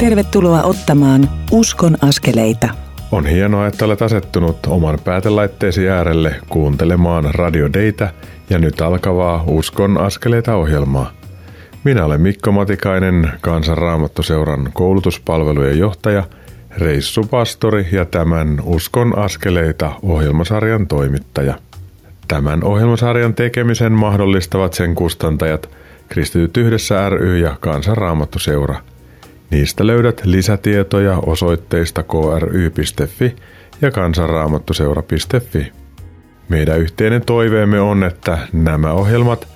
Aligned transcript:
Tervetuloa 0.00 0.62
ottamaan 0.62 1.30
Uskon 1.50 1.96
askeleita. 2.02 2.68
On 3.12 3.26
hienoa, 3.26 3.66
että 3.66 3.84
olet 3.84 4.02
asettunut 4.02 4.66
oman 4.66 4.98
päätelaitteesi 5.04 5.88
äärelle 5.88 6.34
kuuntelemaan 6.48 7.34
Radio 7.34 7.72
Deitä 7.72 8.12
ja 8.50 8.58
nyt 8.58 8.80
alkavaa 8.80 9.44
Uskon 9.46 9.98
askeleita 9.98 10.54
ohjelmaa. 10.54 11.12
Minä 11.84 12.04
olen 12.04 12.20
Mikko 12.20 12.52
Matikainen, 12.52 13.32
Kansanraamattuseuran 13.40 14.70
koulutuspalvelujen 14.72 15.78
johtaja, 15.78 16.24
reissupastori 16.78 17.86
ja 17.92 18.04
tämän 18.04 18.60
Uskon 18.64 19.18
askeleita 19.18 19.92
ohjelmasarjan 20.02 20.86
toimittaja. 20.86 21.54
Tämän 22.28 22.64
ohjelmasarjan 22.64 23.34
tekemisen 23.34 23.92
mahdollistavat 23.92 24.74
sen 24.74 24.94
kustantajat 24.94 25.70
Kristityt 26.08 26.56
yhdessä 26.56 27.08
ry 27.08 27.38
ja 27.38 27.56
Kansanraamattuseura– 27.60 28.76
Niistä 29.50 29.86
löydät 29.86 30.20
lisätietoja 30.24 31.18
osoitteista 31.26 32.02
kry.fi 32.02 33.36
ja 33.82 33.90
kansanraamattuseura.fi. 33.90 35.72
Meidän 36.48 36.78
yhteinen 36.78 37.22
toiveemme 37.22 37.80
on, 37.80 38.04
että 38.04 38.38
nämä 38.52 38.92
ohjelmat 38.92 39.48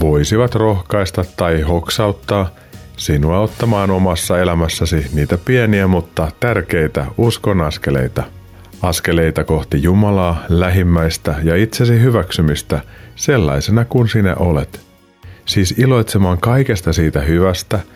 voisivat 0.00 0.54
rohkaista 0.54 1.24
tai 1.36 1.60
hoksauttaa 1.60 2.50
sinua 2.96 3.40
ottamaan 3.40 3.90
omassa 3.90 4.38
elämässäsi 4.38 5.06
niitä 5.14 5.38
pieniä 5.44 5.86
mutta 5.86 6.30
tärkeitä 6.40 7.06
uskon 7.18 7.60
askeleita. 7.60 8.22
Askeleita 8.82 9.44
kohti 9.44 9.82
Jumalaa, 9.82 10.44
lähimmäistä 10.48 11.34
ja 11.42 11.56
itsesi 11.56 12.00
hyväksymistä 12.00 12.80
sellaisena 13.16 13.84
kuin 13.84 14.08
sinä 14.08 14.34
olet. 14.34 14.80
Siis 15.44 15.74
iloitsemaan 15.78 16.38
kaikesta 16.38 16.92
siitä 16.92 17.20
hyvästä– 17.20 17.80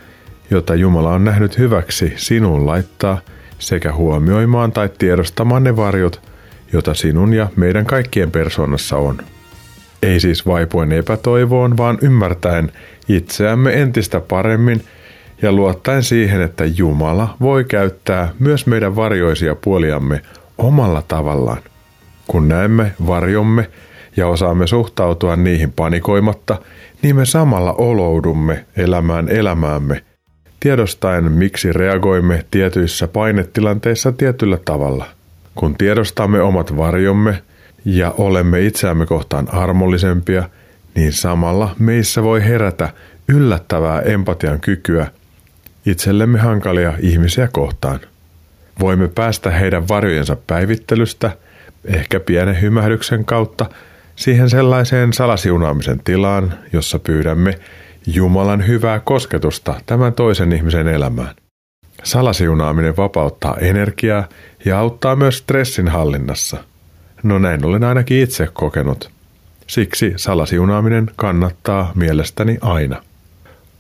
jota 0.51 0.75
Jumala 0.75 1.11
on 1.11 1.25
nähnyt 1.25 1.59
hyväksi 1.59 2.13
sinun 2.17 2.67
laittaa, 2.67 3.21
sekä 3.59 3.93
huomioimaan 3.93 4.73
tai 4.73 4.89
tiedostamaan 4.99 5.65
ne 5.65 5.77
varjot, 5.77 6.21
jota 6.73 6.95
sinun 6.95 7.33
ja 7.33 7.49
meidän 7.57 7.87
kaikkien 7.87 8.31
persoonassa 8.31 8.97
on. 8.97 9.19
Ei 10.03 10.21
siis 10.21 10.47
vaipuen 10.47 10.93
epätoivoon, 10.93 11.77
vaan 11.77 11.99
ymmärtäen 12.03 12.73
itseämme 13.09 13.83
entistä 13.83 14.21
paremmin 14.21 14.85
ja 15.43 15.53
luottaen 15.53 16.03
siihen, 16.03 16.41
että 16.43 16.65
Jumala 16.65 17.37
voi 17.41 17.65
käyttää 17.65 18.33
myös 18.39 18.67
meidän 18.67 18.97
varjoisia 18.97 19.55
puoliamme 19.55 20.23
omalla 20.59 21.03
tavallaan. 21.09 21.63
Kun 22.27 22.49
näemme 22.49 22.93
varjomme 23.07 23.71
ja 24.17 24.29
osaamme 24.29 24.67
suhtautua 24.67 25.37
niihin 25.37 25.73
panikoimatta, 25.73 26.59
niin 27.03 27.17
me 27.17 27.27
samalla 27.27 27.73
oloudumme 27.73 28.65
elämään 28.77 29.29
elämäämme– 29.29 30.05
tiedostaen 30.65 31.33
miksi 31.33 31.73
reagoimme 31.73 32.45
tietyissä 32.51 33.09
painetilanteissa 33.09 34.13
tietyllä 34.13 34.59
tavalla. 34.65 35.07
Kun 35.55 35.75
tiedostamme 35.77 36.41
omat 36.41 36.77
varjomme 36.77 37.43
ja 37.85 38.15
olemme 38.19 38.61
itseämme 38.61 39.07
kohtaan 39.07 39.55
armollisempia, 39.55 40.49
niin 40.95 41.13
samalla 41.13 41.77
meissä 41.79 42.23
voi 42.23 42.45
herätä 42.45 42.89
yllättävää 43.29 44.01
empatian 44.01 44.61
kykyä 44.61 45.07
itsellemme 45.87 46.39
hankalia 46.39 46.93
ihmisiä 47.01 47.49
kohtaan. 47.53 48.01
Voimme 48.81 49.09
päästä 49.09 49.51
heidän 49.51 49.89
varjojensa 49.89 50.37
päivittelystä, 50.47 51.31
ehkä 51.85 52.21
pienen 52.21 52.61
hymähdyksen 52.61 53.25
kautta, 53.25 53.67
siihen 54.17 54.51
sellaiseen 54.51 55.13
salasiunaamisen 55.13 56.01
tilaan, 56.05 56.55
jossa 56.73 56.99
pyydämme 56.99 57.59
Jumalan 58.07 58.67
hyvää 58.67 59.01
kosketusta 59.01 59.75
tämän 59.87 60.13
toisen 60.13 60.53
ihmisen 60.53 60.89
elämään. 60.89 61.35
Salasiunaaminen 62.03 62.97
vapauttaa 62.97 63.57
energiaa 63.57 64.29
ja 64.65 64.79
auttaa 64.79 65.17
myös 65.17 65.39
stressin 65.39 65.89
hallinnassa. 65.89 66.65
No 67.23 67.39
näin 67.39 67.65
olen 67.65 67.85
ainakin 67.85 68.23
itse 68.23 68.49
kokenut. 68.53 69.11
Siksi 69.67 70.13
salasiunaaminen 70.17 71.11
kannattaa 71.17 71.93
mielestäni 71.95 72.59
aina. 72.61 73.03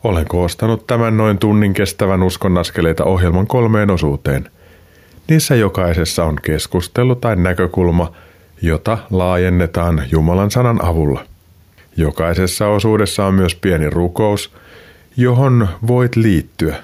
Olen 0.04 0.28
koostanut 0.28 0.86
tämän 0.86 1.16
noin 1.16 1.38
tunnin 1.38 1.74
kestävän 1.74 2.22
uskonnaskeleita 2.22 3.04
ohjelman 3.04 3.46
kolmeen 3.46 3.90
osuuteen. 3.90 4.50
Niissä 5.28 5.54
jokaisessa 5.54 6.24
on 6.24 6.36
keskustelu 6.42 7.14
tai 7.14 7.36
näkökulma, 7.36 8.12
jota 8.62 8.98
laajennetaan 9.10 10.02
Jumalan 10.10 10.50
sanan 10.50 10.84
avulla– 10.84 11.24
Jokaisessa 11.96 12.68
osuudessa 12.68 13.26
on 13.26 13.34
myös 13.34 13.54
pieni 13.54 13.90
rukous, 13.90 14.52
johon 15.16 15.68
voit 15.86 16.16
liittyä. 16.16 16.76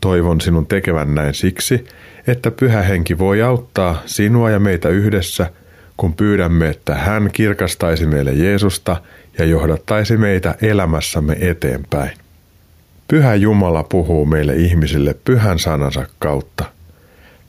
Toivon 0.00 0.40
sinun 0.40 0.66
tekevän 0.66 1.14
näin 1.14 1.34
siksi, 1.34 1.86
että 2.26 2.50
pyhä 2.50 2.82
henki 2.82 3.18
voi 3.18 3.42
auttaa 3.42 4.02
sinua 4.06 4.50
ja 4.50 4.60
meitä 4.60 4.88
yhdessä, 4.88 5.50
kun 5.96 6.14
pyydämme, 6.14 6.68
että 6.68 6.94
hän 6.94 7.30
kirkastaisi 7.32 8.06
meille 8.06 8.32
Jeesusta 8.32 8.96
ja 9.38 9.44
johdattaisi 9.44 10.16
meitä 10.16 10.54
elämässämme 10.62 11.36
eteenpäin. 11.40 12.10
Pyhä 13.08 13.34
Jumala 13.34 13.82
puhuu 13.82 14.26
meille 14.26 14.54
ihmisille 14.54 15.14
pyhän 15.24 15.58
sanansa 15.58 16.06
kautta. 16.18 16.64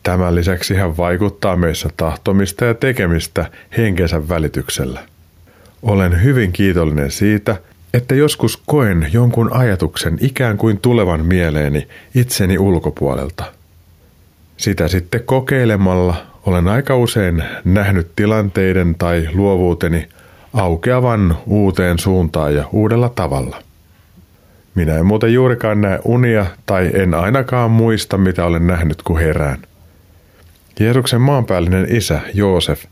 Tämän 0.04 0.36
lisäksi 0.36 0.76
hän 0.76 0.98
vaikuttaa 0.98 1.56
meissä 1.56 1.90
tahtomista 1.98 2.66
ja 2.66 2.74
tekemistä 2.74 3.46
henkensä 3.78 4.30
välityksellä. 4.30 5.13
Olen 5.84 6.24
hyvin 6.24 6.52
kiitollinen 6.52 7.12
siitä, 7.12 7.56
että 7.94 8.16
joskus 8.16 8.64
koen 8.66 9.08
jonkun 9.14 9.54
ajatuksen 9.54 10.18
ikään 10.22 10.58
kuin 10.58 10.80
tulevan 10.80 11.26
mieleeni 11.26 11.88
itseni 12.16 12.58
ulkopuolelta. 12.58 13.44
Sitä 14.58 14.88
sitten 14.88 15.24
kokeilemalla 15.24 16.16
olen 16.46 16.68
aika 16.68 16.98
usein 16.98 17.44
nähnyt 17.66 18.12
tilanteiden 18.16 18.96
tai 18.96 19.30
luovuuteni 19.34 20.10
aukeavan 20.54 21.38
uuteen 21.46 22.00
suuntaan 22.00 22.56
ja 22.56 22.68
uudella 22.72 23.10
tavalla. 23.10 23.64
Minä 24.76 24.98
en 24.98 25.06
muuten 25.06 25.34
juurikaan 25.34 25.82
näe 25.82 26.00
unia 26.06 26.46
tai 26.66 26.92
en 26.94 27.14
ainakaan 27.14 27.72
muista, 27.72 28.18
mitä 28.18 28.46
olen 28.46 28.68
nähnyt, 28.68 29.02
kun 29.02 29.20
herään. 29.20 29.60
Jeesuksen 30.80 31.22
maanpäällinen 31.22 31.88
isä 31.90 32.22
Joosef 32.34 32.84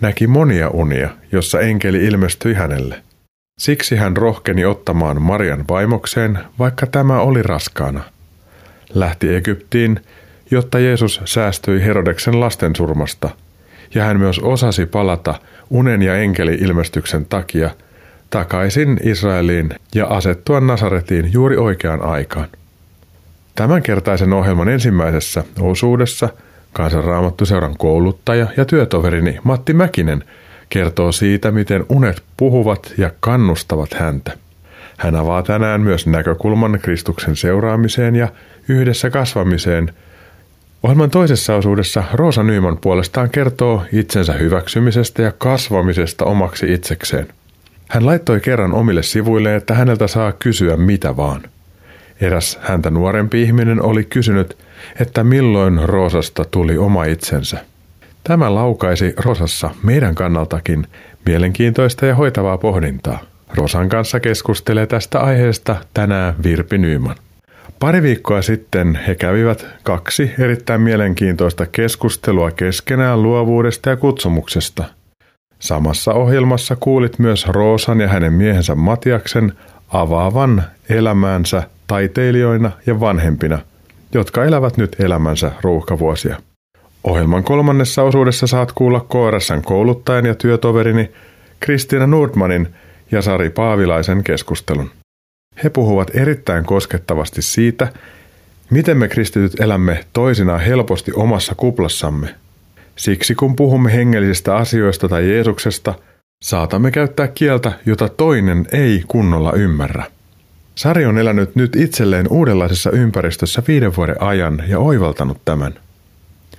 näki 0.00 0.26
monia 0.26 0.70
unia, 0.70 1.08
jossa 1.32 1.60
enkeli 1.60 2.04
ilmestyi 2.04 2.54
hänelle. 2.54 3.02
Siksi 3.58 3.96
hän 3.96 4.16
rohkeni 4.16 4.64
ottamaan 4.64 5.22
Marian 5.22 5.64
vaimokseen, 5.70 6.38
vaikka 6.58 6.86
tämä 6.86 7.20
oli 7.20 7.42
raskaana. 7.42 8.02
Lähti 8.94 9.34
Egyptiin, 9.34 10.00
jotta 10.50 10.78
Jeesus 10.78 11.20
säästyi 11.24 11.84
Herodeksen 11.84 12.40
lastensurmasta, 12.40 13.30
ja 13.94 14.04
hän 14.04 14.18
myös 14.18 14.38
osasi 14.38 14.86
palata 14.86 15.34
unen 15.70 16.02
ja 16.02 16.16
enkeli-ilmestyksen 16.16 17.26
takia 17.26 17.70
takaisin 18.30 19.00
Israeliin 19.02 19.70
ja 19.94 20.06
asettua 20.06 20.60
Nasaretiin 20.60 21.32
juuri 21.32 21.56
oikeaan 21.56 22.02
aikaan. 22.02 22.48
Tämänkertaisen 23.54 24.32
ohjelman 24.32 24.68
ensimmäisessä 24.68 25.44
osuudessa– 25.60 26.28
Kansanraamattuseuran 26.72 27.76
kouluttaja 27.78 28.46
ja 28.56 28.64
työtoverini 28.64 29.38
Matti 29.44 29.74
Mäkinen 29.74 30.24
kertoo 30.68 31.12
siitä, 31.12 31.50
miten 31.50 31.86
unet 31.88 32.22
puhuvat 32.36 32.92
ja 32.98 33.10
kannustavat 33.20 33.94
häntä. 33.94 34.32
Hän 34.98 35.16
avaa 35.16 35.42
tänään 35.42 35.80
myös 35.80 36.06
näkökulman 36.06 36.78
Kristuksen 36.82 37.36
seuraamiseen 37.36 38.16
ja 38.16 38.28
yhdessä 38.68 39.10
kasvamiseen. 39.10 39.92
Ohjelman 40.82 41.10
toisessa 41.10 41.54
osuudessa 41.54 42.04
Roosa 42.12 42.42
Nyyman 42.42 42.78
puolestaan 42.78 43.30
kertoo 43.30 43.84
itsensä 43.92 44.32
hyväksymisestä 44.32 45.22
ja 45.22 45.32
kasvamisesta 45.32 46.24
omaksi 46.24 46.72
itsekseen. 46.72 47.26
Hän 47.88 48.06
laittoi 48.06 48.40
kerran 48.40 48.72
omille 48.72 49.02
sivuille, 49.02 49.56
että 49.56 49.74
häneltä 49.74 50.06
saa 50.06 50.32
kysyä 50.32 50.76
mitä 50.76 51.16
vaan– 51.16 51.40
Eräs 52.20 52.58
häntä 52.62 52.90
nuorempi 52.90 53.42
ihminen 53.42 53.82
oli 53.82 54.04
kysynyt, 54.04 54.56
että 55.00 55.24
milloin 55.24 55.80
Roosasta 55.82 56.44
tuli 56.44 56.78
oma 56.78 57.04
itsensä. 57.04 57.64
Tämä 58.24 58.54
laukaisi 58.54 59.14
Rosassa 59.16 59.70
meidän 59.82 60.14
kannaltakin 60.14 60.86
mielenkiintoista 61.26 62.06
ja 62.06 62.14
hoitavaa 62.14 62.58
pohdintaa. 62.58 63.18
Rosan 63.54 63.88
kanssa 63.88 64.20
keskustelee 64.20 64.86
tästä 64.86 65.20
aiheesta 65.20 65.76
tänään 65.94 66.34
Virpi 66.42 66.78
Nyyman. 66.78 67.16
Pari 67.78 68.02
viikkoa 68.02 68.42
sitten 68.42 69.00
he 69.06 69.14
kävivät 69.14 69.66
kaksi 69.82 70.30
erittäin 70.38 70.80
mielenkiintoista 70.80 71.66
keskustelua 71.66 72.50
keskenään 72.50 73.22
luovuudesta 73.22 73.90
ja 73.90 73.96
kutsumuksesta. 73.96 74.84
Samassa 75.58 76.12
ohjelmassa 76.12 76.76
kuulit 76.80 77.18
myös 77.18 77.46
Roosan 77.46 78.00
ja 78.00 78.08
hänen 78.08 78.32
miehensä 78.32 78.74
Matiaksen 78.74 79.52
avaavan 79.88 80.64
elämäänsä 80.88 81.62
taiteilijoina 81.86 82.70
ja 82.86 83.00
vanhempina, 83.00 83.58
jotka 84.14 84.44
elävät 84.44 84.76
nyt 84.76 84.96
elämänsä 85.00 85.52
ruuhkavuosia. 85.60 86.36
Ohjelman 87.04 87.44
kolmannessa 87.44 88.02
osuudessa 88.02 88.46
saat 88.46 88.72
kuulla 88.72 89.00
KRSn 89.00 89.62
kouluttajan 89.64 90.26
ja 90.26 90.34
työtoverini 90.34 91.10
Kristiina 91.60 92.06
Nordmanin 92.06 92.68
ja 93.12 93.22
Sari 93.22 93.50
Paavilaisen 93.50 94.24
keskustelun. 94.24 94.90
He 95.64 95.70
puhuvat 95.70 96.10
erittäin 96.14 96.64
koskettavasti 96.64 97.42
siitä, 97.42 97.88
Miten 98.70 98.96
me 98.96 99.08
kristityt 99.08 99.60
elämme 99.60 100.04
toisinaan 100.12 100.60
helposti 100.60 101.12
omassa 101.14 101.54
kuplassamme? 101.54 102.34
Siksi 102.96 103.34
kun 103.34 103.56
puhumme 103.56 103.92
hengellisistä 103.92 104.56
asioista 104.56 105.08
tai 105.08 105.30
Jeesuksesta, 105.30 105.94
saatamme 106.42 106.90
käyttää 106.90 107.28
kieltä, 107.28 107.72
jota 107.86 108.08
toinen 108.08 108.66
ei 108.72 109.04
kunnolla 109.08 109.52
ymmärrä. 109.52 110.04
Sari 110.78 111.06
on 111.06 111.18
elänyt 111.18 111.56
nyt 111.56 111.76
itselleen 111.76 112.26
uudenlaisessa 112.30 112.90
ympäristössä 112.90 113.62
viiden 113.68 113.96
vuoden 113.96 114.22
ajan 114.22 114.62
ja 114.68 114.78
oivaltanut 114.78 115.38
tämän. 115.44 115.74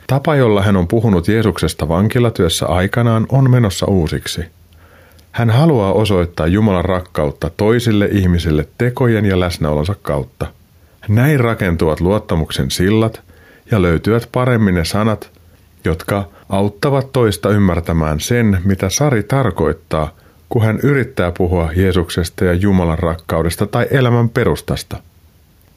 Tapa, 0.07 0.36
jolla 0.36 0.62
hän 0.62 0.77
on 0.77 0.88
puhunut 0.88 1.27
Jeesuksesta 1.27 1.88
vankilatyössä 1.88 2.66
aikanaan, 2.66 3.25
on 3.30 3.51
menossa 3.51 3.86
uusiksi. 3.86 4.45
Hän 5.31 5.50
haluaa 5.50 5.94
osoittaa 5.94 6.48
Jumalan 6.48 6.86
rakkautta 6.86 7.51
toisille 7.57 8.10
ihmisille 8.12 8.68
tekojen 8.77 9.25
ja 9.25 9.39
läsnäolonsa 9.39 9.95
kautta. 10.01 10.48
Näin 11.07 11.39
rakentuvat 11.39 12.01
luottamuksen 12.01 12.71
sillat 12.71 13.21
ja 13.71 13.81
löytyvät 13.81 14.30
paremmin 14.31 14.75
ne 14.75 14.86
sanat, 14.86 15.31
jotka 15.86 16.27
auttavat 16.50 17.12
toista 17.12 17.50
ymmärtämään 17.50 18.19
sen, 18.19 18.62
mitä 18.66 18.89
Sari 18.89 19.24
tarkoittaa– 19.24 20.12
kun 20.50 20.62
hän 20.66 20.80
yrittää 20.84 21.31
puhua 21.38 21.69
Jeesuksesta 21.75 22.46
ja 22.46 22.54
Jumalan 22.54 23.00
rakkaudesta 23.00 23.68
tai 23.68 23.88
elämän 23.92 24.30
perustasta. 24.30 24.98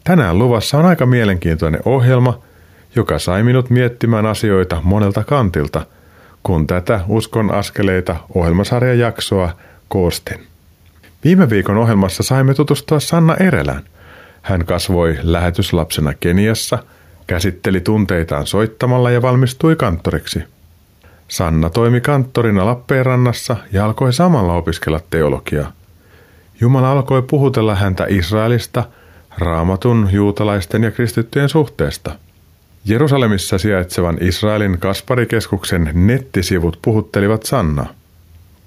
Tänään 0.04 0.38
luvassa 0.38 0.78
on 0.78 0.86
aika 0.86 1.06
mielenkiintoinen 1.06 1.80
ohjelma, 1.84 2.38
joka 2.96 3.18
sai 3.18 3.42
minut 3.42 3.70
miettimään 3.70 4.26
asioita 4.26 4.80
monelta 4.84 5.24
kantilta, 5.24 5.86
kun 6.42 6.66
tätä 6.66 7.00
Uskon 7.08 7.54
askeleita 7.54 8.16
ohjelmasarjan 8.34 8.98
jaksoa 8.98 9.50
koostin. 9.88 10.46
Viime 11.24 11.50
viikon 11.50 11.76
ohjelmassa 11.76 12.22
saimme 12.22 12.54
tutustua 12.54 13.00
Sanna 13.00 13.36
Erelään. 13.36 13.82
Hän 14.42 14.66
kasvoi 14.66 15.18
lähetyslapsena 15.22 16.14
Keniassa, 16.14 16.78
käsitteli 17.26 17.80
tunteitaan 17.80 18.46
soittamalla 18.46 19.10
ja 19.10 19.22
valmistui 19.22 19.76
kanttoriksi– 19.76 20.44
Sanna 21.32 21.70
toimi 21.70 22.00
kanttorina 22.00 22.66
Lappeenrannassa 22.66 23.56
ja 23.72 23.84
alkoi 23.84 24.12
samalla 24.12 24.54
opiskella 24.54 25.00
teologiaa. 25.10 25.72
Jumala 26.60 26.92
alkoi 26.92 27.22
puhutella 27.22 27.74
häntä 27.74 28.06
Israelista, 28.08 28.84
raamatun, 29.38 30.08
juutalaisten 30.12 30.82
ja 30.82 30.90
kristittyjen 30.90 31.48
suhteesta. 31.48 32.14
Jerusalemissa 32.84 33.58
sijaitsevan 33.58 34.18
Israelin 34.20 34.78
Kasparikeskuksen 34.78 35.90
nettisivut 35.94 36.78
puhuttelivat 36.82 37.42
Sannaa. 37.42 37.94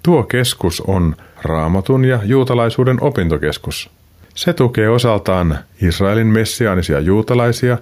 Tuo 0.03 0.23
keskus 0.23 0.81
on 0.81 1.15
raamatun 1.43 2.05
ja 2.05 2.19
juutalaisuuden 2.23 2.97
opintokeskus. 3.01 3.89
Se 4.35 4.53
tukee 4.53 4.89
osaltaan 4.89 5.59
Israelin 5.81 6.27
messiaanisia 6.27 6.99
juutalaisia 6.99 7.77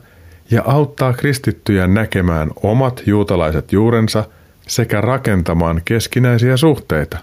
ja 0.52 0.64
auttaa 0.66 1.14
kristittyjä 1.14 1.88
näkemään 1.88 2.52
omat 2.64 3.04
juutalaiset 3.06 3.72
juurensa– 3.72 4.24
sekä 4.68 5.02
rakentamaan 5.02 5.82
keskinäisiä 5.86 6.58
suhteita. 6.58 7.18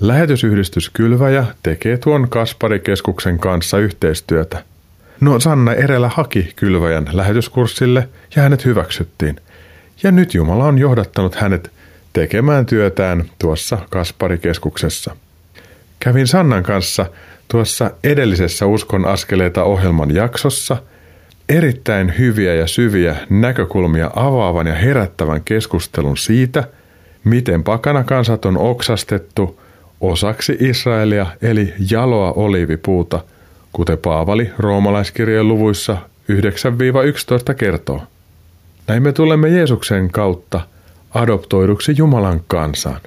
Lähetysyhdistys 0.00 0.90
Kylväjä 0.90 1.44
tekee 1.62 1.96
tuon 1.96 2.28
Kasparikeskuksen 2.28 3.38
kanssa 3.38 3.78
yhteistyötä. 3.78 4.64
No 5.20 5.40
Sanna 5.40 5.74
Erelä 5.74 6.10
haki 6.14 6.52
Kylväjän 6.56 7.08
lähetyskurssille 7.12 8.08
ja 8.36 8.42
hänet 8.42 8.64
hyväksyttiin. 8.64 9.36
Ja 10.02 10.12
nyt 10.12 10.34
Jumala 10.34 10.64
on 10.64 10.78
johdattanut 10.78 11.34
hänet 11.34 11.70
tekemään 12.12 12.66
työtään 12.66 13.30
tuossa 13.38 13.78
Kasparikeskuksessa. 13.90 15.16
Kävin 16.00 16.26
Sannan 16.26 16.62
kanssa 16.62 17.06
tuossa 17.48 17.90
edellisessä 18.04 18.66
Uskon 18.66 19.04
askeleita 19.04 19.64
ohjelman 19.64 20.14
jaksossa– 20.14 20.76
erittäin 21.48 22.18
hyviä 22.18 22.54
ja 22.54 22.66
syviä 22.66 23.16
näkökulmia 23.30 24.10
avaavan 24.16 24.66
ja 24.66 24.74
herättävän 24.74 25.42
keskustelun 25.44 26.16
siitä, 26.16 26.64
miten 27.24 27.64
pakanakansat 27.64 28.44
on 28.44 28.58
oksastettu 28.58 29.60
osaksi 30.00 30.56
Israelia 30.60 31.26
eli 31.42 31.74
jaloa 31.90 32.32
oliivipuuta, 32.32 33.24
kuten 33.72 33.98
Paavali 33.98 34.50
roomalaiskirjeen 34.58 35.48
luvuissa 35.48 35.96
9-11 37.50 37.54
kertoo. 37.54 38.02
Näin 38.86 39.02
me 39.02 39.12
tulemme 39.12 39.48
Jeesuksen 39.48 40.10
kautta 40.10 40.60
adoptoiduksi 41.14 41.94
Jumalan 41.96 42.40
kansaan. 42.46 43.00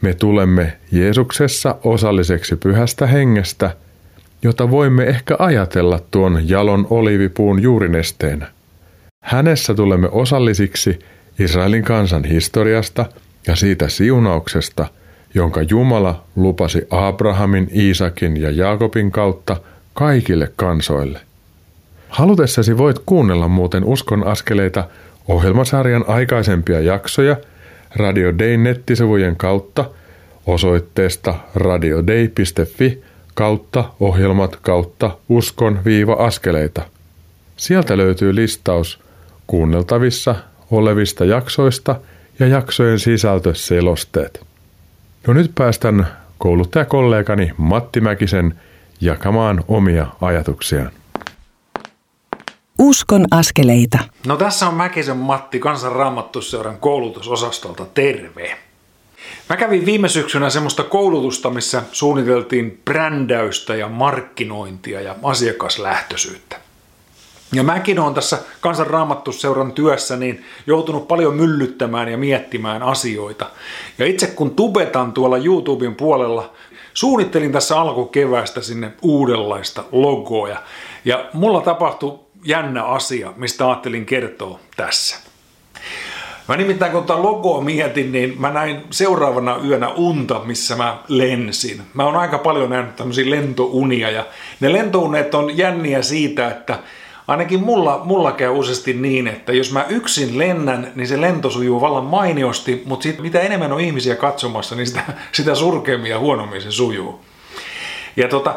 Me 0.00 0.14
tulemme 0.14 0.72
Jeesuksessa 0.92 1.76
osalliseksi 1.84 2.56
pyhästä 2.56 3.06
hengestä– 3.06 3.70
jota 4.42 4.70
voimme 4.70 5.04
ehkä 5.04 5.36
ajatella 5.38 6.00
tuon 6.10 6.48
jalon 6.48 6.86
olivipuun 6.90 7.62
juurinesteenä. 7.62 8.46
Hänessä 9.22 9.74
tulemme 9.74 10.08
osallisiksi 10.12 10.98
Israelin 11.38 11.82
kansan 11.82 12.24
historiasta 12.24 13.06
ja 13.46 13.56
siitä 13.56 13.88
siunauksesta, 13.88 14.86
jonka 15.34 15.62
Jumala 15.62 16.24
lupasi 16.36 16.86
Abrahamin, 16.90 17.68
Iisakin 17.74 18.36
ja 18.36 18.50
Jaakobin 18.50 19.10
kautta 19.10 19.56
kaikille 19.94 20.52
kansoille. 20.56 21.20
Halutessasi 22.08 22.78
voit 22.78 22.98
kuunnella 23.06 23.48
muuten 23.48 23.84
Uskon 23.84 24.26
askeleita 24.26 24.84
ohjelmasarjan 25.28 26.04
aikaisempia 26.08 26.80
jaksoja 26.80 27.36
Radio 27.96 28.38
Day 28.38 28.56
nettisivujen 28.56 29.36
kautta 29.36 29.84
osoitteesta 30.46 31.34
radiodei.fi 31.54 33.02
kautta 33.38 33.84
ohjelmat 34.00 34.56
kautta 34.56 35.10
uskon 35.28 35.84
viiva 35.84 36.12
askeleita. 36.12 36.82
Sieltä 37.56 37.96
löytyy 37.96 38.34
listaus 38.34 39.00
kuunneltavissa 39.46 40.34
olevista 40.70 41.24
jaksoista 41.24 41.96
ja 42.38 42.46
jaksojen 42.46 42.98
sisältöselosteet. 42.98 44.46
No 45.26 45.32
nyt 45.32 45.52
päästän 45.54 46.06
kouluttajakollegani 46.38 47.52
Matti 47.56 48.00
Mäkisen 48.00 48.60
jakamaan 49.00 49.64
omia 49.68 50.06
ajatuksiaan. 50.20 50.90
Uskon 52.78 53.24
askeleita. 53.30 53.98
No 54.26 54.36
tässä 54.36 54.68
on 54.68 54.74
Mäkisen 54.74 55.16
Matti 55.16 55.58
Kansanraamattusseuran 55.58 56.78
koulutusosastolta 56.78 57.86
terve. 57.94 58.67
Mä 59.48 59.56
kävin 59.56 59.86
viime 59.86 60.08
syksynä 60.08 60.50
semmoista 60.50 60.84
koulutusta, 60.84 61.50
missä 61.50 61.82
suunniteltiin 61.92 62.80
brändäystä 62.84 63.74
ja 63.74 63.88
markkinointia 63.88 65.00
ja 65.00 65.16
asiakaslähtöisyyttä. 65.22 66.56
Ja 67.52 67.62
mäkin 67.62 67.98
olen 67.98 68.14
tässä 68.14 68.38
kansanraamattusseuran 68.60 69.72
työssä 69.72 70.16
niin 70.16 70.44
joutunut 70.66 71.08
paljon 71.08 71.34
myllyttämään 71.34 72.08
ja 72.08 72.18
miettimään 72.18 72.82
asioita. 72.82 73.50
Ja 73.98 74.06
itse 74.06 74.26
kun 74.26 74.50
tubetan 74.50 75.12
tuolla 75.12 75.36
YouTuben 75.36 75.94
puolella, 75.94 76.52
suunnittelin 76.94 77.52
tässä 77.52 77.80
alkukeväästä 77.80 78.60
sinne 78.60 78.92
uudenlaista 79.02 79.84
logoa. 79.92 80.56
Ja 81.04 81.24
mulla 81.32 81.60
tapahtui 81.60 82.18
jännä 82.44 82.84
asia, 82.84 83.32
mistä 83.36 83.66
ajattelin 83.66 84.06
kertoa 84.06 84.60
tässä. 84.76 85.27
Mä 86.48 86.56
nimittäin 86.56 86.92
kun 86.92 87.02
tätä 87.02 87.22
logoa 87.22 87.60
mietin, 87.60 88.12
niin 88.12 88.34
mä 88.38 88.50
näin 88.50 88.82
seuraavana 88.90 89.56
yönä 89.64 89.88
unta, 89.88 90.40
missä 90.44 90.76
mä 90.76 90.98
lensin. 91.08 91.82
Mä 91.94 92.04
oon 92.04 92.16
aika 92.16 92.38
paljon 92.38 92.70
nähnyt 92.70 92.96
tämmöisiä 92.96 93.30
lentounia 93.30 94.10
ja 94.10 94.26
ne 94.60 94.72
lentounet 94.72 95.34
on 95.34 95.58
jänniä 95.58 96.02
siitä, 96.02 96.48
että 96.48 96.78
ainakin 97.26 97.64
mulla, 97.64 98.00
mulla 98.04 98.32
käy 98.32 98.50
useasti 98.50 98.92
niin, 98.92 99.26
että 99.26 99.52
jos 99.52 99.72
mä 99.72 99.84
yksin 99.88 100.38
lennän, 100.38 100.92
niin 100.94 101.08
se 101.08 101.20
lento 101.20 101.50
sujuu 101.50 101.80
vallan 101.80 102.04
mainiosti, 102.04 102.82
mutta 102.86 103.02
sit, 103.02 103.18
mitä 103.18 103.40
enemmän 103.40 103.72
on 103.72 103.80
ihmisiä 103.80 104.16
katsomassa, 104.16 104.74
niin 104.74 104.86
sitä, 104.86 105.02
sitä 105.32 105.54
surkeammin 105.54 106.10
ja 106.10 106.18
huonommin 106.18 106.62
se 106.62 106.70
sujuu. 106.70 107.20
Ja 108.16 108.28
tota, 108.28 108.54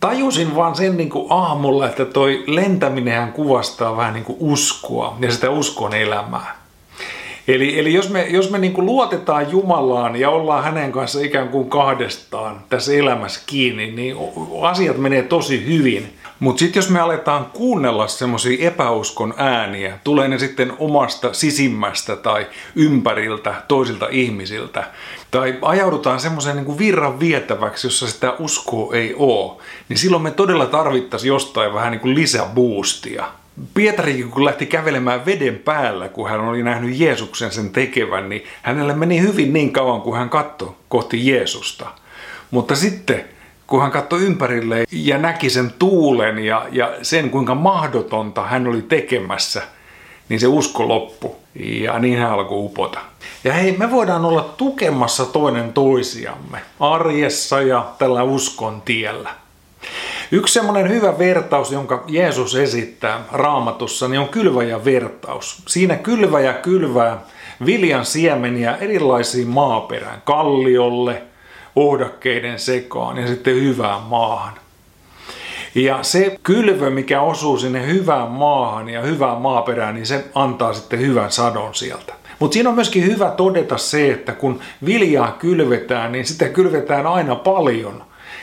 tajusin 0.00 0.56
vaan 0.56 0.76
sen 0.76 0.96
niin 0.96 1.10
kuin 1.10 1.26
aamulla, 1.30 1.86
että 1.86 2.04
toi 2.04 2.44
lentäminenhän 2.46 3.32
kuvastaa 3.32 3.96
vähän 3.96 4.14
niin 4.14 4.24
kuin 4.24 4.38
uskoa 4.40 5.16
ja 5.20 5.32
sitä 5.32 5.50
uskon 5.50 5.94
elämää. 5.94 6.65
Eli, 7.48 7.78
eli 7.80 7.94
jos 7.94 8.10
me, 8.10 8.26
jos 8.26 8.50
me 8.50 8.58
niin 8.58 8.72
kuin 8.72 8.86
luotetaan 8.86 9.50
Jumalaan 9.50 10.16
ja 10.16 10.30
ollaan 10.30 10.64
hänen 10.64 10.92
kanssa 10.92 11.20
ikään 11.20 11.48
kuin 11.48 11.70
kahdestaan 11.70 12.60
tässä 12.68 12.92
elämässä 12.92 13.40
kiinni, 13.46 13.90
niin 13.90 14.16
asiat 14.62 14.98
menee 14.98 15.22
tosi 15.22 15.66
hyvin. 15.66 16.12
Mutta 16.40 16.58
sitten 16.60 16.80
jos 16.80 16.90
me 16.90 17.00
aletaan 17.00 17.46
kuunnella 17.46 18.08
semmoisia 18.08 18.66
epäuskon 18.66 19.34
ääniä, 19.36 19.98
tulee 20.04 20.28
ne 20.28 20.38
sitten 20.38 20.72
omasta 20.78 21.32
sisimmästä 21.32 22.16
tai 22.16 22.46
ympäriltä 22.74 23.54
toisilta 23.68 24.08
ihmisiltä, 24.10 24.84
tai 25.30 25.58
ajaudutaan 25.62 26.20
semmoiseen 26.20 26.56
niin 26.56 26.78
virran 26.78 27.20
vietäväksi, 27.20 27.86
jossa 27.86 28.06
sitä 28.06 28.34
uskoa 28.38 28.94
ei 28.94 29.14
ole, 29.18 29.62
niin 29.88 29.98
silloin 29.98 30.22
me 30.22 30.30
todella 30.30 30.66
tarvittaisiin 30.66 31.28
jostain 31.28 31.74
vähän 31.74 31.92
niin 31.92 32.00
kuin 32.00 32.14
lisäboostia. 32.14 33.24
Pietarikin 33.74 34.30
kun 34.30 34.44
lähti 34.44 34.66
kävelemään 34.66 35.26
veden 35.26 35.58
päällä, 35.58 36.08
kun 36.08 36.30
hän 36.30 36.40
oli 36.40 36.62
nähnyt 36.62 36.98
Jeesuksen 36.98 37.52
sen 37.52 37.70
tekevän, 37.70 38.28
niin 38.28 38.44
hänelle 38.62 38.94
meni 38.94 39.20
hyvin 39.20 39.52
niin 39.52 39.72
kauan, 39.72 40.00
kun 40.00 40.16
hän 40.16 40.30
katsoi 40.30 40.74
kohti 40.88 41.26
Jeesusta. 41.26 41.86
Mutta 42.50 42.74
sitten, 42.76 43.24
kun 43.66 43.82
hän 43.82 43.90
katsoi 43.90 44.22
ympärilleen 44.22 44.86
ja 44.92 45.18
näki 45.18 45.50
sen 45.50 45.72
tuulen 45.78 46.38
ja, 46.38 46.66
ja 46.72 46.94
sen, 47.02 47.30
kuinka 47.30 47.54
mahdotonta 47.54 48.42
hän 48.42 48.66
oli 48.66 48.82
tekemässä, 48.82 49.62
niin 50.28 50.40
se 50.40 50.46
usko 50.46 50.88
loppu. 50.88 51.36
Ja 51.54 51.98
niin 51.98 52.18
hän 52.18 52.30
alkoi 52.30 52.58
upota. 52.58 53.00
Ja 53.44 53.52
hei, 53.52 53.76
me 53.76 53.90
voidaan 53.90 54.24
olla 54.24 54.54
tukemassa 54.56 55.26
toinen 55.26 55.72
toisiamme 55.72 56.58
arjessa 56.80 57.62
ja 57.62 57.92
tällä 57.98 58.22
uskon 58.22 58.82
tiellä. 58.84 59.45
Yksi 60.32 60.54
semmoinen 60.54 60.88
hyvä 60.88 61.18
vertaus, 61.18 61.72
jonka 61.72 62.04
Jeesus 62.06 62.56
esittää 62.56 63.24
raamatussa, 63.32 64.08
niin 64.08 64.20
on 64.20 64.28
kylväjän 64.28 64.84
vertaus. 64.84 65.62
Siinä 65.68 65.96
kylväjä 65.96 66.52
kylvää 66.52 67.18
viljan 67.66 68.06
siemeniä 68.06 68.76
erilaisiin 68.76 69.48
maaperään, 69.48 70.22
kalliolle, 70.24 71.22
ohdakkeiden 71.76 72.58
sekaan 72.58 73.18
ja 73.18 73.26
sitten 73.26 73.54
hyvään 73.54 74.00
maahan. 74.02 74.54
Ja 75.74 75.98
se 76.02 76.38
kylvö, 76.42 76.90
mikä 76.90 77.20
osuu 77.20 77.58
sinne 77.58 77.86
hyvään 77.86 78.28
maahan 78.28 78.88
ja 78.88 79.02
hyvään 79.02 79.38
maaperään, 79.38 79.94
niin 79.94 80.06
se 80.06 80.24
antaa 80.34 80.72
sitten 80.72 81.00
hyvän 81.00 81.32
sadon 81.32 81.74
sieltä. 81.74 82.14
Mutta 82.38 82.54
siinä 82.54 82.68
on 82.68 82.74
myöskin 82.74 83.06
hyvä 83.06 83.30
todeta 83.30 83.78
se, 83.78 84.12
että 84.12 84.32
kun 84.32 84.60
viljaa 84.84 85.36
kylvetään, 85.38 86.12
niin 86.12 86.26
sitä 86.26 86.48
kylvetään 86.48 87.06
aina 87.06 87.34
paljon. 87.34 88.02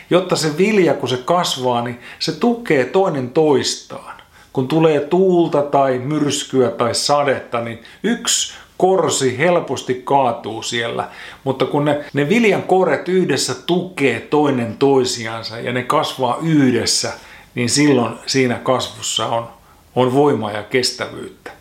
Jotta 0.10 0.36
se 0.36 0.58
vilja, 0.58 0.94
kun 0.94 1.10
se 1.10 1.18
kasvaa, 1.18 1.84
niin 1.84 2.00
se 2.20 2.32
tukee 2.32 2.86
toinen 2.86 3.30
toistaan. 3.30 4.14
Kun 4.54 4.68
tulee 4.68 5.00
tuulta 5.00 5.62
tai 5.62 6.00
myrskyä 6.00 6.70
tai 6.70 6.96
sadetta, 6.96 7.62
niin 7.62 7.84
yksi 8.04 8.54
korsi 8.78 9.38
helposti 9.38 10.02
kaatuu 10.06 10.62
siellä, 10.62 11.08
mutta 11.44 11.66
kun 11.66 11.86
ne, 11.86 12.06
ne 12.14 12.30
viljan 12.30 12.64
koret 12.64 13.10
yhdessä 13.10 13.56
tukee 13.56 14.20
toinen 14.20 14.78
toisiansa 14.78 15.60
ja 15.60 15.74
ne 15.74 15.84
kasvaa 15.84 16.38
yhdessä, 16.42 17.14
niin 17.56 17.70
silloin 17.70 18.14
siinä 18.26 18.56
kasvussa 18.56 19.26
on, 19.26 19.50
on 19.96 20.14
voimaa 20.14 20.52
ja 20.52 20.64
kestävyyttä. 20.64 21.52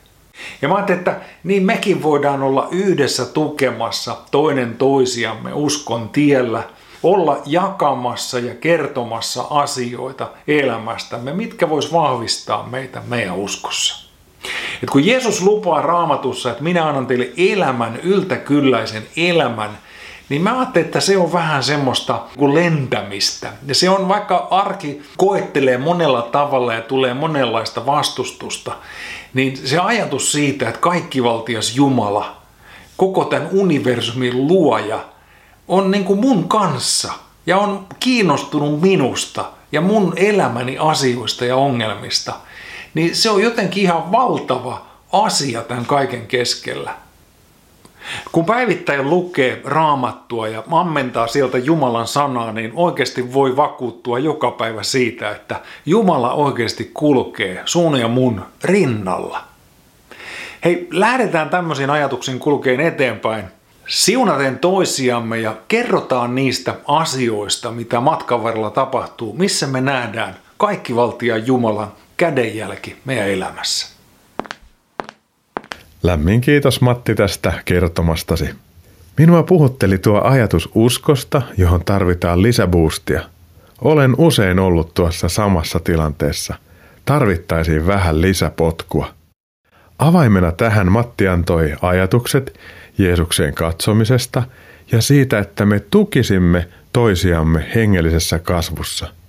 Ja 0.63 0.69
mä 0.69 0.75
ajattelin, 0.75 0.99
että 0.99 1.21
niin 1.45 1.63
mekin 1.63 2.03
voidaan 2.03 2.43
olla 2.43 2.69
yhdessä 2.71 3.25
tukemassa 3.25 4.17
toinen 4.31 4.75
toisiamme 4.77 5.53
uskon 5.55 6.09
tiellä, 6.09 6.63
olla 7.03 7.43
jakamassa 7.47 8.39
ja 8.39 8.55
kertomassa 8.55 9.45
asioita 9.51 10.29
elämästämme, 10.49 11.33
mitkä 11.33 11.69
vois 11.69 11.93
vahvistaa 11.93 12.67
meitä 12.71 13.03
meidän 13.09 13.37
uskossa. 13.37 14.13
Et 14.83 14.91
kun 14.91 15.07
Jeesus 15.07 15.43
lupaa 15.43 15.83
raamatussa, 15.83 16.51
että 16.51 16.63
minä 16.63 16.87
annan 16.87 17.07
teille 17.07 17.31
elämän, 17.37 18.01
yltäkylläisen 18.03 19.07
elämän, 19.17 19.79
niin 20.29 20.43
mä 20.43 20.59
ajattelin, 20.59 20.87
että 20.87 21.01
se 21.01 21.19
on 21.19 21.33
vähän 21.33 21.63
semmoista 21.63 22.23
kuin 22.39 22.55
lentämistä. 22.55 23.53
Ja 23.67 23.75
se 23.75 23.91
on, 23.91 24.09
vaikka 24.09 24.49
arki 24.51 25.03
koettelee 25.17 25.79
monella 25.79 26.23
tavalla 26.23 26.75
ja 26.75 26.81
tulee 26.81 27.15
monenlaista 27.15 27.87
vastustusta, 27.87 28.73
niin 29.35 29.57
se 29.57 29.79
ajatus 29.79 30.33
siitä, 30.33 30.69
että 30.69 30.81
kaikkivaltias 30.81 31.77
Jumala, 31.77 32.37
koko 32.97 33.25
tämän 33.25 33.49
universumin 33.53 34.47
luoja, 34.47 35.12
on 35.73 35.91
niin 35.91 36.05
kuin 36.05 36.21
mun 36.21 36.49
kanssa 36.49 37.13
ja 37.47 37.59
on 37.59 37.87
kiinnostunut 38.01 38.81
minusta 38.81 39.45
ja 39.73 39.81
mun 39.81 40.13
elämäni 40.17 40.79
asioista 40.79 41.45
ja 41.45 41.57
ongelmista– 41.57 42.35
niin 42.95 43.17
se 43.17 43.31
on 43.31 43.43
jotenkin 43.43 43.83
ihan 43.83 44.13
valtava 44.13 44.87
asia 45.13 45.63
tämän 45.63 45.87
kaiken 45.87 46.27
keskellä. 46.27 46.95
Kun 48.33 48.45
päivittäin 48.45 49.11
lukee 49.11 49.61
raamattua 49.65 50.49
ja 50.49 50.63
ammentaa 50.71 51.27
sieltä 51.27 51.59
Jumalan 51.59 52.07
sanaa, 52.07 52.53
niin 52.53 52.73
oikeasti 52.75 53.33
voi 53.33 53.57
vakuuttua 53.57 54.19
joka 54.19 54.51
päivä 54.51 54.83
siitä, 54.83 55.31
että 55.31 55.61
Jumala 55.87 56.33
oikeasti 56.33 56.91
kulkee 56.95 57.63
sun 57.65 58.01
ja 58.01 58.09
mun 58.09 58.45
rinnalla. 58.65 59.45
Hei, 60.65 60.89
lähdetään 60.91 61.51
tämmöisiin 61.51 61.91
ajatuksiin 61.91 62.39
kulkeen 62.39 62.81
eteenpäin. 62.81 63.45
Siunaten 63.89 64.59
toisiamme 64.59 65.41
ja 65.41 65.57
kerrotaan 65.69 66.35
niistä 66.35 66.75
asioista, 66.87 67.71
mitä 67.71 68.01
matkan 68.01 68.43
varrella 68.43 68.71
tapahtuu, 68.71 69.35
missä 69.35 69.67
me 69.67 69.81
nähdään 69.81 70.37
kaikki 70.57 70.97
valtia 70.97 71.37
Jumalan 71.37 71.93
kädenjälki 72.17 72.97
meidän 73.05 73.29
elämässä. 73.29 73.97
Lämmin 76.03 76.41
kiitos 76.41 76.81
Matti 76.81 77.15
tästä 77.15 77.53
kertomastasi. 77.65 78.51
Minua 79.19 79.43
puhutteli 79.43 79.99
tuo 79.99 80.21
ajatus 80.21 80.71
uskosta, 80.75 81.43
johon 81.59 81.85
tarvitaan 81.85 82.43
lisäboostia. 82.43 83.21
Olen 83.81 84.15
usein 84.19 84.59
ollut 84.59 84.95
tuossa 84.95 85.29
samassa 85.29 85.81
tilanteessa. 85.81 86.55
Tarvittaisiin 87.05 87.87
vähän 87.87 88.21
lisäpotkua. 88.21 89.09
Avaimena 89.99 90.53
tähän 90.53 90.93
Matti 90.93 91.29
antoi 91.29 91.73
ajatukset 91.83 92.59
Jeesukseen 92.99 93.55
katsomisesta 93.55 94.43
ja 94.93 95.03
siitä, 95.03 95.39
että 95.39 95.65
me 95.65 95.81
tukisimme 95.81 96.69
toisiamme 96.93 97.67
hengellisessä 97.75 98.39
kasvussa– 98.39 99.09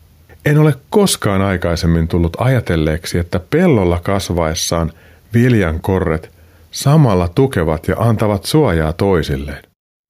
en 0.45 0.57
ole 0.57 0.75
koskaan 0.89 1.41
aikaisemmin 1.41 2.07
tullut 2.07 2.37
ajatelleeksi, 2.39 3.17
että 3.17 3.39
pellolla 3.49 3.99
kasvaessaan 3.99 4.91
viljan 5.33 5.79
korret 5.81 6.31
samalla 6.71 7.27
tukevat 7.27 7.87
ja 7.87 7.95
antavat 7.99 8.45
suojaa 8.45 8.93
toisilleen. 8.93 9.63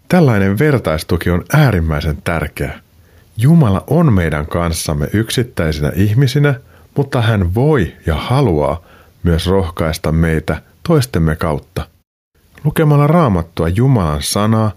Tällainen 0.09 0.59
vertaistuki 0.59 1.29
on 1.29 1.45
äärimmäisen 1.53 2.17
tärkeä. 2.23 2.79
Jumala 3.37 3.83
on 3.87 4.13
meidän 4.13 4.45
kanssamme 4.45 5.07
yksittäisinä 5.13 5.91
ihmisinä, 5.95 6.55
mutta 6.97 7.21
hän 7.21 7.55
voi 7.55 7.93
ja 8.05 8.15
haluaa 8.15 8.83
myös 9.23 9.47
rohkaista 9.47 10.11
meitä 10.11 10.61
toistemme 10.87 11.35
kautta. 11.35 11.87
Lukemalla 12.63 13.07
raamattua 13.07 13.67
Jumalan 13.67 14.21
sanaa 14.21 14.71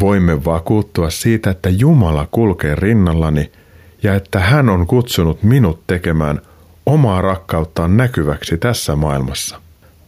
voimme 0.00 0.44
vakuuttua 0.44 1.10
siitä, 1.10 1.50
että 1.50 1.68
Jumala 1.68 2.28
kulkee 2.30 2.74
rinnallani– 2.74 3.52
ja 4.02 4.14
että 4.14 4.40
hän 4.40 4.68
on 4.68 4.86
kutsunut 4.86 5.42
minut 5.42 5.80
tekemään 5.86 6.40
omaa 6.86 7.20
rakkauttaan 7.20 7.96
näkyväksi 7.96 8.58
tässä 8.58 8.96
maailmassa. 8.96 9.60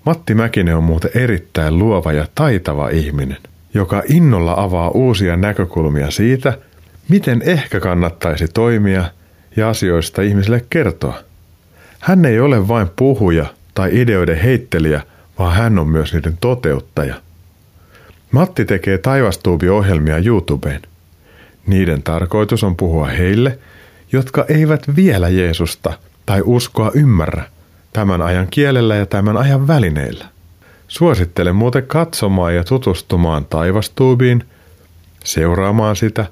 Matti 0.05 0.35
Mäkinen 0.35 0.77
on 0.77 0.85
muuten 0.85 1.11
erittäin 1.15 1.79
luova 1.79 2.13
ja 2.13 2.27
taitava 2.35 2.89
ihminen, 2.89 3.37
joka 3.75 4.03
innolla 4.09 4.55
avaa 4.57 4.89
uusia 4.91 5.37
näkökulmia 5.37 6.11
siitä, 6.11 6.59
miten 7.09 7.43
ehkä 7.43 7.81
kannattaisi 7.81 8.49
toimia 8.49 9.05
ja 9.57 9.69
asioista 9.69 10.23
ihmisille 10.23 10.65
kertoa. 10.71 11.19
Hän 12.01 12.25
ei 12.25 12.41
ole 12.41 12.69
vain 12.69 12.89
puhuja 12.97 13.47
tai 13.75 13.91
ideoiden 13.93 14.39
heittelijä, 14.39 15.03
vaan 15.39 15.57
hän 15.57 15.79
on 15.79 15.89
myös 15.89 16.13
niiden 16.13 16.37
toteuttaja. 16.41 17.15
Matti 18.31 18.65
tekee 18.65 18.99
taivastuubi-ohjelmia 18.99 20.19
YouTubeen. 20.19 20.83
Niiden 21.67 22.03
tarkoitus 22.03 22.65
on 22.65 22.77
puhua 22.77 23.07
heille, 23.07 23.59
jotka 24.13 24.45
eivät 24.49 24.97
vielä 24.97 25.29
Jeesusta 25.29 25.93
tai 26.27 26.43
uskoa 26.45 26.91
ymmärrä 26.95 27.45
tämän 27.93 28.23
ajan 28.23 28.47
kielellä 28.51 28.97
ja 28.97 29.07
tämän 29.07 29.37
ajan 29.37 29.67
välineillä. 29.67 30.25
Suosittelen 30.89 31.57
muuten 31.57 31.87
katsomaan 31.87 32.55
ja 32.55 32.65
tutustumaan 32.65 33.45
taivastuubiin, 33.45 34.45
seuraamaan 35.25 35.97
sitä 35.97 36.27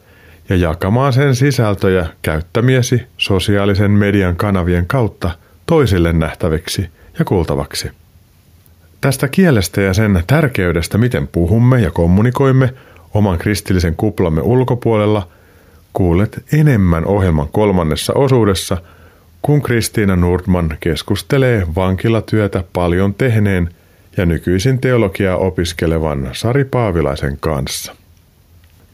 ja 0.49 0.57
jakamaan 0.57 1.13
sen 1.13 1.35
sisältöjä 1.35 2.07
käyttämiesi 2.23 3.03
sosiaalisen 3.17 3.91
median 3.91 4.37
kanavien 4.37 4.87
kautta 4.87 5.31
toisille 5.67 6.13
nähtäviksi 6.13 6.91
ja 7.19 7.25
kuultavaksi. 7.25 7.91
Tästä 9.01 9.29
kielestä 9.29 9.81
ja 9.81 9.95
sen 9.95 10.23
tärkeydestä, 10.27 10.99
miten 10.99 11.29
puhumme 11.29 11.81
ja 11.81 11.91
kommunikoimme 11.91 12.75
oman 13.15 13.39
kristillisen 13.39 13.97
kuplamme 13.97 14.41
ulkopuolella– 14.41 15.29
kuulet 15.97 16.45
enemmän 16.53 17.07
ohjelman 17.07 17.49
kolmannessa 17.53 18.13
osuudessa, 18.13 18.77
kun 19.43 19.63
Kristiina 19.63 20.17
Nordman 20.17 20.77
keskustelee 20.81 21.67
vankilatyötä 21.77 22.65
paljon 22.73 23.15
tehneen 23.15 23.69
ja 24.17 24.27
nykyisin 24.27 24.79
teologiaa 24.79 25.37
opiskelevan 25.37 26.31
Sari 26.33 26.65
Paavilaisen 26.65 27.37
kanssa. 27.41 27.97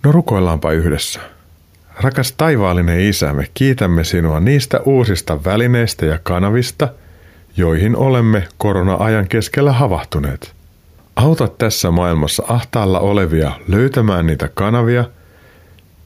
No 0.04 0.12
rukoillaanpa 0.12 0.73
yhdessä. 0.73 1.21
Rakas 2.00 2.32
taivaallinen 2.32 3.00
Isä, 3.00 3.32
me 3.32 3.47
kiitämme 3.54 4.04
sinua 4.04 4.40
niistä 4.40 4.80
uusista 4.80 5.44
välineistä 5.44 6.06
ja 6.06 6.18
kanavista, 6.23 6.88
joihin 7.56 7.97
olemme 7.97 8.49
korona-ajan 8.59 9.28
keskellä 9.28 9.73
havahtuneet. 9.73 10.54
Auta 11.16 11.49
tässä 11.49 11.90
maailmassa 11.90 12.42
ahtaalla 12.49 13.00
olevia 13.00 13.52
löytämään 13.68 14.26
niitä 14.26 14.49
kanavia– 14.54 15.04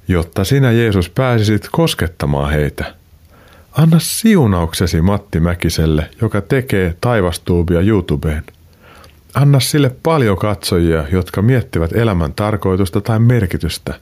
jotta 0.08 0.44
sinä 0.44 0.72
Jeesus 0.72 1.10
pääsisit 1.10 1.68
koskettamaan 1.72 2.52
heitä. 2.52 2.94
Anna 3.72 3.98
siunauksesi 4.00 5.00
Matti 5.00 5.40
Mäkiselle, 5.40 6.10
joka 6.20 6.40
tekee 6.40 6.96
taivastuubia 7.00 7.80
YouTubeen. 7.80 8.44
Anna 9.34 9.60
sille 9.60 9.90
paljon 10.02 10.36
katsojia, 10.36 11.04
jotka 11.12 11.42
miettivät 11.42 11.92
elämän 11.92 12.32
tarkoitusta 12.32 13.00
tai 13.00 13.18
merkitystä. 13.18 13.94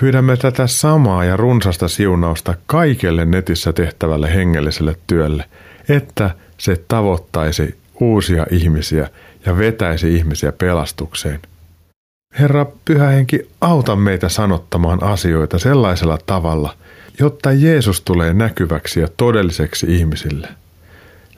Pyydämme 0.00 0.36
tätä 0.36 0.66
samaa 0.66 1.24
ja 1.24 1.36
runsasta 1.36 1.88
siunausta 1.88 2.54
kaikelle 2.66 3.24
netissä 3.24 3.72
tehtävälle 3.72 4.34
hengelliselle 4.34 4.96
työlle, 5.06 5.44
että 5.88 6.30
se 6.58 6.84
tavoittaisi 6.88 7.78
uusia 8.00 8.46
ihmisiä 8.50 9.08
ja 9.46 9.58
vetäisi 9.58 10.16
ihmisiä 10.16 10.52
pelastukseen. 10.52 11.40
Herra 12.38 12.66
Pyhä 12.84 13.06
Henki, 13.06 13.50
auta 13.60 13.96
meitä 13.96 14.28
sanottamaan 14.28 15.02
asioita 15.02 15.58
sellaisella 15.58 16.18
tavalla, 16.26 16.74
jotta 17.20 17.52
Jeesus 17.52 18.00
tulee 18.00 18.32
näkyväksi 18.34 19.00
ja 19.00 19.08
todelliseksi 19.16 19.86
ihmisille. 19.96 20.48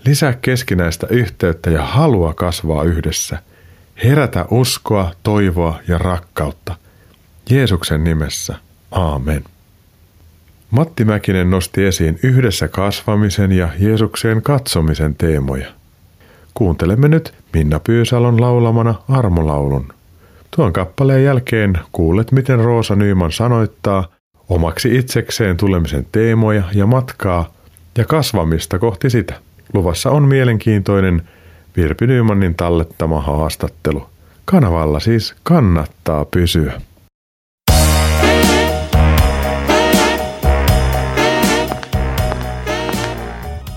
Lisää 0.07 0.33
keskinäistä 0.33 1.07
yhteyttä 1.11 1.71
ja 1.71 1.83
halua 1.83 2.35
kasvaa 2.35 2.83
yhdessä. 2.83 3.39
Herätä 4.05 4.45
uskoa, 4.51 5.13
toivoa 5.23 5.79
ja 5.89 5.99
rakkautta. 5.99 6.77
Jeesuksen 7.51 8.05
nimessä. 8.05 8.55
Aamen. 8.91 9.45
Matti 10.75 11.05
Mäkinen 11.05 11.51
nosti 11.51 11.85
esiin 11.85 12.19
yhdessä 12.23 12.69
kasvamisen 12.69 13.53
ja 13.53 13.69
Jeesukseen 13.79 14.43
katsomisen 14.43 15.15
teemoja. 15.15 15.67
Kuuntelemme 16.55 17.09
nyt 17.09 17.35
Minna 17.53 17.81
Pyysalon 17.81 18.41
laulamana 18.41 18.95
armolaulun. 19.09 19.89
Tuon 20.57 20.73
kappaleen 20.73 21.25
jälkeen 21.25 21.79
kuulet, 21.93 22.33
miten 22.33 22.61
Roosa 22.61 22.97
Nyyman 22.97 23.33
sanoittaa 23.33 24.07
omaksi 24.49 24.97
itsekseen 24.97 25.57
tulemisen 25.57 26.07
teemoja 26.13 26.63
ja 26.73 26.87
matkaa 26.87 27.53
ja 27.99 28.05
kasvamista 28.05 28.79
kohti 28.79 29.11
sitä. 29.11 29.35
Luvassa 29.73 30.11
on 30.11 30.23
mielenkiintoinen 30.23 31.23
Virpi 31.77 32.07
Nymanin 32.07 32.55
tallettama 32.55 33.21
haastattelu. 33.21 34.07
Kanavalla 34.45 35.01
siis 35.01 35.35
kannattaa 35.43 36.25
pysyä. 36.25 36.81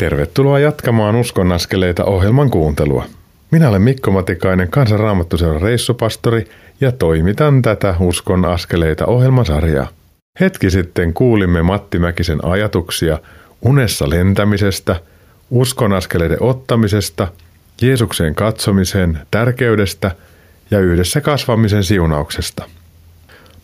Tervetuloa 0.00 0.58
jatkamaan 0.58 1.16
Uskon 1.16 1.52
askeleita 1.52 2.04
ohjelman 2.04 2.50
kuuntelua. 2.50 3.04
Minä 3.50 3.68
olen 3.68 3.82
Mikko 3.82 4.10
Matikainen, 4.10 4.68
kansanraamattuseuran 4.68 5.62
reissupastori 5.62 6.48
ja 6.80 6.92
toimitan 6.92 7.62
tätä 7.62 7.94
Uskon 8.00 8.44
askeleita 8.44 9.06
ohjelmasarjaa. 9.06 9.88
Hetki 10.40 10.70
sitten 10.70 11.14
kuulimme 11.14 11.62
Matti 11.62 11.98
Mäkisen 11.98 12.44
ajatuksia 12.44 13.18
unessa 13.62 14.10
lentämisestä, 14.10 15.00
uskon 15.50 15.92
askeleiden 15.92 16.42
ottamisesta, 16.42 17.28
Jeesukseen 17.82 18.34
katsomisen 18.34 19.18
tärkeydestä 19.30 20.10
ja 20.70 20.78
yhdessä 20.80 21.20
kasvamisen 21.20 21.84
siunauksesta. 21.84 22.64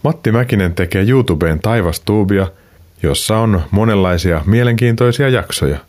Matti 0.02 0.32
Mäkinen 0.32 0.74
tekee 0.74 1.04
YouTubeen 1.08 1.60
taivastuubia, 1.60 2.46
jossa 3.02 3.38
on 3.38 3.62
monenlaisia 3.70 4.42
mielenkiintoisia 4.46 5.28
jaksoja– 5.28 5.78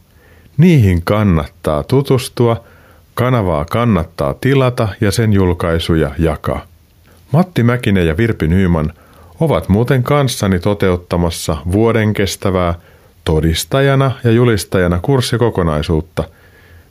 Niihin 0.57 1.01
kannattaa 1.03 1.83
tutustua, 1.83 2.63
kanavaa 3.13 3.65
kannattaa 3.65 4.33
tilata 4.41 4.87
ja 5.01 5.11
sen 5.11 5.33
julkaisuja 5.33 6.11
jakaa. 6.19 6.61
Matti 7.31 7.63
Mäkinen 7.63 8.07
ja 8.07 8.17
Virpi 8.17 8.47
Nyyman 8.47 8.93
ovat 9.39 9.69
muuten 9.69 10.03
kanssani 10.03 10.59
toteuttamassa 10.59 11.57
vuoden 11.71 12.13
kestävää 12.13 12.73
todistajana 13.23 14.11
ja 14.23 14.31
julistajana 14.31 14.99
kurssikokonaisuutta, 15.01 16.23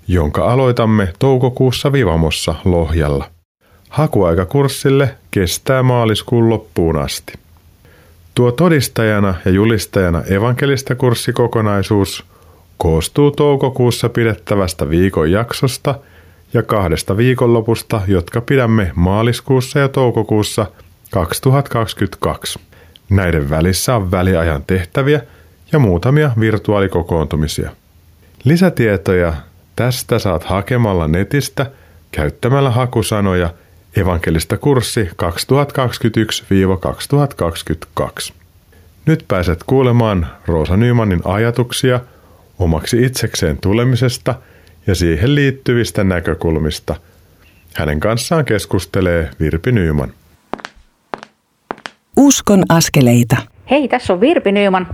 jonka 0.09 0.53
aloitamme 0.53 1.13
toukokuussa 1.19 1.93
Vivamossa 1.93 2.55
Lohjalla. 2.65 3.31
Hakuaika 3.89 4.47
kurssille 4.47 5.15
kestää 5.31 5.83
maaliskuun 5.83 6.51
loppuun 6.51 6.97
asti. 6.97 7.33
Tuo 8.35 8.53
todistajana 8.53 9.35
ja 9.45 9.51
julistajana 9.51 10.23
evankelista 10.31 10.95
kurssikokonaisuus– 10.95 12.25
koostuu 12.77 13.31
toukokuussa 13.31 14.09
pidettävästä 14.09 14.91
viikon 14.91 15.31
jaksosta 15.31 15.95
ja 16.55 16.63
kahdesta 16.63 17.17
viikonlopusta, 17.17 18.01
jotka 18.07 18.41
pidämme 18.41 18.93
maaliskuussa 18.95 19.79
ja 19.79 19.89
toukokuussa 19.89 20.67
2022. 21.11 22.61
Näiden 23.11 23.51
välissä 23.51 23.97
on 23.97 24.11
väliajan 24.11 24.65
tehtäviä 24.67 25.21
ja 25.73 25.79
muutamia 25.79 26.31
virtuaalikokoontumisia. 26.41 27.71
Lisätietoja 28.45 29.33
tästä 29.77 30.19
saat 30.19 30.45
hakemalla 30.45 31.09
netistä 31.09 31.71
käyttämällä 32.13 32.71
hakusanoja 32.71 33.51
Evankelista 33.97 34.57
kurssi 34.57 35.11
2021-2022. 38.31 38.33
Nyt 39.07 39.25
pääset 39.29 39.61
kuulemaan 39.67 40.27
Roosa 40.47 40.77
Nymanin 40.77 41.21
ajatuksia– 41.25 42.01
omaksi 42.59 43.03
itsekseen 43.03 43.59
tulemisesta 43.61 44.35
ja 44.87 44.95
siihen 44.95 45.35
liittyvistä 45.35 46.05
näkökulmista. 46.05 46.95
Hänen 47.75 48.01
kanssaan 48.01 48.45
keskustelee 48.45 49.31
Virpi 49.41 49.73
Nyyman. 49.73 50.13
Uskon 52.17 52.63
askeleita. 52.69 53.37
Hei, 53.71 53.89
tässä 53.89 54.13
on 54.13 54.21
Virpi 54.21 54.53
Nyyman. 54.53 54.87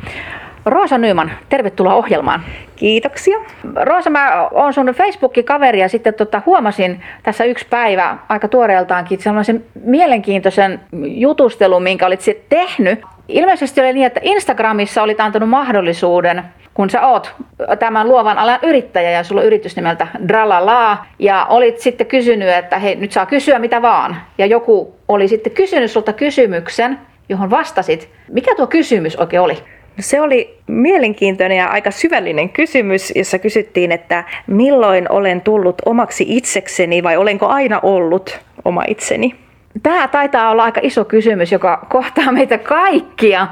Roosa 0.67 0.99
Nyyman, 0.99 1.31
tervetuloa 1.49 1.95
ohjelmaan. 1.95 2.43
Kiitoksia. 2.77 3.39
Roosa, 3.85 4.11
mä 4.11 4.49
oon 4.49 4.75
sun 4.75 4.87
Facebook-kaveri 4.87 5.81
ja 5.81 5.89
sitten 5.89 6.15
tota, 6.15 6.43
huomasin 6.47 7.03
tässä 7.23 7.45
yksi 7.45 7.67
päivä 7.71 8.19
aika 8.29 8.49
tuoreeltaankin 8.49 9.23
sellaisen 9.23 9.65
mielenkiintoisen 9.85 10.81
jutustelun, 11.07 11.83
minkä 11.83 12.07
olit 12.07 12.21
sitten 12.21 12.59
tehnyt. 12.59 13.01
Ilmeisesti 13.29 13.81
oli 13.81 13.93
niin, 13.93 14.07
että 14.07 14.21
Instagramissa 14.23 15.03
olit 15.03 15.21
antanut 15.21 15.49
mahdollisuuden 15.49 16.43
kun 16.75 16.91
sä 16.91 17.07
oot 17.07 17.35
tämän 17.79 18.09
luovan 18.09 18.39
alan 18.39 18.59
yrittäjä 18.63 19.11
ja 19.11 19.25
sulla 19.25 19.41
on 19.41 19.47
yritys 19.47 19.77
nimeltä 19.77 20.07
Dralala 20.29 21.07
ja 21.19 21.47
olit 21.49 21.79
sitten 21.79 22.07
kysynyt, 22.07 22.49
että 22.49 22.79
hei 22.79 22.97
nyt 22.97 23.13
saa 23.13 23.27
kysyä 23.27 23.59
mitä 23.59 23.83
vaan 23.83 24.17
ja 24.39 24.47
joku 24.47 24.95
oli 25.09 25.29
sitten 25.29 25.53
kysynyt 25.53 25.91
sulta 25.91 26.13
kysymyksen, 26.13 26.99
johon 27.29 27.51
vastasit. 27.51 28.09
Mikä 28.29 28.55
tuo 28.55 28.67
kysymys 28.67 29.17
oikein 29.17 29.43
oli? 29.43 29.55
No 29.97 30.01
se 30.01 30.21
oli 30.21 30.59
mielenkiintoinen 30.67 31.59
ja 31.59 31.67
aika 31.67 31.91
syvällinen 31.91 32.49
kysymys, 32.49 33.13
jossa 33.17 33.39
kysyttiin, 33.39 33.93
että 33.93 34.25
milloin 34.47 35.13
olen 35.13 35.41
tullut 35.41 35.83
omaksi 35.87 36.25
itsekseni 36.29 37.03
vai 37.03 37.17
olenko 37.17 37.47
aina 37.47 37.81
ollut 37.83 38.41
oma 38.65 38.85
itseni? 38.89 39.35
Tämä 39.83 40.09
taitaa 40.09 40.51
olla 40.51 40.65
aika 40.65 40.81
iso 40.85 41.05
kysymys, 41.05 41.53
joka 41.53 41.87
kohtaa 41.91 42.33
meitä 42.33 42.59
kaikkia. 42.59 43.47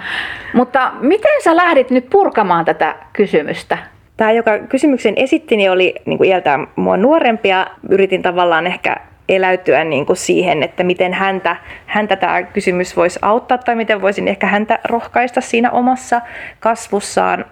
Mutta 0.55 0.93
miten 1.01 1.43
sä 1.45 1.57
lähdit 1.57 1.91
nyt 1.91 2.11
purkamaan 2.11 2.65
tätä 2.65 2.95
kysymystä? 3.13 3.79
Tämä, 4.17 4.33
joka 4.33 4.59
kysymyksen 4.59 5.15
esitti, 5.17 5.57
niin 5.57 5.71
oli 5.71 5.95
niin 6.05 6.19
kuin 6.19 6.31
iältään 6.31 6.67
mua 6.77 6.97
nuorempia. 6.97 7.67
Yritin 7.89 8.23
tavallaan 8.23 8.67
ehkä 8.67 8.97
eläytyä 9.29 9.85
niin 9.85 10.07
kuin 10.07 10.17
siihen, 10.17 10.63
että 10.63 10.85
miten 10.85 11.15
häntä, 11.15 11.57
häntä 11.87 12.17
tämä 12.17 12.43
kysymys 12.43 12.97
voisi 12.97 13.19
auttaa 13.23 13.59
tai 13.59 13.77
miten 13.77 14.03
voisin 14.03 14.29
ehkä 14.29 14.47
häntä 14.47 14.79
rohkaista 14.85 15.41
siinä 15.41 15.71
omassa 15.71 16.21
kasvussaan. 16.61 17.45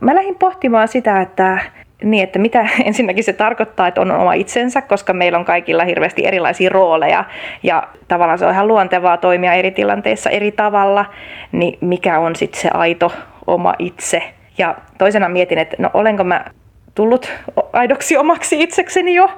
Mä 0.00 0.14
lähdin 0.14 0.38
pohtimaan 0.38 0.88
sitä, 0.88 1.20
että 1.20 1.58
niin, 2.02 2.24
että 2.24 2.38
mitä 2.38 2.68
ensinnäkin 2.84 3.24
se 3.24 3.32
tarkoittaa, 3.32 3.88
että 3.88 4.00
on 4.00 4.10
oma 4.10 4.32
itsensä, 4.32 4.82
koska 4.82 5.12
meillä 5.12 5.38
on 5.38 5.44
kaikilla 5.44 5.84
hirveästi 5.84 6.26
erilaisia 6.26 6.70
rooleja 6.70 7.24
ja 7.62 7.88
tavallaan 8.08 8.38
se 8.38 8.46
on 8.46 8.52
ihan 8.52 8.68
luontevaa 8.68 9.16
toimia 9.16 9.52
eri 9.52 9.70
tilanteissa 9.70 10.30
eri 10.30 10.52
tavalla, 10.52 11.04
niin 11.52 11.78
mikä 11.80 12.18
on 12.18 12.36
sitten 12.36 12.60
se 12.60 12.68
aito 12.74 13.12
oma 13.46 13.74
itse. 13.78 14.22
Ja 14.58 14.74
toisena 14.98 15.28
mietin, 15.28 15.58
että 15.58 15.76
no 15.78 15.90
olenko 15.94 16.24
mä 16.24 16.44
tullut 16.94 17.32
aidoksi 17.72 18.16
omaksi 18.16 18.62
itsekseni 18.62 19.14
jo, 19.14 19.30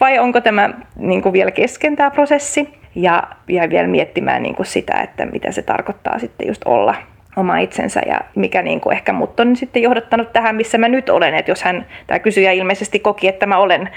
vai 0.00 0.18
onko 0.18 0.40
tämä 0.40 0.70
niin 0.96 1.22
kuin 1.22 1.32
vielä 1.32 1.50
kesken 1.50 1.96
tämä 1.96 2.10
prosessi. 2.10 2.68
Ja 2.94 3.22
jäin 3.48 3.70
vielä 3.70 3.88
miettimään 3.88 4.42
niin 4.42 4.54
kuin 4.54 4.66
sitä, 4.66 5.00
että 5.00 5.26
mitä 5.26 5.52
se 5.52 5.62
tarkoittaa 5.62 6.18
sitten 6.18 6.46
just 6.46 6.62
olla 6.64 6.94
oma 7.36 7.58
itsensä 7.58 8.00
ja 8.06 8.20
mikä 8.34 8.62
niin 8.62 8.80
kuin 8.80 8.96
ehkä 8.96 9.12
mut 9.12 9.40
on 9.40 9.56
sitten 9.56 9.82
johdattanut 9.82 10.32
tähän, 10.32 10.56
missä 10.56 10.78
mä 10.78 10.88
nyt 10.88 11.08
olen. 11.08 11.34
Että 11.34 11.50
jos 11.50 11.62
hän, 11.62 11.86
tämä 12.06 12.18
kysyjä 12.18 12.52
ilmeisesti 12.52 12.98
koki, 12.98 13.28
että 13.28 13.46
mä 13.46 13.58
olen 13.58 13.90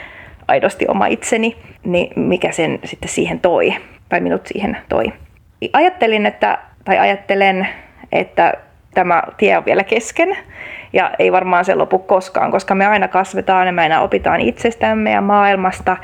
aidosti 0.48 0.86
oma 0.88 1.08
itseni, 1.08 1.58
niin 1.84 2.12
mikä 2.16 2.52
sen 2.52 2.80
sitten 2.86 3.10
siihen 3.10 3.40
toi, 3.40 3.74
tai 4.10 4.22
minut 4.22 4.48
siihen 4.48 4.78
toi. 4.90 5.14
Ajattelin, 5.74 6.26
että, 6.26 6.58
tai 6.86 7.00
ajattelen, 7.00 7.68
että 8.12 8.54
tämä 8.94 9.24
tie 9.38 9.58
on 9.58 9.66
vielä 9.66 9.84
kesken 9.84 10.38
ja 10.94 11.12
ei 11.20 11.32
varmaan 11.32 11.66
se 11.66 11.76
lopu 11.76 12.00
koskaan, 12.00 12.52
koska 12.52 12.76
me 12.76 12.86
aina 12.86 13.08
kasvetaan 13.08 13.68
ja 13.68 13.74
me 13.74 13.82
aina 13.82 14.02
opitaan 14.02 14.42
itsestämme 14.42 15.12
ja 15.12 15.22
maailmasta 15.22 15.98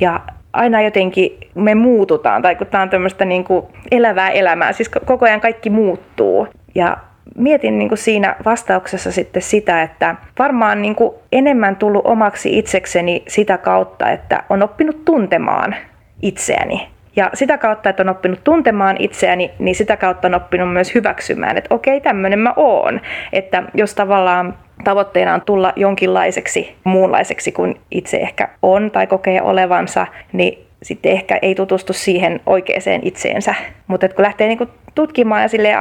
ja 0.00 0.20
aina 0.52 0.80
jotenkin 0.80 1.38
me 1.54 1.74
muututaan, 1.74 2.42
tai 2.42 2.56
kun 2.56 2.66
tämä 2.66 2.82
on 2.82 2.90
tämmöistä 2.90 3.24
niin 3.24 3.44
kuin 3.44 3.66
elävää 3.90 4.30
elämää, 4.30 4.72
siis 4.72 4.88
koko 4.88 5.26
ajan 5.26 5.40
kaikki 5.40 5.70
muuttuu. 5.70 6.48
Ja 6.74 6.96
mietin 7.36 7.78
niin 7.78 7.88
kuin 7.88 7.98
siinä 7.98 8.36
vastauksessa 8.44 9.12
sitten 9.12 9.42
sitä, 9.42 9.82
että 9.82 10.16
varmaan 10.38 10.82
niin 10.82 10.94
kuin 10.94 11.14
enemmän 11.32 11.76
tullut 11.76 12.06
omaksi 12.06 12.58
itsekseni 12.58 13.22
sitä 13.28 13.58
kautta, 13.58 14.10
että 14.10 14.42
on 14.50 14.62
oppinut 14.62 15.04
tuntemaan 15.04 15.74
itseäni. 16.22 16.88
Ja 17.16 17.30
sitä 17.34 17.58
kautta, 17.58 17.90
että 17.90 18.02
on 18.02 18.08
oppinut 18.08 18.44
tuntemaan 18.44 18.96
itseäni, 18.98 19.50
niin 19.58 19.74
sitä 19.74 19.96
kautta 19.96 20.28
on 20.28 20.34
oppinut 20.34 20.72
myös 20.72 20.94
hyväksymään, 20.94 21.56
että 21.56 21.74
okei, 21.74 22.00
tämmöinen 22.00 22.38
mä 22.38 22.52
oon. 22.56 23.00
Että 23.32 23.62
jos 23.74 23.94
tavallaan 23.94 24.54
tavoitteena 24.84 25.34
on 25.34 25.42
tulla 25.42 25.72
jonkinlaiseksi 25.76 26.76
muunlaiseksi 26.84 27.52
kuin 27.52 27.80
itse 27.90 28.16
ehkä 28.16 28.48
on 28.62 28.90
tai 28.90 29.06
kokee 29.06 29.42
olevansa, 29.42 30.06
niin 30.32 30.66
sitten 30.82 31.12
ehkä 31.12 31.38
ei 31.42 31.54
tutustu 31.54 31.92
siihen 31.92 32.40
oikeaan 32.46 33.00
itseensä. 33.02 33.54
Mutta 33.86 34.08
kun 34.08 34.24
lähtee 34.24 34.48
niinku 34.48 34.66
tutkimaan 34.94 35.42
ja 35.42 35.48
silleen 35.48 35.78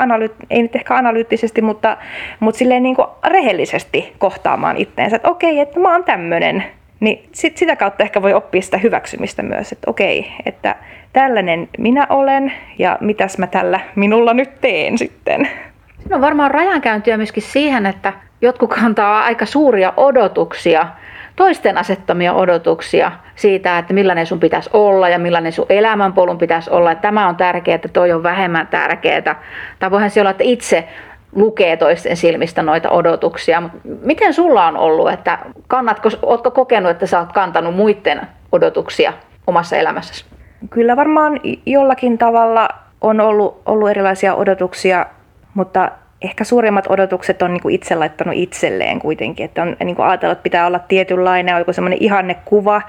ei 0.50 0.62
nyt 0.62 0.76
ehkä 0.76 0.96
analyyttisesti, 0.96 1.62
mutta, 1.62 1.98
mutta 2.40 2.58
silleen 2.58 2.84
niinku 2.84 3.06
rehellisesti 3.28 4.14
kohtaamaan 4.18 4.78
itteensä, 4.78 5.16
että 5.16 5.30
okei, 5.30 5.60
että 5.60 5.80
mä 5.80 5.92
oon 5.92 6.04
tämmöinen, 6.04 6.64
niin 7.00 7.30
sit 7.32 7.58
sitä 7.58 7.76
kautta 7.76 8.04
ehkä 8.04 8.22
voi 8.22 8.34
oppia 8.34 8.62
sitä 8.62 8.78
hyväksymistä 8.78 9.44
myös, 9.44 9.72
että 9.72 9.90
okei, 9.90 10.32
että 10.46 10.76
tällainen 11.14 11.70
minä 11.78 12.08
olen 12.10 12.54
ja 12.80 12.98
mitäs 13.02 13.38
mä 13.38 13.48
tällä 13.48 13.80
minulla 13.96 14.34
nyt 14.34 14.62
teen 14.62 14.98
sitten. 14.98 15.48
Siinä 16.00 16.16
on 16.16 16.22
varmaan 16.22 16.52
rajankäyntiä 16.52 17.18
myöskin 17.18 17.44
siihen, 17.44 17.86
että 17.86 18.14
jotkut 18.42 18.70
kantaa 18.70 19.24
aika 19.24 19.46
suuria 19.46 19.94
odotuksia, 19.98 20.88
toisten 21.36 21.78
asettamia 21.78 22.34
odotuksia 22.34 23.12
siitä, 23.36 23.78
että 23.78 23.94
millainen 23.94 24.26
sun 24.26 24.40
pitäisi 24.40 24.70
olla 24.74 25.10
ja 25.10 25.20
millainen 25.20 25.52
sun 25.52 25.66
elämänpolun 25.70 26.38
pitäisi 26.38 26.70
olla. 26.70 26.92
Että 26.92 27.02
tämä 27.02 27.28
on 27.28 27.36
tärkeää, 27.36 27.76
että 27.76 27.88
toi 27.88 28.12
on 28.12 28.24
vähemmän 28.24 28.68
tärkeää. 28.68 29.36
Tai 29.80 29.92
voihan 29.92 30.10
se 30.10 30.22
olla, 30.22 30.30
että 30.30 30.44
itse 30.44 30.88
lukee 31.36 31.78
toisten 31.78 32.18
silmistä 32.18 32.62
noita 32.62 32.90
odotuksia. 32.90 33.64
Miten 34.04 34.34
sulla 34.34 34.66
on 34.66 34.78
ollut, 34.78 35.12
että 35.12 35.40
kannatko, 35.68 36.10
ootko 36.22 36.52
kokenut, 36.52 36.92
että 36.92 37.06
sä 37.06 37.20
oot 37.20 37.34
kantanut 37.34 37.76
muiden 37.76 38.22
odotuksia 38.52 39.14
omassa 39.48 39.76
elämässäsi? 39.76 40.26
Kyllä 40.70 40.96
varmaan 40.96 41.40
jollakin 41.66 42.18
tavalla 42.18 42.70
on 43.02 43.20
ollut, 43.20 43.62
ollut 43.66 43.90
erilaisia 43.90 44.36
odotuksia, 44.36 45.06
mutta 45.54 45.92
ehkä 46.22 46.44
suurimmat 46.44 46.86
odotukset 46.90 47.42
on 47.42 47.54
niin 47.54 47.62
kuin 47.62 47.76
itse 47.76 47.96
laittanut 47.96 48.36
itselleen 48.38 49.00
kuitenkin. 49.00 49.46
Että 49.46 49.62
on 49.62 49.76
niin 49.84 49.96
kuin 49.96 50.06
ajatellut, 50.06 50.38
että 50.38 50.44
pitää 50.44 50.68
olla 50.68 50.80
tietynlainen, 50.80 51.58
joku 51.58 51.74
semmoinen 51.74 52.02
ihannekuva, 52.02 52.82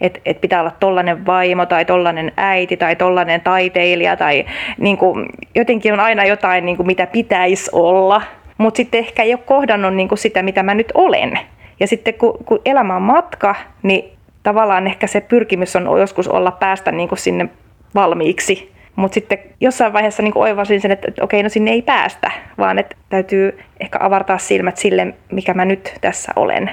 että, 0.00 0.20
että 0.24 0.40
pitää 0.40 0.60
olla 0.60 0.72
tollainen 0.80 1.26
vaimo 1.26 1.66
tai 1.66 1.84
tollainen 1.84 2.32
äiti 2.36 2.76
tai 2.76 2.96
tollainen 2.96 3.40
taiteilija 3.40 4.16
tai 4.16 4.44
niin 4.78 4.96
kuin, 4.96 5.26
jotenkin 5.54 5.92
on 5.92 6.00
aina 6.00 6.24
jotain, 6.24 6.66
niin 6.66 6.76
kuin, 6.76 6.86
mitä 6.86 7.06
pitäisi 7.06 7.70
olla. 7.72 8.22
Mutta 8.58 8.76
sitten 8.76 9.00
ehkä 9.00 9.22
ei 9.22 9.34
ole 9.34 9.40
kohdannut 9.46 9.94
niin 9.94 10.08
kuin 10.08 10.18
sitä, 10.18 10.42
mitä 10.42 10.62
mä 10.62 10.74
nyt 10.74 10.92
olen. 10.94 11.38
Ja 11.80 11.86
sitten 11.86 12.14
kun, 12.14 12.38
kun 12.44 12.60
elämä 12.64 12.96
on 12.96 13.02
matka, 13.02 13.54
niin 13.82 14.12
tavallaan 14.42 14.86
ehkä 14.86 15.06
se 15.06 15.20
pyrkimys 15.20 15.76
on 15.76 16.00
joskus 16.00 16.28
olla 16.28 16.50
päästä 16.50 16.92
niin 16.92 17.08
kuin 17.08 17.18
sinne 17.18 17.48
valmiiksi 17.94 18.73
mutta 18.96 19.14
sitten 19.14 19.38
jossain 19.60 19.92
vaiheessa 19.92 20.22
niin 20.22 20.32
oivasin 20.38 20.80
sen, 20.80 20.90
että, 20.90 21.08
että 21.08 21.24
okei, 21.24 21.42
no 21.42 21.48
sinne 21.48 21.70
ei 21.70 21.82
päästä, 21.82 22.30
vaan 22.58 22.78
että 22.78 22.96
täytyy 23.08 23.58
ehkä 23.80 23.98
avartaa 24.02 24.38
silmät 24.38 24.76
sille, 24.76 25.14
mikä 25.32 25.54
mä 25.54 25.64
nyt 25.64 25.94
tässä 26.00 26.32
olen. 26.36 26.70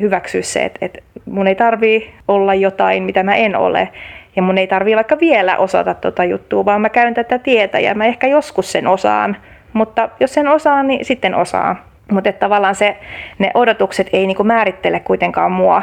Hyväksyä 0.00 0.42
se, 0.42 0.64
että, 0.64 0.78
että 0.86 0.98
mun 1.26 1.46
ei 1.46 1.54
tarvii 1.54 2.14
olla 2.28 2.54
jotain, 2.54 3.02
mitä 3.02 3.22
mä 3.22 3.34
en 3.34 3.56
ole. 3.56 3.88
Ja 4.36 4.42
mun 4.42 4.58
ei 4.58 4.66
tarvii 4.66 4.96
vaikka 4.96 5.20
vielä 5.20 5.56
osata 5.56 5.94
tota 5.94 6.24
juttua, 6.24 6.64
vaan 6.64 6.80
mä 6.80 6.88
käyn 6.88 7.14
tätä 7.14 7.38
tietä 7.38 7.78
ja 7.78 7.94
mä 7.94 8.04
ehkä 8.04 8.26
joskus 8.26 8.72
sen 8.72 8.86
osaan. 8.86 9.36
Mutta 9.72 10.08
jos 10.20 10.34
sen 10.34 10.48
osaan, 10.48 10.86
niin 10.86 11.04
sitten 11.04 11.34
osaan. 11.34 11.78
Mutta 12.12 12.32
tavallaan 12.32 12.74
se, 12.74 12.96
ne 13.38 13.50
odotukset 13.54 14.08
ei 14.12 14.26
niinku 14.26 14.44
määrittele 14.44 15.00
kuitenkaan 15.00 15.52
mua, 15.52 15.82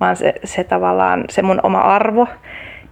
vaan 0.00 0.16
se, 0.16 0.34
se 0.44 0.64
tavallaan 0.64 1.24
se 1.30 1.42
mun 1.42 1.60
oma 1.62 1.80
arvo 1.80 2.28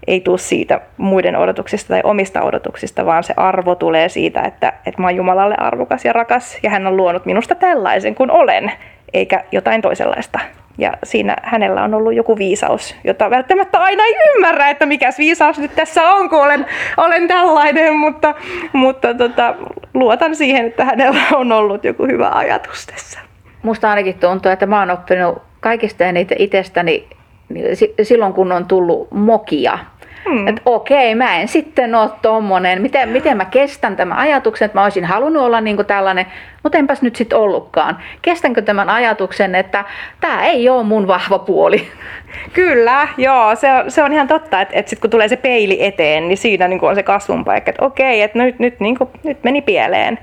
ei 0.08 0.20
tule 0.20 0.38
siitä 0.38 0.80
muiden 0.96 1.36
odotuksista 1.36 1.88
tai 1.88 2.00
omista 2.04 2.42
odotuksista, 2.42 3.06
vaan 3.06 3.24
se 3.24 3.34
arvo 3.36 3.74
tulee 3.74 4.08
siitä, 4.08 4.42
että, 4.42 4.72
että 4.86 5.02
mä 5.02 5.06
oon 5.06 5.16
Jumalalle 5.16 5.54
arvokas 5.58 6.04
ja 6.04 6.12
rakas 6.12 6.58
ja 6.62 6.70
hän 6.70 6.86
on 6.86 6.96
luonut 6.96 7.26
minusta 7.26 7.54
tällaisen 7.54 8.14
kuin 8.14 8.30
olen, 8.30 8.72
eikä 9.12 9.44
jotain 9.52 9.82
toisenlaista. 9.82 10.38
Ja 10.78 10.92
siinä 11.04 11.36
hänellä 11.42 11.82
on 11.82 11.94
ollut 11.94 12.14
joku 12.14 12.38
viisaus, 12.38 12.96
jota 13.04 13.30
välttämättä 13.30 13.78
aina 13.78 14.04
ei 14.04 14.14
ymmärrä, 14.36 14.68
että 14.68 14.86
mikä 14.86 15.10
viisaus 15.18 15.58
nyt 15.58 15.74
tässä 15.74 16.10
on, 16.10 16.28
kun 16.30 16.42
olen, 16.42 16.66
olen 16.96 17.28
tällainen, 17.28 17.96
mutta, 17.96 18.34
mutta 18.72 19.14
tota, 19.14 19.54
luotan 19.94 20.36
siihen, 20.36 20.66
että 20.66 20.84
hänellä 20.84 21.20
on 21.34 21.52
ollut 21.52 21.84
joku 21.84 22.06
hyvä 22.06 22.30
ajatus 22.32 22.86
tässä. 22.86 23.20
Musta 23.62 23.90
ainakin 23.90 24.18
tuntuu, 24.18 24.52
että 24.52 24.66
mä 24.66 24.78
oon 24.78 24.90
oppinut 24.90 25.42
kaikista 25.60 26.04
eniten 26.04 26.40
itsestäni 26.40 27.08
niin 27.48 27.66
silloin, 28.02 28.32
kun 28.32 28.52
on 28.52 28.66
tullut 28.66 29.10
mokia 29.10 29.78
Hmm. 30.24 30.48
Että 30.48 30.62
okei, 30.64 31.14
mä 31.14 31.40
en 31.40 31.48
sitten 31.48 31.94
ole 31.94 32.10
tommonen. 32.22 32.82
Miten, 32.82 33.08
miten 33.08 33.36
mä 33.36 33.44
kestän 33.44 33.96
tämän 33.96 34.18
ajatuksen, 34.18 34.66
että 34.66 34.78
mä 34.78 34.82
olisin 34.82 35.04
halunnut 35.04 35.42
olla 35.42 35.60
niin 35.60 35.76
kuin 35.76 35.86
tällainen, 35.86 36.26
mutta 36.62 36.78
enpäs 36.78 37.02
nyt 37.02 37.16
sitten 37.16 37.38
ollutkaan. 37.38 37.98
Kestänkö 38.22 38.62
tämän 38.62 38.90
ajatuksen, 38.90 39.54
että 39.54 39.84
tämä 40.20 40.44
ei 40.44 40.68
ole 40.68 40.82
mun 40.82 41.06
vahva 41.06 41.38
puoli? 41.38 41.88
Kyllä, 42.52 43.08
joo, 43.16 43.54
se 43.54 43.72
on, 43.72 43.90
se 43.90 44.02
on 44.02 44.12
ihan 44.12 44.28
totta, 44.28 44.60
että, 44.60 44.78
että 44.78 44.90
sitten 44.90 45.00
kun 45.00 45.10
tulee 45.10 45.28
se 45.28 45.36
peili 45.36 45.84
eteen, 45.84 46.28
niin 46.28 46.38
siinä 46.38 46.68
niin 46.68 46.80
kuin 46.80 46.90
on 46.90 46.96
se 46.96 47.02
kasvun 47.02 47.44
paikka, 47.44 47.70
että 47.70 47.84
okei, 47.84 48.22
että 48.22 48.38
nyt, 48.38 48.58
nyt, 48.58 48.80
niin 48.80 48.98
kuin, 48.98 49.10
nyt 49.24 49.44
meni 49.44 49.62
pieleen. 49.62 50.18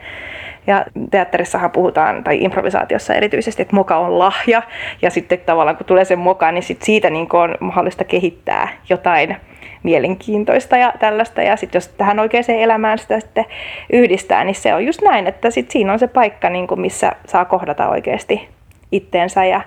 Ja 0.68 0.86
teatterissahan 1.12 1.72
puhutaan, 1.72 2.24
tai 2.24 2.44
improvisaatiossa 2.44 3.14
erityisesti, 3.14 3.62
että 3.62 3.76
moka 3.76 3.98
on 3.98 4.20
lahja. 4.20 4.62
Ja 5.02 5.10
sitten 5.10 5.40
tavallaan 5.40 5.78
kun 5.78 5.86
tulee 5.86 6.06
se 6.06 6.16
moka, 6.16 6.52
niin 6.52 6.64
sit 6.64 6.82
siitä 6.82 7.10
niin 7.10 7.28
on 7.34 7.56
mahdollista 7.60 8.04
kehittää 8.04 8.68
jotain 8.90 9.38
mielenkiintoista 9.86 10.78
ja 10.78 10.94
tällaista. 11.00 11.42
Ja 11.42 11.56
sitten 11.56 11.78
jos 11.78 11.88
tähän 11.88 12.20
oikeaan 12.20 12.46
elämään 12.50 12.98
sitä 12.98 13.20
sitten 13.20 13.46
yhdistää, 13.94 14.44
niin 14.44 14.56
se 14.56 14.74
on 14.74 14.86
just 14.86 15.02
näin, 15.02 15.28
että 15.28 15.50
sit 15.50 15.72
siinä 15.72 15.94
on 15.94 16.00
se 16.00 16.08
paikka, 16.08 16.50
niin 16.50 16.68
kuin 16.68 16.82
missä 16.82 17.12
saa 17.26 17.46
kohdata 17.46 17.90
oikeasti 17.90 18.50
itteensä. 18.92 19.46
Ja, 19.46 19.62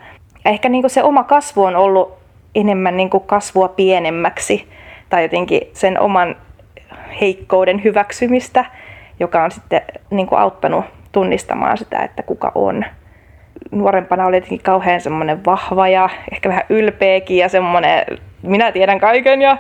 ehkä 0.45 0.69
niin 0.69 0.83
kuin 0.83 0.91
se 0.91 1.03
oma 1.03 1.25
kasvu 1.25 1.65
on 1.65 1.77
ollut 1.77 2.19
enemmän 2.55 2.97
niin 2.97 3.11
kuin 3.11 3.25
kasvua 3.27 3.69
pienemmäksi 3.69 4.69
tai 5.11 5.23
jotenkin 5.23 5.61
sen 5.73 6.01
oman 6.01 6.37
heikkouden 7.21 7.85
hyväksymistä, 7.85 8.65
joka 9.21 9.45
on 9.45 9.51
sitten 9.51 9.83
niin 10.11 10.27
kuin 10.27 10.39
auttanut 10.39 10.85
tunnistamaan 11.13 11.79
sitä, 11.79 11.99
että 11.99 12.23
kuka 12.23 12.53
on. 12.55 12.85
Nuorempana 13.71 14.27
oli 14.27 14.37
jotenkin 14.37 14.63
kauhean 14.63 15.01
semmoinen 15.01 15.45
vahva 15.45 15.89
ja 15.89 16.09
ehkä 16.33 16.49
vähän 16.49 16.65
ylpeäkin 16.69 17.37
ja 17.37 17.49
semmoinen 17.49 18.05
minä 18.42 18.72
tiedän 18.72 19.01
kaiken 19.01 19.42
ja 19.42 19.57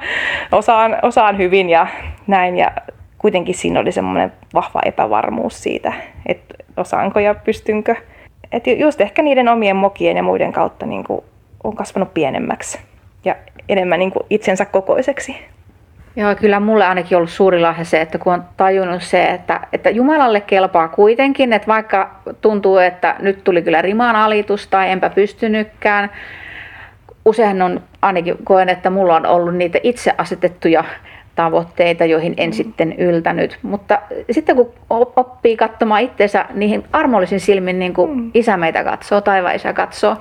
osaan, 0.52 0.96
osaan 1.02 1.38
hyvin 1.38 1.70
ja 1.70 1.86
näin. 2.26 2.58
Ja 2.58 2.70
kuitenkin 3.18 3.54
siinä 3.54 3.80
oli 3.80 3.92
semmoinen 3.92 4.32
vahva 4.54 4.80
epävarmuus 4.84 5.62
siitä, 5.62 5.92
että 6.26 6.54
osaanko 6.76 7.20
ja 7.20 7.34
pystynkö. 7.34 7.94
Et 8.52 8.66
just 8.66 9.00
ehkä 9.00 9.22
niiden 9.22 9.48
omien 9.48 9.76
mokien 9.76 10.16
ja 10.16 10.22
muiden 10.22 10.52
kautta 10.52 10.86
niin 10.86 11.04
kuin 11.04 11.24
on 11.64 11.76
kasvanut 11.76 12.14
pienemmäksi 12.14 12.78
ja 13.24 13.34
enemmän 13.68 13.98
niin 13.98 14.10
kuin 14.10 14.26
itsensä 14.30 14.64
kokoiseksi. 14.64 15.36
Joo, 16.16 16.34
kyllä 16.34 16.60
mulle 16.60 16.86
ainakin 16.86 17.16
ollut 17.16 17.30
suuri 17.30 17.60
lahja 17.60 17.84
se, 17.84 18.00
että 18.00 18.18
kun 18.18 18.32
on 18.32 18.44
tajunnut 18.56 19.02
se, 19.02 19.24
että, 19.24 19.60
että 19.72 19.90
Jumalalle 19.90 20.40
kelpaa 20.40 20.88
kuitenkin, 20.88 21.52
että 21.52 21.68
vaikka 21.68 22.10
tuntuu, 22.40 22.78
että 22.78 23.16
nyt 23.18 23.44
tuli 23.44 23.62
kyllä 23.62 23.82
rimaan 23.82 24.16
alitus 24.16 24.66
tai 24.66 24.90
enpä 24.90 25.10
pystynytkään, 25.10 26.10
usein 27.24 27.62
on 27.62 27.80
ainakin 28.02 28.36
koen, 28.44 28.68
että 28.68 28.90
mulla 28.90 29.16
on 29.16 29.26
ollut 29.26 29.54
niitä 29.54 29.78
itse 29.82 30.14
asetettuja 30.18 30.84
tavoitteita, 31.34 32.04
joihin 32.04 32.34
en 32.36 32.50
mm. 32.50 32.52
sitten 32.52 32.92
yltänyt. 32.92 33.58
Mutta 33.62 33.98
sitten 34.30 34.56
kun 34.56 34.72
oppii 35.16 35.56
katsomaan 35.56 36.02
itseensä 36.02 36.44
niihin 36.54 36.84
armollisin 36.92 37.40
silmin, 37.40 37.78
niin 37.78 37.94
kuin 37.94 38.10
mm. 38.10 38.30
isä 38.34 38.56
meitä 38.56 38.84
katsoo, 38.84 39.20
taivaan 39.20 39.54
isä 39.54 39.72
katsoo, 39.72 40.16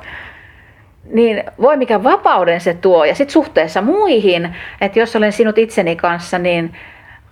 niin 1.12 1.44
voi 1.62 1.78
mikä 1.78 2.04
vapauden 2.04 2.62
se 2.62 2.74
tuo. 2.74 3.06
Ja 3.06 3.16
sitten 3.16 3.34
suhteessa 3.34 3.82
muihin, 3.82 4.56
että 4.82 5.00
jos 5.00 5.16
olen 5.16 5.32
sinut 5.32 5.58
itseni 5.58 5.96
kanssa, 5.96 6.40
niin, 6.40 6.74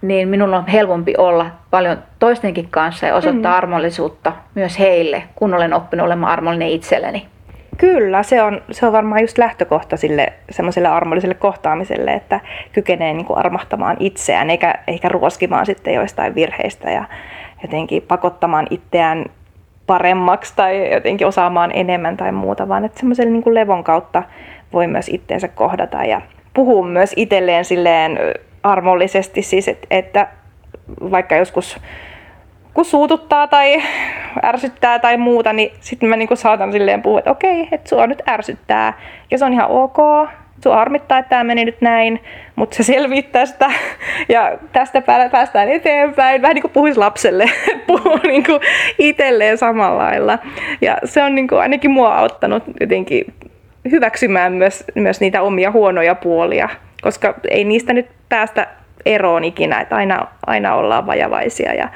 niin 0.01 0.28
minun 0.28 0.54
on 0.54 0.67
helpompi 0.67 1.13
olla 1.17 1.45
paljon 1.71 1.97
toistenkin 2.19 2.67
kanssa 2.69 3.06
ja 3.06 3.15
osoittaa 3.15 3.51
mm. 3.51 3.58
armollisuutta 3.58 4.34
myös 4.56 4.80
heille, 4.80 5.23
kun 5.36 5.54
olen 5.54 5.73
oppinut 5.73 6.06
olemaan 6.06 6.32
armollinen 6.32 6.69
itselleni. 6.69 7.25
Kyllä, 7.77 8.23
se 8.23 8.43
on, 8.43 8.61
se 8.71 8.85
on 8.85 8.93
varmaan 8.93 9.21
just 9.21 9.38
lähtökohta 9.38 9.97
sille 9.97 10.33
semmoiselle 10.49 10.88
armolliselle 10.88 11.35
kohtaamiselle, 11.35 12.11
että 12.11 12.39
kykenee 12.73 13.13
niin 13.13 13.25
kuin 13.25 13.39
armahtamaan 13.39 13.97
itseään 13.99 14.49
eikä, 14.49 14.73
eikä 14.88 15.09
ruoskimaan 15.09 15.65
sitten 15.65 15.93
joistain 15.93 16.35
virheistä 16.35 16.91
ja 16.91 17.03
jotenkin 17.61 18.01
pakottamaan 18.01 18.67
itseään 18.69 19.25
paremmaksi 19.88 20.53
tai 20.55 20.93
jotenkin 20.93 21.27
osaamaan 21.27 21.71
enemmän 21.73 22.17
tai 22.17 22.31
muuta, 22.31 22.67
vaan 22.67 22.85
että 22.85 22.99
semmoisen 22.99 23.33
niin 23.33 23.53
levon 23.53 23.83
kautta 23.83 24.23
voi 24.73 24.88
myös 24.88 25.09
itteensä 25.09 25.47
kohdata 25.47 26.05
ja 26.05 26.21
puhuu 26.53 26.83
myös 26.83 27.13
itselleen 27.15 27.65
silleen 27.65 28.19
armollisesti 28.63 29.41
siis, 29.41 29.71
että 29.91 30.27
vaikka 31.11 31.35
joskus 31.35 31.79
kun 32.75 32.85
suututtaa 32.85 33.47
tai 33.47 33.83
ärsyttää 34.43 34.99
tai 34.99 35.17
muuta, 35.17 35.53
niin 35.53 35.71
sitten 35.79 36.09
mä 36.09 36.15
niinku 36.15 36.35
saatan 36.35 36.71
silleen 36.71 37.01
puhua, 37.01 37.19
että 37.19 37.31
okei, 37.31 37.67
että 37.71 37.89
sua 37.89 38.07
nyt 38.07 38.21
ärsyttää 38.29 38.93
ja 39.31 39.38
se 39.38 39.45
on 39.45 39.53
ihan 39.53 39.69
ok, 39.69 39.97
sua 40.63 40.75
harmittaa, 40.75 41.17
että 41.17 41.29
tämä 41.29 41.43
meni 41.43 41.65
nyt 41.65 41.81
näin, 41.81 42.23
mutta 42.55 42.75
se 42.75 42.83
selviää 42.83 43.21
tästä 43.31 43.71
ja 44.29 44.57
tästä 44.71 45.01
päästään 45.31 45.69
eteenpäin. 45.69 46.41
Vähän 46.41 46.55
niin 46.55 46.61
kuin 46.61 46.71
puhuisi 46.71 46.99
lapselle, 46.99 47.49
puhuu 47.88 48.19
niin 48.23 48.43
kuin 48.43 48.59
itselleen 48.99 49.57
samalla 49.57 50.03
lailla. 50.03 50.39
Ja 50.81 50.97
se 51.05 51.23
on 51.23 51.35
niin 51.35 51.47
kuin 51.47 51.61
ainakin 51.61 51.91
mua 51.91 52.17
auttanut 52.17 52.63
jotenkin 52.79 53.33
hyväksymään 53.91 54.53
myös, 54.53 54.83
myös 54.95 55.19
niitä 55.19 55.41
omia 55.41 55.71
huonoja 55.71 56.15
puolia, 56.15 56.69
koska 57.01 57.33
ei 57.49 57.63
niistä 57.63 57.93
nyt 57.93 58.07
päästä 58.29 58.67
eroon 59.05 59.43
ikinä, 59.43 59.81
että 59.81 59.95
aina, 59.95 60.27
aina 60.47 60.75
ollaan 60.75 61.05
vajavaisia 61.05 61.73
ja 61.73 61.89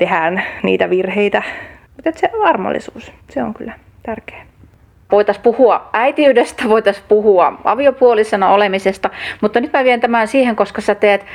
tehdään 0.00 0.42
niitä 0.62 0.90
virheitä. 0.90 1.42
Mutta 1.96 2.20
se 2.20 2.30
armollisuus, 2.44 3.12
se 3.30 3.42
on 3.42 3.54
kyllä 3.54 3.72
tärkeä. 4.02 4.42
Voitaisiin 5.12 5.42
puhua 5.42 5.88
äitiydestä, 5.92 6.68
voitaisiin 6.68 7.06
puhua 7.08 7.60
aviopuolisena 7.64 8.48
olemisesta, 8.48 9.10
mutta 9.40 9.60
nyt 9.60 9.72
mä 9.72 9.84
vien 9.84 10.00
tämän 10.00 10.28
siihen, 10.28 10.56
koska 10.56 10.80
sä 10.80 10.94
teet 10.94 11.26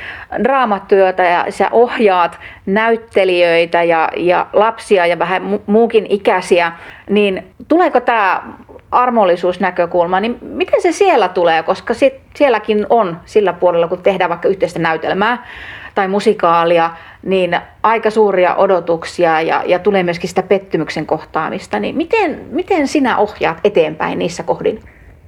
draamatyötä 0.42 1.22
ja 1.22 1.46
sä 1.48 1.68
ohjaat 1.72 2.38
näyttelijöitä 2.66 3.82
ja, 3.82 4.08
ja 4.16 4.46
lapsia 4.52 5.06
ja 5.06 5.18
vähän 5.18 5.60
muukin 5.66 6.06
ikäisiä, 6.08 6.72
niin 7.10 7.46
tuleeko 7.68 8.00
tämä 8.00 8.42
armollisuusnäkökulma, 8.90 10.20
niin 10.20 10.38
miten 10.42 10.82
se 10.82 10.92
siellä 10.92 11.28
tulee, 11.28 11.62
koska 11.62 11.94
sit 11.94 12.14
sielläkin 12.34 12.86
on 12.90 13.20
sillä 13.24 13.52
puolella, 13.52 13.88
kun 13.88 14.02
tehdään 14.02 14.30
vaikka 14.30 14.48
yhteistä 14.48 14.78
näytelmää 14.78 15.46
tai 15.94 16.08
musikaalia, 16.08 16.90
niin 17.26 17.60
aika 17.82 18.10
suuria 18.10 18.54
odotuksia 18.54 19.40
ja, 19.40 19.62
ja 19.66 19.78
tulee 19.78 20.02
myöskin 20.02 20.28
sitä 20.28 20.42
pettymyksen 20.42 21.06
kohtaamista. 21.06 21.78
Niin 21.78 21.96
miten, 21.96 22.40
miten 22.50 22.88
sinä 22.88 23.18
ohjaat 23.18 23.60
eteenpäin 23.64 24.18
niissä 24.18 24.42
kohdin? 24.42 24.80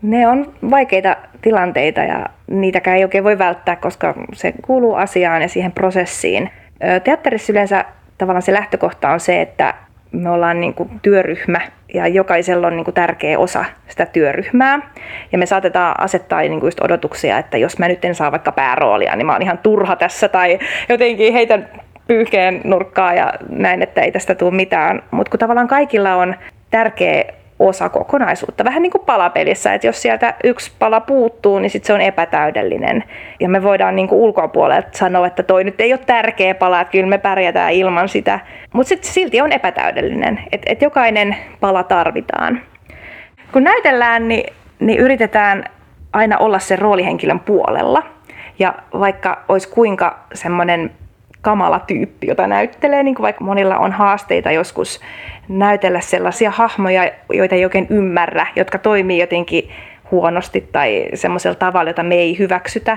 Ne 0.03 0.29
on 0.29 0.53
vaikeita 0.71 1.17
tilanteita 1.43 2.01
ja 2.01 2.27
niitäkään 2.47 2.97
ei 2.97 3.05
oikein 3.05 3.25
voi 3.25 3.39
välttää, 3.39 3.77
koska 3.77 4.15
se 4.33 4.55
kuuluu 4.63 4.95
asiaan 4.95 5.43
ja 5.43 5.49
siihen 5.49 5.73
prosessiin. 5.73 6.51
Teatterissa 7.05 7.53
yleensä 7.53 7.85
tavallaan 8.19 8.43
se 8.43 8.53
lähtökohta 8.53 9.11
on 9.11 9.21
se, 9.21 9.41
että 9.41 9.75
me 10.13 10.31
ollaan 10.31 10.61
niin 10.61 10.75
kuin 10.75 10.91
työryhmä 11.03 11.61
ja 11.95 12.09
jokaisella 12.09 12.67
on 12.67 12.77
niin 12.77 12.85
kuin 12.85 12.95
tärkeä 12.95 13.39
osa 13.39 13.65
sitä 13.89 14.07
työryhmää. 14.07 14.79
Ja 15.33 15.39
me 15.39 15.47
saatetaan 15.47 16.01
asettaa 16.01 16.41
niin 16.41 16.61
kuin 16.61 16.67
just 16.67 16.81
odotuksia, 16.81 17.39
että 17.39 17.59
jos 17.59 17.79
mä 17.79 17.89
nyt 17.89 18.05
en 18.05 18.15
saa 18.15 18.33
vaikka 18.33 18.53
pääroolia, 18.53 19.17
niin 19.17 19.27
mä 19.27 19.33
oon 19.33 19.43
ihan 19.43 19.59
turha 19.59 19.97
tässä 19.97 20.29
tai 20.29 20.59
jotenkin 20.89 21.33
heitän 21.33 21.69
pyyhkeen 22.09 22.61
nurkkaa 22.65 23.15
ja 23.15 23.33
näin, 23.49 23.83
että 23.83 24.01
ei 24.01 24.13
tästä 24.13 24.35
tule 24.35 24.51
mitään. 24.51 25.03
Mutta 25.11 25.31
kun 25.31 25.39
tavallaan 25.39 25.69
kaikilla 25.69 26.15
on 26.15 26.35
tärkeä 26.71 27.25
osa 27.59 27.89
kokonaisuutta. 27.89 28.65
Vähän 28.65 28.83
niin 28.83 28.91
kuin 28.91 29.05
palapelissä, 29.05 29.75
että 29.75 29.87
jos 29.87 30.03
sieltä 30.03 30.35
yksi 30.45 30.73
pala 30.79 31.01
puuttuu, 31.01 31.59
niin 31.59 31.71
sit 31.71 31.85
se 31.85 31.93
on 31.93 32.01
epätäydellinen. 32.01 33.05
Ja 33.41 33.49
me 33.49 33.63
voidaan 33.63 33.97
niin 33.97 34.09
kuin 34.09 34.21
ulkopuolelta 34.21 34.89
sanoa, 34.93 35.27
että 35.27 35.43
toi 35.43 35.65
nyt 35.65 35.81
ei 35.81 35.93
ole 35.93 36.01
tärkeä 36.07 36.55
pala, 36.55 36.81
että 36.81 36.93
kyllä 36.93 37.07
me 37.07 37.19
pärjätään 37.19 37.73
ilman 37.73 38.09
sitä. 38.09 38.41
Mutta 38.73 38.89
sitten 38.89 39.13
silti 39.13 39.41
on 39.41 39.53
epätäydellinen, 39.53 40.41
että 40.53 40.73
et 40.73 40.83
jokainen 40.83 41.37
pala 41.61 41.83
tarvitaan. 41.83 42.61
Kun 43.53 43.65
näytellään, 43.65 44.29
niin, 44.29 44.55
niin 44.81 44.99
yritetään 44.99 45.65
aina 46.13 46.39
olla 46.39 46.59
sen 46.59 46.79
roolihenkilön 46.79 47.41
puolella. 47.41 48.03
Ja 48.59 48.75
vaikka 48.93 49.45
olisi 49.49 49.69
kuinka 49.69 50.19
semmoinen 50.35 50.91
kamala 51.49 51.79
tyyppi, 51.79 52.27
jota 52.27 52.47
näyttelee, 52.47 53.03
niin 53.03 53.15
kuin 53.15 53.25
vaikka 53.25 53.45
monilla 53.45 53.79
on 53.79 53.93
haasteita 53.93 54.51
joskus 54.51 55.01
näytellä 55.49 56.01
sellaisia 56.01 56.51
hahmoja, 56.51 57.11
joita 57.33 57.55
ei 57.55 57.65
oikein 57.65 57.87
ymmärrä, 57.91 58.47
jotka 58.57 58.79
toimii 58.79 59.19
jotenkin 59.19 59.71
huonosti 60.11 60.69
tai 60.73 61.09
semmoisella 61.15 61.55
tavalla, 61.55 61.91
jota 61.91 62.03
me 62.03 62.15
ei 62.15 62.39
hyväksytä. 62.39 62.97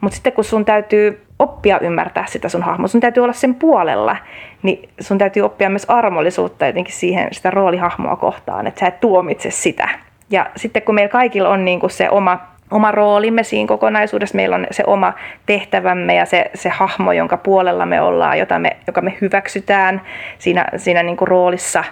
Mutta 0.00 0.14
sitten 0.14 0.32
kun 0.32 0.44
sun 0.44 0.64
täytyy 0.64 1.22
oppia 1.38 1.78
ymmärtää 1.78 2.26
sitä 2.26 2.48
sun 2.48 2.62
hahmoa, 2.62 2.88
sun 2.88 3.00
täytyy 3.00 3.22
olla 3.22 3.32
sen 3.32 3.54
puolella, 3.54 4.16
niin 4.62 4.88
sun 5.00 5.18
täytyy 5.18 5.42
oppia 5.42 5.70
myös 5.70 5.84
armollisuutta 5.88 6.66
jotenkin 6.66 6.94
siihen 6.94 7.28
sitä 7.32 7.50
roolihahmoa 7.50 8.16
kohtaan, 8.16 8.66
että 8.66 8.80
sä 8.80 8.86
et 8.86 9.00
tuomitse 9.00 9.50
sitä. 9.50 9.88
Ja 10.30 10.50
sitten 10.56 10.82
kun 10.82 10.94
meillä 10.94 11.12
kaikilla 11.12 11.48
on 11.48 11.64
niin 11.64 11.80
kuin 11.80 11.90
se 11.90 12.10
oma 12.10 12.38
oma 12.70 12.90
roolimme 12.90 13.42
siinä 13.42 13.68
kokonaisuudessa. 13.68 14.36
Meillä 14.36 14.56
on 14.56 14.66
se 14.70 14.84
oma 14.86 15.12
tehtävämme 15.46 16.14
ja 16.14 16.24
se, 16.24 16.50
se 16.54 16.68
hahmo, 16.68 17.12
jonka 17.12 17.36
puolella 17.36 17.86
me 17.86 18.00
ollaan, 18.00 18.38
jota 18.38 18.58
me, 18.58 18.76
joka 18.86 19.00
me 19.00 19.14
hyväksytään 19.20 20.00
siinä, 20.38 20.66
siinä 20.76 21.02
niin 21.02 21.16
kuin 21.16 21.28
roolissa. 21.28 21.84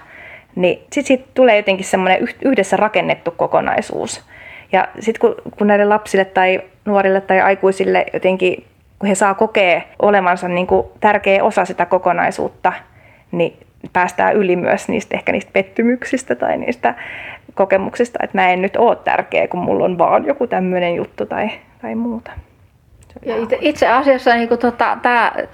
Niin 0.57 0.79
sitten 0.79 1.05
siitä 1.05 1.25
tulee 1.35 1.57
jotenkin 1.57 1.87
semmoinen 1.87 2.29
yhdessä 2.45 2.77
rakennettu 2.77 3.31
kokonaisuus. 3.31 4.25
Ja 4.73 4.89
sitten 5.01 5.21
kun, 5.21 5.35
kun 5.59 5.67
näille 5.67 5.85
lapsille 5.85 6.25
tai 6.25 6.61
nuorille 6.85 7.21
tai 7.21 7.41
aikuisille 7.41 8.07
jotenkin, 8.13 8.65
kun 8.99 9.09
he 9.09 9.15
saa 9.15 9.35
kokea 9.35 9.83
olevansa 10.03 10.49
niin 10.49 10.67
kuin 10.67 10.87
tärkeä 11.01 11.45
osa 11.45 11.65
sitä 11.65 11.87
kokonaisuutta, 11.87 12.73
niin 13.33 13.57
päästään 13.93 14.35
yli 14.35 14.57
myös 14.57 14.89
niistä 14.89 15.17
ehkä 15.17 15.33
niistä 15.33 15.51
pettymyksistä 15.53 16.35
tai 16.35 16.57
niistä 16.57 16.95
kokemuksista, 17.59 18.19
että 18.23 18.39
mä 18.39 18.51
en 18.51 18.63
nyt 18.63 18.77
ole 18.77 18.97
tärkeä, 18.97 19.49
kun 19.49 19.61
mulla 19.61 19.85
on 19.85 19.99
vaan 19.99 20.27
joku 20.27 20.47
tämmöinen 20.47 20.95
juttu 20.95 21.27
tai, 21.27 21.51
tai 21.83 21.95
muuta. 21.95 22.31
Ja 23.27 23.35
itse 23.61 23.89
asiassa 23.89 24.35
niin 24.35 24.49
tota, 24.49 24.99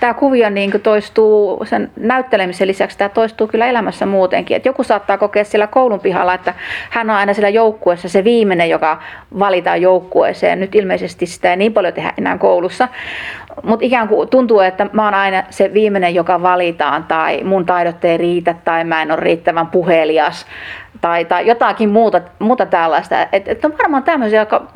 tämä 0.00 0.14
kuvio 0.14 0.50
niin 0.50 0.70
kuin 0.70 0.80
toistuu 0.80 1.64
sen 1.64 1.90
näyttelemisen 1.96 2.68
lisäksi, 2.68 2.98
tämä 2.98 3.08
toistuu 3.08 3.46
kyllä 3.46 3.66
elämässä 3.66 4.06
muutenkin. 4.06 4.56
Et 4.56 4.66
joku 4.66 4.82
saattaa 4.82 5.18
kokea 5.18 5.44
siellä 5.44 5.66
koulun 5.66 6.00
pihalla, 6.00 6.34
että 6.34 6.54
hän 6.90 7.10
on 7.10 7.16
aina 7.16 7.34
siellä 7.34 7.48
joukkueessa 7.48 8.08
se 8.08 8.24
viimeinen, 8.24 8.70
joka 8.70 8.98
valitaan 9.38 9.82
joukkueeseen. 9.82 10.60
Nyt 10.60 10.74
ilmeisesti 10.74 11.26
sitä 11.26 11.50
ei 11.50 11.56
niin 11.56 11.72
paljon 11.72 11.94
tehdä 11.94 12.12
enää 12.18 12.38
koulussa. 12.38 12.88
Mutta 13.62 13.86
ikään 13.86 14.08
kuin 14.08 14.28
tuntuu, 14.28 14.60
että 14.60 14.86
mä 14.92 15.04
oon 15.04 15.14
aina 15.14 15.42
se 15.50 15.70
viimeinen, 15.74 16.14
joka 16.14 16.42
valitaan, 16.42 17.04
tai 17.04 17.44
mun 17.44 17.66
taidot 17.66 18.04
ei 18.04 18.18
riitä, 18.18 18.54
tai 18.64 18.84
mä 18.84 19.02
en 19.02 19.10
ole 19.10 19.20
riittävän 19.20 19.66
puhelias, 19.66 20.46
tai, 21.04 21.24
tai 21.24 21.46
jotakin 21.46 21.88
muuta, 21.88 22.20
muuta 22.38 22.66
tällaista. 22.66 23.26
Että 23.32 23.50
et 23.50 23.64
on 23.64 23.74
varmaan 23.78 24.02
tämmöisiä, 24.02 24.40
jotka 24.40 24.66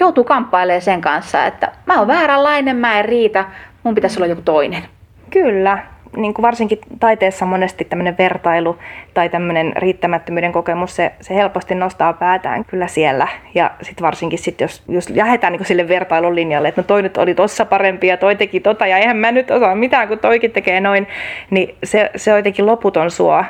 joutuu 0.00 0.24
kamppailemaan 0.24 0.82
sen 0.82 1.00
kanssa, 1.00 1.46
että 1.46 1.72
mä 1.86 1.98
oon 1.98 2.06
vääränlainen, 2.06 2.76
mä 2.76 2.98
en 2.98 3.04
riitä, 3.04 3.44
mun 3.82 3.94
pitäisi 3.94 4.18
olla 4.18 4.26
joku 4.26 4.42
toinen. 4.42 4.82
Kyllä, 5.30 5.78
niin 6.16 6.34
kuin 6.34 6.42
varsinkin 6.42 6.78
taiteessa 7.00 7.46
monesti 7.46 7.84
tämmöinen 7.84 8.18
vertailu 8.18 8.78
tai 9.14 9.28
tämmöinen 9.28 9.72
riittämättömyyden 9.76 10.52
kokemus, 10.52 10.96
se, 10.96 11.12
se 11.20 11.34
helposti 11.34 11.74
nostaa 11.74 12.12
päätään 12.12 12.64
kyllä 12.64 12.86
siellä. 12.86 13.28
Ja 13.54 13.70
sitten 13.82 14.04
varsinkin 14.04 14.38
sit, 14.38 14.60
jos, 14.60 14.82
jos 14.88 15.10
lähdetään 15.10 15.52
niin 15.52 15.64
sille 15.64 15.88
vertailun 15.88 16.34
linjalle, 16.34 16.68
että 16.68 16.80
no 16.80 16.86
toi 16.86 17.02
nyt 17.02 17.16
oli 17.16 17.34
tossa 17.34 17.64
parempi 17.64 18.06
ja 18.06 18.16
toi 18.16 18.36
teki 18.36 18.60
tota 18.60 18.86
ja 18.86 18.98
eihän 18.98 19.16
mä 19.16 19.32
nyt 19.32 19.50
osaa 19.50 19.74
mitään, 19.74 20.08
kun 20.08 20.18
toikin 20.18 20.52
tekee 20.52 20.80
noin, 20.80 21.06
niin 21.50 21.74
se, 21.84 22.10
se 22.16 22.32
on 22.32 22.38
jotenkin 22.38 22.66
loputon 22.66 23.10
suo. 23.10 23.44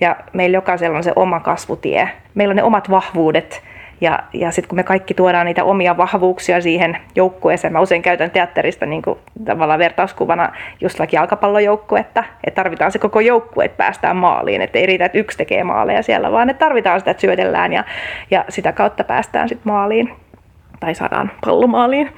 Ja 0.00 0.16
meillä 0.32 0.56
jokaisella 0.56 0.96
on 0.96 1.04
se 1.04 1.12
oma 1.16 1.40
kasvutie. 1.40 2.08
Meillä 2.34 2.52
on 2.52 2.56
ne 2.56 2.62
omat 2.62 2.90
vahvuudet, 2.90 3.62
ja, 4.00 4.18
ja 4.32 4.50
sitten 4.50 4.68
kun 4.68 4.76
me 4.76 4.82
kaikki 4.82 5.14
tuodaan 5.14 5.46
niitä 5.46 5.64
omia 5.64 5.96
vahvuuksia 5.96 6.60
siihen 6.60 6.98
joukkueeseen, 7.14 7.72
mä 7.72 7.80
usein 7.80 8.02
käytän 8.02 8.30
teatterista 8.30 8.86
niin 8.86 9.02
kuin 9.02 9.18
tavallaan 9.44 9.78
vertauskuvana 9.78 10.52
just 10.80 10.98
vaikka 10.98 11.16
jalkapallojoukkuetta, 11.16 12.24
että 12.44 12.62
tarvitaan 12.62 12.92
se 12.92 12.98
koko 12.98 13.20
joukkue, 13.20 13.64
että 13.64 13.76
päästään 13.76 14.16
maaliin, 14.16 14.62
että 14.62 14.78
ei 14.78 14.86
riitä, 14.86 15.04
että 15.04 15.18
yksi 15.18 15.38
tekee 15.38 15.64
maaleja 15.64 16.02
siellä, 16.02 16.32
vaan 16.32 16.50
että 16.50 16.64
tarvitaan 16.64 17.00
sitä, 17.00 17.10
että 17.10 17.20
syötellään 17.20 17.72
ja, 17.72 17.84
ja 18.30 18.44
sitä 18.48 18.72
kautta 18.72 19.04
päästään 19.04 19.48
sitten 19.48 19.72
maaliin 19.72 20.12
tai 20.80 20.94
saadaan 20.94 21.30
pallomaaliin. 21.46 22.12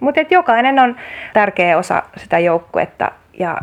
Mutta 0.00 0.20
jokainen 0.30 0.78
on 0.78 0.96
tärkeä 1.32 1.78
osa 1.78 2.02
sitä 2.16 2.38
joukkuetta 2.38 3.10
ja 3.38 3.58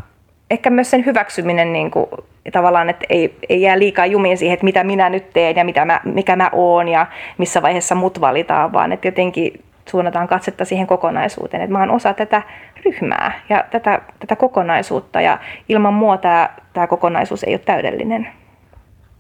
ehkä 0.52 0.70
myös 0.70 0.92
sen 0.92 1.06
hyväksyminen 1.06 1.74
niin 1.74 1.92
kuin 1.92 2.08
tavallaan, 2.52 2.90
että 2.90 3.06
ei, 3.10 3.36
ei 3.50 3.62
jää 3.62 3.80
liikaa 3.80 4.06
jumiin 4.06 4.38
siihen, 4.38 4.54
että 4.54 4.64
mitä 4.64 4.84
minä 4.84 5.10
nyt 5.10 5.34
teen 5.34 5.56
ja 5.56 5.66
mitä 5.66 5.86
mä, 5.86 6.02
mikä 6.04 6.36
mä 6.36 6.50
oon 6.54 6.88
ja 6.88 7.08
missä 7.38 7.62
vaiheessa 7.62 7.96
mut 7.96 8.22
valitaan, 8.22 8.74
vaan 8.74 8.92
että 8.92 9.08
jotenkin 9.08 9.64
suunnataan 9.90 10.28
katsetta 10.28 10.66
siihen 10.66 10.88
kokonaisuuteen, 10.88 11.64
että 11.64 11.74
mä 11.74 11.80
oon 11.80 11.92
osa 11.92 12.14
tätä 12.14 12.42
ryhmää 12.86 13.40
ja 13.50 13.64
tätä, 13.72 14.02
tätä 14.20 14.36
kokonaisuutta 14.36 15.22
ja 15.22 15.38
ilman 15.70 15.94
mua 15.94 16.18
tämä, 16.18 16.50
tämä 16.74 16.88
kokonaisuus 16.88 17.44
ei 17.44 17.54
ole 17.54 17.60
täydellinen. 17.60 18.28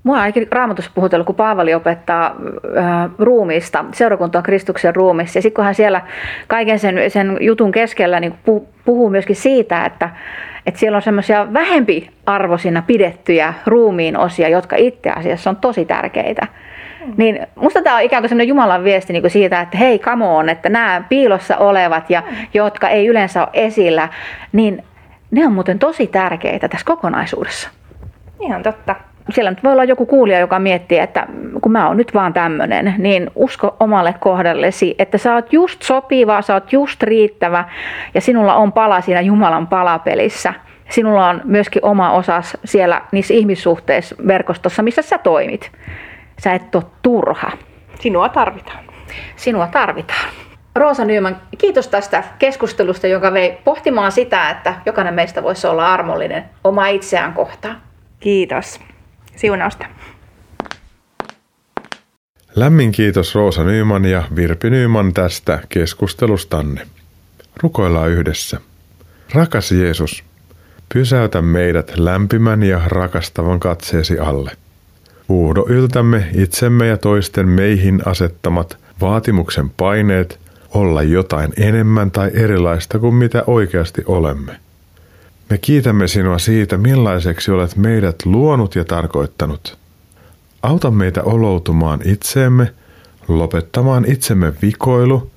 Mua 0.06 0.20
ainakin 0.20 0.48
raamatussa 0.52 0.92
puhutellut, 0.96 1.26
kun 1.26 1.36
Paavali 1.36 1.74
opettaa 1.74 2.36
äh, 2.78 3.10
ruumiista, 3.20 3.86
seurakunta 3.94 4.38
on 4.38 4.44
Kristuksen 4.44 4.96
ruumissa. 4.96 5.38
Ja 5.38 5.42
sitten 5.42 5.56
kun 5.56 5.66
hän 5.66 5.76
siellä 5.76 6.02
kaiken 6.48 6.80
sen, 6.80 7.12
sen 7.12 7.38
jutun 7.42 7.72
keskellä 7.72 8.20
niin 8.20 8.34
puhuu 8.86 9.10
myöskin 9.10 9.36
siitä, 9.36 9.86
että, 9.86 10.10
että 10.66 10.80
siellä 10.80 10.96
on 10.96 11.02
semmoisia 11.02 11.54
vähempi 11.54 12.10
arvoisina 12.26 12.84
pidettyjä 12.88 13.54
ruumiin 13.66 14.18
osia, 14.18 14.50
jotka 14.50 14.76
itse 14.76 15.10
asiassa 15.10 15.50
on 15.50 15.56
tosi 15.56 15.86
tärkeitä. 15.86 16.48
Niin 17.18 17.48
musta 17.56 17.82
tämä 17.82 17.96
on 17.96 18.02
ikään 18.02 18.22
kuin 18.22 18.30
sellainen 18.30 18.48
Jumalan 18.48 18.84
viesti 18.84 19.14
niin 19.14 19.24
kuin 19.24 19.32
siitä, 19.32 19.62
että 19.62 19.78
hei, 19.78 20.00
come 20.00 20.26
on, 20.26 20.50
että 20.50 20.70
nämä 20.70 21.04
piilossa 21.10 21.58
olevat 21.58 22.10
ja 22.10 22.24
jotka 22.54 22.90
ei 22.90 23.08
yleensä 23.08 23.42
ole 23.42 23.50
esillä, 23.54 24.10
niin 24.52 24.84
ne 25.32 25.46
on 25.46 25.54
muuten 25.54 25.80
tosi 25.80 26.08
tärkeitä 26.08 26.68
tässä 26.68 26.86
kokonaisuudessa. 26.86 27.70
Ihan 28.40 28.64
totta. 28.64 28.96
Siellä 29.30 29.52
nyt 29.52 29.64
voi 29.64 29.72
olla 29.72 29.84
joku 29.84 30.06
kuulija, 30.06 30.40
joka 30.40 30.60
miettii, 30.60 31.00
että 31.00 31.28
kun 31.62 31.72
mä 31.72 31.88
oon 31.88 31.98
nyt 31.98 32.14
vaan 32.14 32.34
tämmönen, 32.34 32.96
niin 32.98 33.32
usko 33.36 33.76
omalle 33.80 34.16
kohdallesi, 34.20 34.96
että 35.00 35.18
sä 35.18 35.34
oot 35.34 35.54
just 35.54 35.82
sopiva, 35.82 36.42
sä 36.42 36.54
oot 36.54 36.74
just 36.74 37.04
riittävä 37.04 37.66
ja 38.14 38.22
sinulla 38.22 38.56
on 38.56 38.72
pala 38.72 39.02
siinä 39.02 39.22
Jumalan 39.22 39.68
palapelissä. 39.68 40.54
Sinulla 40.90 41.30
on 41.30 41.42
myöskin 41.44 41.86
oma 41.86 42.12
osas 42.12 42.58
siellä 42.66 43.02
niissä 43.12 43.34
ihmissuhteissa 43.34 44.16
verkostossa, 44.28 44.84
missä 44.84 45.02
sä 45.02 45.18
toimit. 45.18 45.72
Sä 46.40 46.54
et 46.54 46.76
ole 46.76 46.84
turha. 47.02 47.52
Sinua 48.00 48.30
tarvitaan. 48.30 48.86
Sinua 49.36 49.68
tarvitaan. 49.68 50.30
Roosa 50.76 51.06
Nyman, 51.06 51.38
kiitos 51.58 51.88
tästä 51.88 52.24
keskustelusta, 52.40 53.08
joka 53.08 53.34
vei 53.34 53.58
pohtimaan 53.64 54.12
sitä, 54.12 54.50
että 54.50 54.74
jokainen 54.86 55.14
meistä 55.14 55.44
voisi 55.44 55.68
olla 55.68 55.94
armollinen 55.94 56.44
oma 56.64 56.88
itseään 56.88 57.34
kohtaan. 57.34 57.82
Kiitos. 58.20 58.80
Siunausta. 59.36 59.86
Lämmin 62.56 62.92
kiitos 62.92 63.36
Roosa 63.36 63.64
Nyman 63.64 64.06
ja 64.06 64.24
Virpi 64.36 64.70
Nyman 64.70 65.14
tästä 65.14 65.60
keskustelustanne. 65.70 66.88
Rukoillaan 67.64 68.10
yhdessä. 68.10 68.62
Rakas 69.34 69.72
Jeesus, 69.72 70.24
pysäytä 70.94 71.42
meidät 71.42 71.98
lämpimän 71.98 72.64
ja 72.64 72.82
rakastavan 72.86 73.60
katseesi 73.60 74.20
alle. 74.20 74.52
Uudo 75.30 75.66
yltämme 75.70 76.28
itsemme 76.34 76.88
ja 76.88 76.98
toisten 76.98 77.48
meihin 77.48 78.02
asettamat 78.06 78.78
vaatimuksen 79.02 79.70
paineet 79.70 80.40
olla 80.70 81.04
jotain 81.04 81.54
enemmän 81.58 82.12
tai 82.12 82.32
erilaista 82.34 83.00
kuin 83.00 83.16
mitä 83.16 83.44
oikeasti 83.48 84.04
olemme. 84.06 84.65
Me 85.50 85.58
kiitämme 85.58 86.08
sinua 86.08 86.40
siitä, 86.40 86.78
millaiseksi 86.78 87.52
olet 87.52 87.76
meidät 87.76 88.16
luonut 88.26 88.76
ja 88.76 88.86
tarkoittanut. 88.86 89.78
Auta 90.64 90.92
meitä 90.92 91.24
oloutumaan 91.24 92.00
itseemme, 92.06 92.74
lopettamaan 93.28 94.06
itsemme 94.12 94.54
vikoilu 94.62 95.32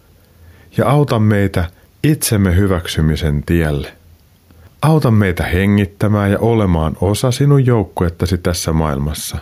ja 0.77 0.91
auta 0.91 1.19
meitä 1.19 1.71
itsemme 2.05 2.57
hyväksymisen 2.57 3.43
tielle. 3.47 3.93
Auta 4.83 5.11
meitä 5.11 5.45
hengittämään 5.45 6.31
ja 6.31 6.39
olemaan 6.39 6.97
osa 7.01 7.31
sinun 7.31 7.67
joukkuettasi 7.67 8.39
tässä 8.39 8.73
maailmassa. 8.73 9.39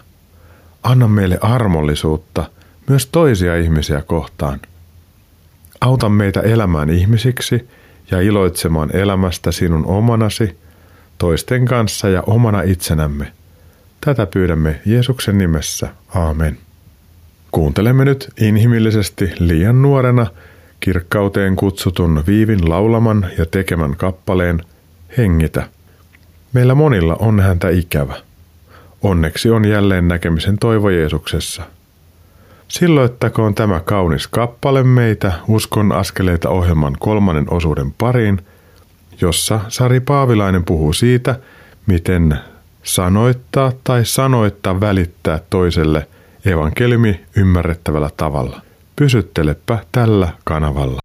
Anna 0.82 1.08
meille 1.08 1.38
armollisuutta 1.40 2.50
myös 2.88 3.06
toisia 3.06 3.56
ihmisiä 3.56 4.02
kohtaan. 4.02 4.60
Auta 5.80 6.08
meitä 6.08 6.40
elämään 6.40 6.90
ihmisiksi 6.90 7.68
ja 8.10 8.20
iloitsemaan 8.20 8.96
elämästä 8.96 9.52
sinun 9.52 9.86
omanasi, 9.86 10.58
toisten 11.18 11.64
kanssa 11.64 12.08
ja 12.08 12.22
omana 12.22 12.62
itsenämme. 12.62 13.32
Tätä 14.00 14.26
pyydämme 14.26 14.80
Jeesuksen 14.86 15.38
nimessä. 15.38 15.88
Aamen. 16.14 16.58
Kuuntelemme 17.50 18.04
nyt 18.04 18.28
inhimillisesti 18.40 19.32
liian 19.38 19.82
nuorena 19.82 20.26
kirkkauteen 20.80 21.56
kutsutun 21.56 22.24
Viivin 22.26 22.70
laulaman 22.70 23.26
ja 23.38 23.46
tekemän 23.46 23.96
kappaleen 23.96 24.62
Hengitä. 25.18 25.68
Meillä 26.52 26.74
monilla 26.74 27.16
on 27.18 27.40
häntä 27.40 27.68
ikävä. 27.68 28.14
Onneksi 29.02 29.50
on 29.50 29.64
jälleen 29.64 30.08
näkemisen 30.08 30.58
toivo 30.58 30.90
Jeesuksessa. 30.90 31.62
Silloittakoon 32.68 33.54
tämä 33.54 33.80
kaunis 33.80 34.26
kappale 34.26 34.82
meitä 34.82 35.32
Uskon 35.48 35.92
askeleita 35.92 36.48
ohjelman 36.48 36.96
kolmannen 36.98 37.46
osuuden 37.50 37.92
pariin, 37.92 38.40
jossa 39.20 39.60
Sari 39.68 40.00
Paavilainen 40.00 40.64
puhuu 40.64 40.92
siitä, 40.92 41.38
miten 41.86 42.38
sanoittaa 42.82 43.72
tai 43.84 44.04
sanoittaa 44.04 44.80
välittää 44.80 45.40
toiselle 45.50 46.08
evankeliumi 46.46 47.20
ymmärrettävällä 47.36 48.10
tavalla. 48.16 48.60
Pysyttelepä 48.96 49.78
tällä 49.92 50.28
kanavalla. 50.44 50.98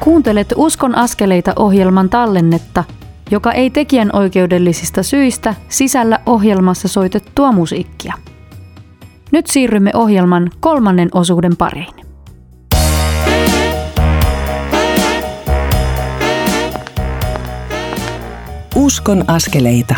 Kuuntelet 0.00 0.52
Uskon 0.56 0.94
askeleita 0.94 1.52
ohjelman 1.56 2.10
tallennetta, 2.10 2.84
joka 3.32 3.52
ei 3.52 3.70
tekijän 3.70 4.10
oikeudellisista 4.12 5.02
syistä 5.02 5.54
sisällä 5.68 6.18
ohjelmassa 6.26 6.88
soitettua 6.88 7.52
musiikkia. 7.52 8.14
Nyt 9.30 9.46
siirrymme 9.46 9.90
ohjelman 9.94 10.50
kolmannen 10.60 11.08
osuuden 11.14 11.56
pariin. 11.56 11.94
Uskon 18.76 19.24
askeleita. 19.26 19.94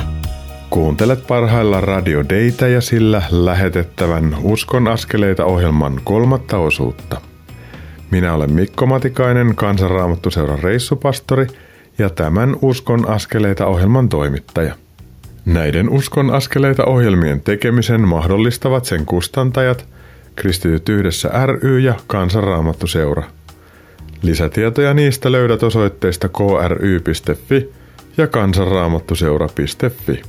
Kuuntelet 0.71 1.27
parhailla 1.27 1.81
Radio 1.81 2.25
Deitä 2.29 2.69
ja 2.69 2.81
sillä 2.81 3.23
lähetettävän 3.31 4.37
Uskon 4.43 4.89
askeleita 4.89 5.45
ohjelman 5.45 6.01
kolmatta 6.05 6.59
osuutta. 6.59 7.21
Minä 8.11 8.35
olen 8.35 8.53
Mikko 8.53 8.87
Matikainen, 8.87 9.55
kansanraamattuseuran 9.55 10.59
reissupastori 10.59 11.47
ja 11.99 12.11
tämän 12.11 12.57
Uskon 12.63 13.09
askeleita 13.09 13.67
ohjelman 13.67 14.09
toimittaja. 14.09 14.75
Näiden 15.45 15.89
Uskon 15.89 16.31
askeleita 16.31 16.85
ohjelmien 16.85 17.41
tekemisen 17.41 18.09
mahdollistavat 18.09 18.85
sen 18.85 19.07
kustantajat, 19.07 19.87
Kristityt 20.37 20.89
yhdessä 20.89 21.31
ry 21.47 21.79
ja 21.79 21.95
Kansanraamattuseura. 22.07 23.23
Lisätietoja 24.23 24.95
niistä 24.95 25.33
löydät 25.33 25.63
osoitteista 25.63 26.29
kry.fi 26.29 27.71
ja 28.17 28.27
kansanraamattuseura.fi. 28.27 30.23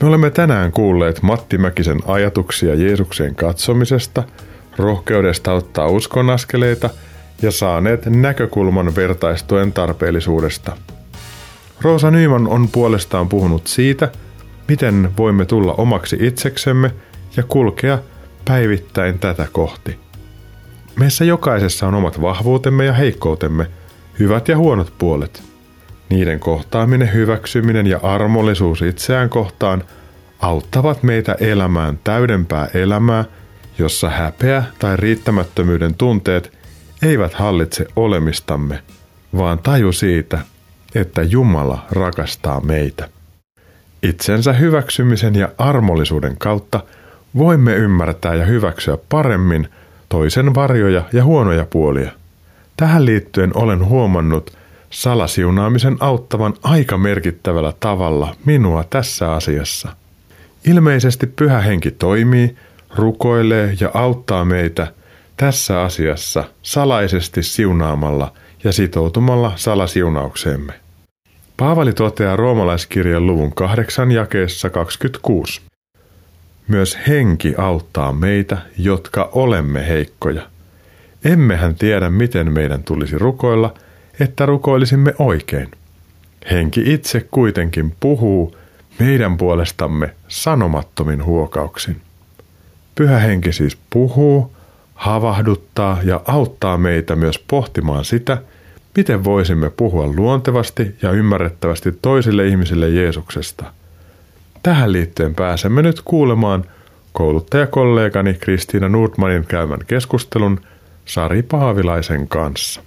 Me 0.00 0.08
olemme 0.08 0.30
tänään 0.30 0.72
kuulleet 0.72 1.22
Matti 1.22 1.58
Mäkisen 1.58 2.00
ajatuksia 2.06 2.74
Jeesukseen 2.74 3.34
katsomisesta, 3.34 4.22
rohkeudesta 4.76 5.52
ottaa 5.52 5.88
uskonaskeleita 5.88 6.90
ja 7.42 7.50
saaneet 7.50 8.06
näkökulman 8.06 8.96
vertaistuen 8.96 9.72
tarpeellisuudesta. 9.72 10.76
Roosa 11.80 12.10
Nyman 12.10 12.48
on 12.48 12.68
puolestaan 12.68 13.28
puhunut 13.28 13.66
siitä, 13.66 14.08
miten 14.68 15.10
voimme 15.18 15.44
tulla 15.44 15.74
omaksi 15.74 16.16
itseksemme 16.20 16.90
ja 17.36 17.42
kulkea 17.42 17.98
päivittäin 18.44 19.18
tätä 19.18 19.46
kohti. 19.52 19.98
Meissä 20.96 21.24
jokaisessa 21.24 21.86
on 21.86 21.94
omat 21.94 22.20
vahvuutemme 22.20 22.84
ja 22.84 22.92
heikkoutemme, 22.92 23.66
hyvät 24.18 24.48
ja 24.48 24.56
huonot 24.56 24.92
puolet– 24.98 25.42
niiden 26.10 26.40
kohtaaminen, 26.40 27.12
hyväksyminen 27.12 27.86
ja 27.86 28.00
armollisuus 28.02 28.82
itseään 28.82 29.28
kohtaan 29.28 29.84
auttavat 30.40 31.02
meitä 31.02 31.36
elämään 31.40 31.98
täydempää 32.04 32.68
elämää, 32.74 33.24
jossa 33.78 34.10
häpeä 34.10 34.64
tai 34.78 34.96
riittämättömyyden 34.96 35.94
tunteet 35.94 36.53
eivät 37.04 37.34
hallitse 37.34 37.86
olemistamme, 37.96 38.82
vaan 39.36 39.58
taju 39.58 39.92
siitä, 39.92 40.38
että 40.94 41.22
Jumala 41.22 41.86
rakastaa 41.90 42.60
meitä. 42.60 43.08
Itsensä 44.02 44.52
hyväksymisen 44.52 45.34
ja 45.34 45.48
armollisuuden 45.58 46.36
kautta 46.38 46.80
voimme 47.36 47.74
ymmärtää 47.74 48.34
ja 48.34 48.44
hyväksyä 48.44 48.98
paremmin 49.08 49.68
toisen 50.08 50.54
varjoja 50.54 51.02
ja 51.12 51.24
huonoja 51.24 51.66
puolia. 51.70 52.10
Tähän 52.76 53.06
liittyen 53.06 53.50
olen 53.54 53.84
huomannut, 53.84 54.56
salasiunaamisen 54.90 55.96
auttavan 56.00 56.54
aika 56.62 56.98
merkittävällä 56.98 57.72
tavalla 57.80 58.36
minua 58.44 58.84
tässä 58.90 59.32
asiassa. 59.32 59.96
Ilmeisesti 60.66 61.26
pyhä 61.26 61.60
henki 61.60 61.90
toimii, 61.90 62.56
rukoilee 62.96 63.76
ja 63.80 63.90
auttaa 63.94 64.44
meitä 64.44 64.92
tässä 65.36 65.82
asiassa 65.82 66.44
salaisesti 66.62 67.42
siunaamalla 67.42 68.32
ja 68.64 68.72
sitoutumalla 68.72 69.52
salasiunaukseemme. 69.56 70.72
Paavali 71.56 71.92
toteaa 71.92 72.36
roomalaiskirjan 72.36 73.26
luvun 73.26 73.54
8 73.54 74.10
jakeessa 74.10 74.70
26. 74.70 75.60
Myös 76.68 76.98
henki 77.08 77.54
auttaa 77.58 78.12
meitä, 78.12 78.58
jotka 78.78 79.28
olemme 79.32 79.88
heikkoja. 79.88 80.42
Emmehän 81.24 81.74
tiedä, 81.74 82.10
miten 82.10 82.52
meidän 82.52 82.84
tulisi 82.84 83.18
rukoilla– 83.18 83.74
että 84.20 84.46
rukoilisimme 84.46 85.14
oikein. 85.18 85.70
Henki 86.50 86.82
itse 86.94 87.26
kuitenkin 87.30 87.94
puhuu 88.00 88.56
meidän 88.98 89.36
puolestamme 89.36 90.14
sanomattomin 90.28 91.24
huokauksin. 91.24 92.00
Pyhä 92.94 93.18
henki 93.18 93.52
siis 93.52 93.78
puhuu, 93.90 94.53
havahduttaa 95.04 95.98
ja 96.04 96.20
auttaa 96.26 96.78
meitä 96.78 97.16
myös 97.16 97.38
pohtimaan 97.48 98.04
sitä, 98.04 98.38
miten 98.96 99.24
voisimme 99.24 99.70
puhua 99.70 100.06
luontevasti 100.06 100.94
ja 101.02 101.10
ymmärrettävästi 101.10 101.92
toisille 102.02 102.46
ihmisille 102.46 102.88
Jeesuksesta. 102.88 103.64
Tähän 104.62 104.92
liittyen 104.92 105.34
pääsemme 105.34 105.82
nyt 105.82 106.00
kuulemaan 106.04 106.64
kouluttajakollegani 107.12 108.34
Kristiina 108.34 108.88
Nordmanin 108.88 109.44
käymän 109.46 109.78
keskustelun 109.86 110.60
Sari 111.04 111.42
Paavilaisen 111.42 112.28
kanssa. 112.28 112.82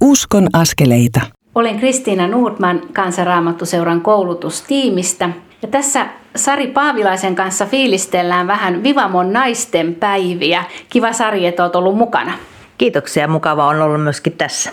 Uskon 0.00 0.48
askeleita. 0.52 1.20
Olen 1.54 1.78
Kristiina 1.78 2.26
Nordman 2.26 2.80
Kansanraamattuseuran 2.92 4.00
koulutustiimistä. 4.00 5.30
Ja 5.62 5.68
tässä 5.68 6.06
Sari 6.36 6.66
Paavilaisen 6.66 7.34
kanssa 7.34 7.66
fiilistellään 7.66 8.46
vähän 8.46 8.82
Vivamon 8.82 9.32
naisten 9.32 9.94
päiviä. 9.94 10.64
Kiva 10.90 11.12
Sari, 11.12 11.46
että 11.46 11.62
olet 11.62 11.76
ollut 11.76 11.96
mukana. 11.96 12.32
Kiitoksia, 12.78 13.28
mukava 13.28 13.66
on 13.66 13.82
ollut 13.82 14.02
myöskin 14.02 14.32
tässä. 14.32 14.70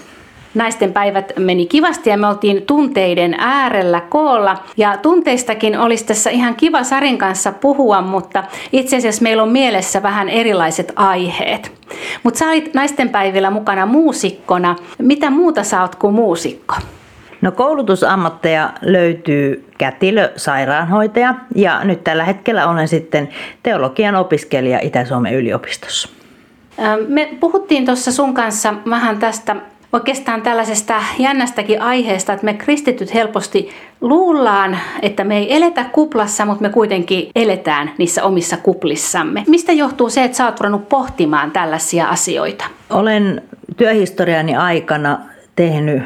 Naisten 0.54 0.94
päivät 0.94 1.34
meni 1.40 1.66
kivasti 1.66 2.10
ja 2.10 2.18
me 2.18 2.28
oltiin 2.28 2.62
tunteiden 2.62 3.36
äärellä 3.38 4.02
koolla. 4.02 4.58
Ja 4.78 4.98
tunteistakin 4.98 5.80
olisi 5.80 6.06
tässä 6.06 6.30
ihan 6.30 6.56
kiva 6.56 6.84
Sarin 6.84 7.18
kanssa 7.18 7.52
puhua, 7.52 8.02
mutta 8.02 8.44
itse 8.72 8.98
asiassa 8.98 9.24
meillä 9.24 9.44
on 9.44 9.50
mielessä 9.50 10.04
vähän 10.04 10.30
erilaiset 10.30 10.94
aiheet. 10.96 11.72
Mutta 12.24 12.38
sä 12.38 12.50
olit 12.50 12.74
naisten 12.74 13.10
päivillä 13.10 13.50
mukana 13.50 13.86
muusikkona. 13.86 14.76
Mitä 14.98 15.30
muuta 15.30 15.64
sä 15.64 15.82
oot 15.82 15.96
kuin 15.96 16.14
muusikko? 16.14 16.76
No 17.44 17.52
koulutusammatteja 17.52 18.70
löytyy 18.82 19.70
kätilö, 19.78 20.32
sairaanhoitaja 20.36 21.36
ja 21.56 21.84
nyt 21.84 22.04
tällä 22.04 22.24
hetkellä 22.24 22.68
olen 22.68 22.88
sitten 22.88 23.30
teologian 23.64 24.16
opiskelija 24.16 24.80
Itä-Suomen 24.80 25.34
yliopistossa. 25.34 26.10
Me 27.08 27.30
puhuttiin 27.39 27.86
tuossa 27.86 28.12
sun 28.12 28.34
kanssa 28.34 28.74
vähän 28.89 29.20
tästä 29.20 29.56
oikeastaan 29.94 30.41
tällaisesta 30.41 31.02
jännästäkin 31.20 31.82
aiheesta, 31.82 32.34
että 32.34 32.46
me 32.46 32.54
kristityt 32.54 33.14
helposti 33.14 33.70
luullaan, 34.02 34.78
että 35.02 35.24
me 35.24 35.38
ei 35.38 35.56
eletä 35.56 35.86
kuplassa, 35.91 36.46
mutta 36.46 36.62
me 36.62 36.70
kuitenkin 36.70 37.30
eletään 37.36 37.91
niissä 37.98 38.24
omissa 38.24 38.58
kuplissamme. 38.58 39.44
Mistä 39.48 39.72
johtuu 39.72 40.10
se, 40.10 40.24
että 40.24 40.38
sä 40.38 40.46
oot 40.46 40.60
ruvennut 40.60 40.89
pohtimaan 40.89 41.52
tällaisia 41.52 42.08
asioita? 42.08 42.66
Olen 42.89 43.41
työhistoriani 43.78 44.56
aikana 44.56 45.20
tehnyt 45.56 46.04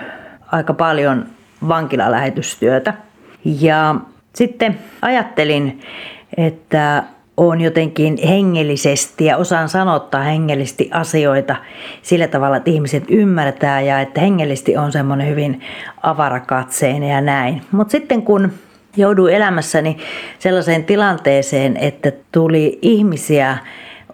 aika 0.51 0.73
paljon 0.73 1.25
vankilalähetystyötä 1.67 2.93
ja 3.45 3.95
sitten 4.35 4.77
ajattelin, 5.01 5.81
että 6.37 7.03
on 7.37 7.61
jotenkin 7.61 8.17
hengellisesti 8.27 9.25
ja 9.25 9.37
osaan 9.37 9.69
sanottaa 9.69 10.23
hengellisesti 10.23 10.89
asioita 10.93 11.55
sillä 12.01 12.27
tavalla, 12.27 12.57
että 12.57 12.69
ihmiset 12.69 13.03
ymmärtää 13.09 13.81
ja 13.81 14.01
että 14.01 14.21
hengellisesti 14.21 14.77
on 14.77 14.91
semmoinen 14.91 15.27
hyvin 15.27 15.61
avarakatseinen 16.03 17.09
ja 17.09 17.21
näin. 17.21 17.61
Mutta 17.71 17.91
sitten 17.91 18.21
kun 18.21 18.51
jouduin 18.97 19.35
elämässäni 19.35 19.97
sellaiseen 20.39 20.83
tilanteeseen, 20.83 21.77
että 21.77 22.11
tuli 22.31 22.79
ihmisiä 22.81 23.57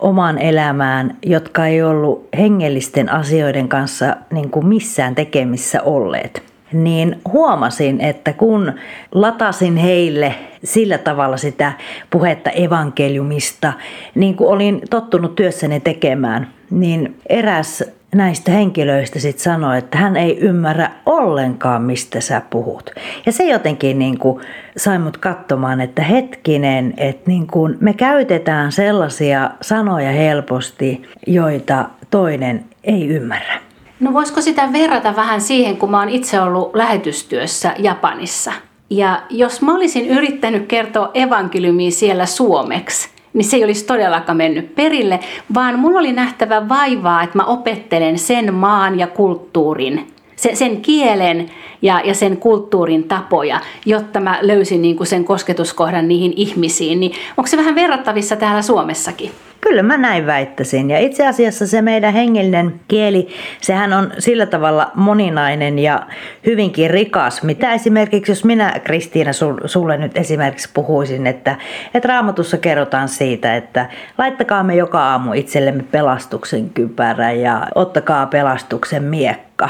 omaan 0.04 0.38
elämään, 0.38 1.18
jotka 1.26 1.68
ei 1.68 1.84
ollut 1.84 2.28
hengellisten 2.38 3.12
asioiden 3.12 3.70
kanssa 3.70 4.16
niin 4.32 4.50
kuin 4.50 4.66
missään 4.66 5.16
tekemissä 5.16 5.82
olleet– 5.82 6.44
niin 6.74 7.22
huomasin, 7.34 8.02
että 8.02 8.34
kun 8.34 8.74
latasin 9.12 9.78
heille 9.78 10.36
sillä 10.64 10.98
tavalla 10.98 11.38
sitä 11.38 11.74
puhetta 12.10 12.50
evankeliumista, 12.50 13.74
niin 14.16 14.36
kuin 14.36 14.50
olin 14.50 14.82
tottunut 14.90 15.36
työssäni 15.36 15.80
tekemään, 15.80 16.48
niin 16.70 17.16
eräs 17.30 17.84
näistä 18.14 18.52
henkilöistä 18.52 19.20
sitten 19.20 19.44
sanoi, 19.44 19.78
että 19.78 19.98
hän 19.98 20.18
ei 20.18 20.40
ymmärrä 20.40 20.92
ollenkaan, 21.06 21.82
mistä 21.82 22.22
sä 22.22 22.42
puhut. 22.50 22.90
Ja 23.26 23.32
se 23.32 23.44
jotenkin 23.44 24.00
niin 24.00 24.18
kuin 24.18 24.42
sai 24.78 25.00
mut 25.00 25.18
katsomaan, 25.18 25.82
että 25.82 26.02
hetkinen, 26.02 26.94
että 26.98 27.24
niin 27.28 27.48
kuin 27.48 27.78
me 27.80 27.94
käytetään 27.94 28.72
sellaisia 28.72 29.50
sanoja 29.62 30.12
helposti, 30.12 31.02
joita 31.28 31.86
toinen 32.10 32.66
ei 32.84 33.08
ymmärrä. 33.08 33.60
No 34.00 34.14
voisiko 34.14 34.42
sitä 34.42 34.74
verrata 34.74 35.16
vähän 35.16 35.42
siihen, 35.42 35.78
kun 35.78 35.92
mä 35.92 36.00
oon 36.00 36.10
itse 36.10 36.42
ollut 36.42 36.76
lähetystyössä 36.76 37.76
Japanissa. 37.78 38.52
Ja 38.90 39.22
jos 39.30 39.62
mä 39.62 39.76
olisin 39.76 40.08
yrittänyt 40.08 40.68
kertoa 40.68 41.12
evankeliumia 41.14 41.92
siellä 41.92 42.26
suomeksi, 42.26 43.10
niin 43.34 43.46
se 43.46 43.58
ei 43.58 43.64
olisi 43.64 43.86
todellakaan 43.86 44.38
mennyt 44.38 44.76
perille, 44.76 45.20
vaan 45.54 45.80
mulla 45.80 46.00
oli 46.00 46.14
nähtävä 46.14 46.70
vaivaa, 46.70 47.24
että 47.24 47.38
mä 47.38 47.44
opettelen 47.44 48.20
sen 48.20 48.54
maan 48.54 49.00
ja 49.00 49.08
kulttuurin, 49.08 50.08
sen, 50.36 50.82
kielen 50.82 51.50
ja, 51.82 52.02
ja 52.06 52.14
sen 52.14 52.38
kulttuurin 52.38 53.04
tapoja, 53.04 53.60
jotta 53.86 54.20
mä 54.20 54.40
löysin 54.42 54.82
niin 54.82 54.98
kuin 54.98 55.08
sen 55.08 55.26
kosketuskohdan 55.26 56.08
niihin 56.08 56.34
ihmisiin. 56.36 57.00
Niin 57.00 57.12
onko 57.38 57.48
se 57.48 57.58
vähän 57.58 57.76
verrattavissa 57.76 58.36
täällä 58.36 58.62
Suomessakin? 58.62 59.32
Kyllä 59.64 59.84
mä 59.84 59.98
näin 59.98 60.26
väittäisin. 60.26 60.90
Ja 60.90 61.00
itse 61.00 61.28
asiassa 61.28 61.68
se 61.68 61.82
meidän 61.82 62.14
hengellinen 62.14 62.80
kieli, 62.88 63.28
sehän 63.62 63.94
on 63.94 64.12
sillä 64.20 64.46
tavalla 64.46 64.92
moninainen 64.96 65.80
ja 65.80 66.08
hyvinkin 66.46 66.90
rikas. 66.90 67.44
Mitä 67.44 67.74
esimerkiksi, 67.74 68.32
jos 68.32 68.46
minä 68.46 68.74
Kristiina 68.84 69.32
sulle 69.66 69.98
nyt 69.98 70.18
esimerkiksi 70.18 70.70
puhuisin, 70.74 71.28
että, 71.28 71.56
että 71.94 72.10
raamatussa 72.10 72.58
kerrotaan 72.58 73.10
siitä, 73.10 73.56
että 73.56 73.90
laittakaa 74.18 74.64
me 74.64 74.76
joka 74.76 75.04
aamu 75.04 75.34
itsellemme 75.34 75.84
pelastuksen 75.92 76.70
kypärä 76.70 77.32
ja 77.32 77.68
ottakaa 77.76 78.26
pelastuksen 78.26 79.04
miekka. 79.04 79.70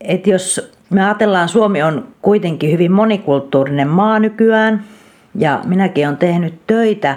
Et 0.00 0.26
jos 0.26 0.72
me 0.90 1.04
ajatellaan, 1.04 1.48
Suomi 1.48 1.82
on 1.82 2.08
kuitenkin 2.22 2.72
hyvin 2.72 2.92
monikulttuurinen 2.92 3.88
maa 3.88 4.18
nykyään, 4.18 4.84
ja 5.38 5.60
minäkin 5.64 6.06
olen 6.06 6.16
tehnyt 6.16 6.54
töitä 6.66 7.16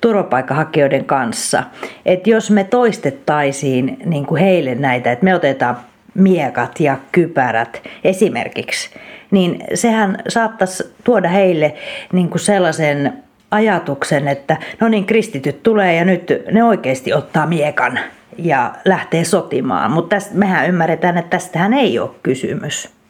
turvapaikkahakijoiden 0.00 1.04
kanssa. 1.04 1.62
Että 2.06 2.30
jos 2.30 2.50
me 2.50 2.64
toistettaisiin 2.64 3.96
niin 4.04 4.26
kuin 4.26 4.40
heille 4.40 4.74
näitä, 4.74 5.12
että 5.12 5.24
me 5.24 5.34
otetaan 5.34 5.76
miekat 6.14 6.80
ja 6.80 6.96
kypärät 7.12 7.82
esimerkiksi, 8.04 8.90
niin 9.30 9.64
sehän 9.74 10.18
saattaisi 10.28 10.94
tuoda 11.04 11.28
heille 11.28 11.74
niin 12.12 12.28
kuin 12.28 12.40
sellaisen 12.40 13.12
ajatuksen, 13.50 14.28
että 14.28 14.56
no 14.80 14.88
niin, 14.88 15.06
kristityt 15.06 15.62
tulee 15.62 15.94
ja 15.94 16.04
nyt 16.04 16.32
ne 16.52 16.64
oikeasti 16.64 17.12
ottaa 17.12 17.46
miekan 17.46 17.98
ja 18.38 18.74
lähtee 18.84 19.24
sotimaan. 19.24 19.90
Mutta 19.90 20.16
mehän 20.34 20.68
ymmärretään, 20.68 21.18
että 21.18 21.30
tästähän 21.30 21.72
ei 21.72 21.98
ole 21.98 22.10
kysymys. 22.22 23.01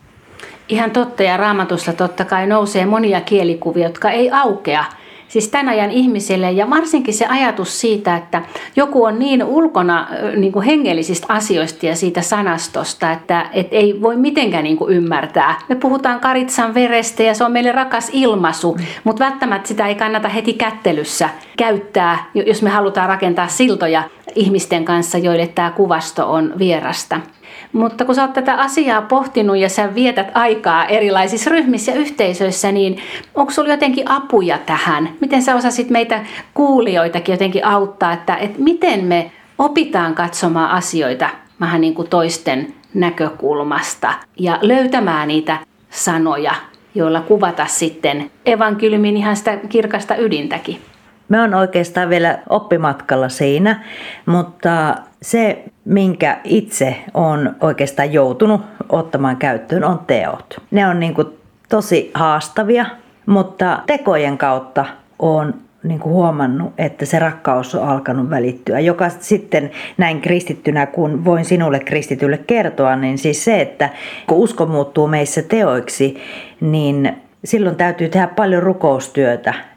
Ihan 0.69 0.91
totta 0.91 1.23
ja 1.23 1.37
raamatussa 1.37 1.93
totta 1.93 2.25
kai 2.25 2.47
nousee 2.47 2.87
monia 2.87 3.21
kielikuvia, 3.21 3.87
jotka 3.87 4.11
ei 4.11 4.31
aukea 4.31 4.85
siis 5.33 5.49
tämän 5.49 5.69
ajan 5.69 5.91
ihmisille 5.91 6.53
ja 6.53 6.71
varsinkin 6.71 7.15
se 7.15 7.27
ajatus 7.27 7.81
siitä, 7.81 8.17
että 8.17 8.43
joku 8.77 9.05
on 9.05 9.19
niin 9.19 9.45
ulkona 9.45 10.09
niin 10.37 10.53
kuin 10.53 10.67
hengellisistä 10.67 11.27
asioista 11.29 11.87
ja 11.87 11.97
siitä 11.97 12.23
sanastosta, 12.23 13.13
että 13.13 13.47
et 13.53 13.69
ei 13.71 13.99
voi 14.03 14.17
mitenkään 14.17 14.65
niin 14.65 14.77
kuin 14.77 14.95
ymmärtää. 14.95 15.55
Me 15.69 15.75
puhutaan 15.75 16.21
karitsan 16.21 16.75
verestä 16.75 17.23
ja 17.23 17.35
se 17.35 17.45
on 17.45 17.53
meille 17.53 17.73
rakas 17.73 18.11
ilmaisu, 18.13 18.75
mm. 18.75 18.85
mutta 19.05 19.25
välttämättä 19.25 19.69
sitä 19.69 19.87
ei 19.87 19.95
kannata 19.95 20.29
heti 20.29 20.53
kättelyssä 20.53 21.29
käyttää, 21.57 22.25
jos 22.35 22.63
me 22.63 22.71
halutaan 22.71 23.09
rakentaa 23.09 23.49
siltoja 23.49 24.03
ihmisten 24.35 24.85
kanssa, 24.85 25.18
joille 25.18 25.47
tämä 25.47 25.70
kuvasto 25.70 26.33
on 26.33 26.53
vierasta. 26.59 27.20
Mutta 27.72 28.05
kun 28.05 28.14
sä 28.14 28.22
oot 28.22 28.33
tätä 28.33 28.55
asiaa 28.55 29.03
pohtinut 29.03 29.57
ja 29.57 29.68
sä 29.68 29.95
vietät 29.95 30.30
aikaa 30.35 30.87
erilaisissa 30.87 31.51
ryhmissä 31.51 31.93
ja 31.93 31.99
yhteisöissä, 31.99 32.72
niin 32.72 32.99
onko 33.35 33.53
sulla 33.53 33.68
jotenkin 33.68 34.11
apuja 34.11 34.59
tähän? 34.59 35.09
Miten 35.20 35.43
sä 35.43 35.55
osasit 35.55 35.91
meitä 35.91 36.24
kuulijoitakin 36.55 37.33
jotenkin 37.33 37.66
auttaa, 37.66 38.12
että, 38.12 38.37
että 38.37 38.62
miten 38.62 39.05
me 39.05 39.33
opitaan 39.59 40.14
katsomaan 40.14 40.70
asioita 40.70 41.30
vähän 41.61 41.80
niin 41.80 41.95
kuin 41.95 42.09
toisten 42.09 42.74
näkökulmasta 42.95 44.14
ja 44.39 44.59
löytämään 44.62 45.28
niitä 45.28 45.59
sanoja, 45.91 46.55
joilla 46.95 47.20
kuvata 47.20 47.66
sitten 47.66 48.30
evankeliumin 48.47 49.16
ihan 49.16 49.37
sitä 49.37 49.57
kirkasta 49.68 50.16
ydintäkin. 50.16 50.91
Me 51.33 51.41
on 51.41 51.55
oikeastaan 51.55 52.09
vielä 52.09 52.39
oppimatkalla 52.49 53.28
siinä, 53.28 53.85
mutta 54.26 54.95
se, 55.22 55.64
minkä 55.85 56.39
itse 56.45 56.97
on 57.14 57.57
oikeastaan 57.61 58.12
joutunut 58.12 58.61
ottamaan 58.89 59.37
käyttöön, 59.37 59.85
on 59.85 60.01
teot. 60.07 60.62
Ne 60.70 60.87
on 60.87 61.01
niin 61.01 61.14
kuin 61.14 61.26
tosi 61.68 62.11
haastavia, 62.14 62.87
mutta 63.26 63.83
tekojen 63.87 64.39
kautta 64.39 64.85
on 65.18 65.55
niin 65.83 66.01
kuin 66.01 66.12
huomannut, 66.12 66.72
että 66.78 67.07
se 67.07 67.18
rakkaus 67.18 67.74
on 67.74 67.89
alkanut 67.89 68.30
välittyä, 68.30 68.80
joka 68.80 69.09
sitten 69.09 69.70
näin 69.99 70.20
kristittynä, 70.20 70.87
kun 70.87 71.24
voin 71.24 71.45
sinulle 71.45 71.80
kristitylle 71.80 72.39
kertoa, 72.39 72.97
niin 72.97 73.18
siis 73.18 73.45
se, 73.45 73.61
että 73.61 73.89
kun 74.26 74.39
usko 74.39 74.66
muuttuu 74.66 75.09
meissä 75.09 75.43
teoiksi, 75.43 76.16
niin 76.61 77.16
silloin 77.45 77.76
täytyy 77.76 78.09
tehdä 78.09 78.26
paljon 78.26 78.62
rukoustyötä 78.62 79.72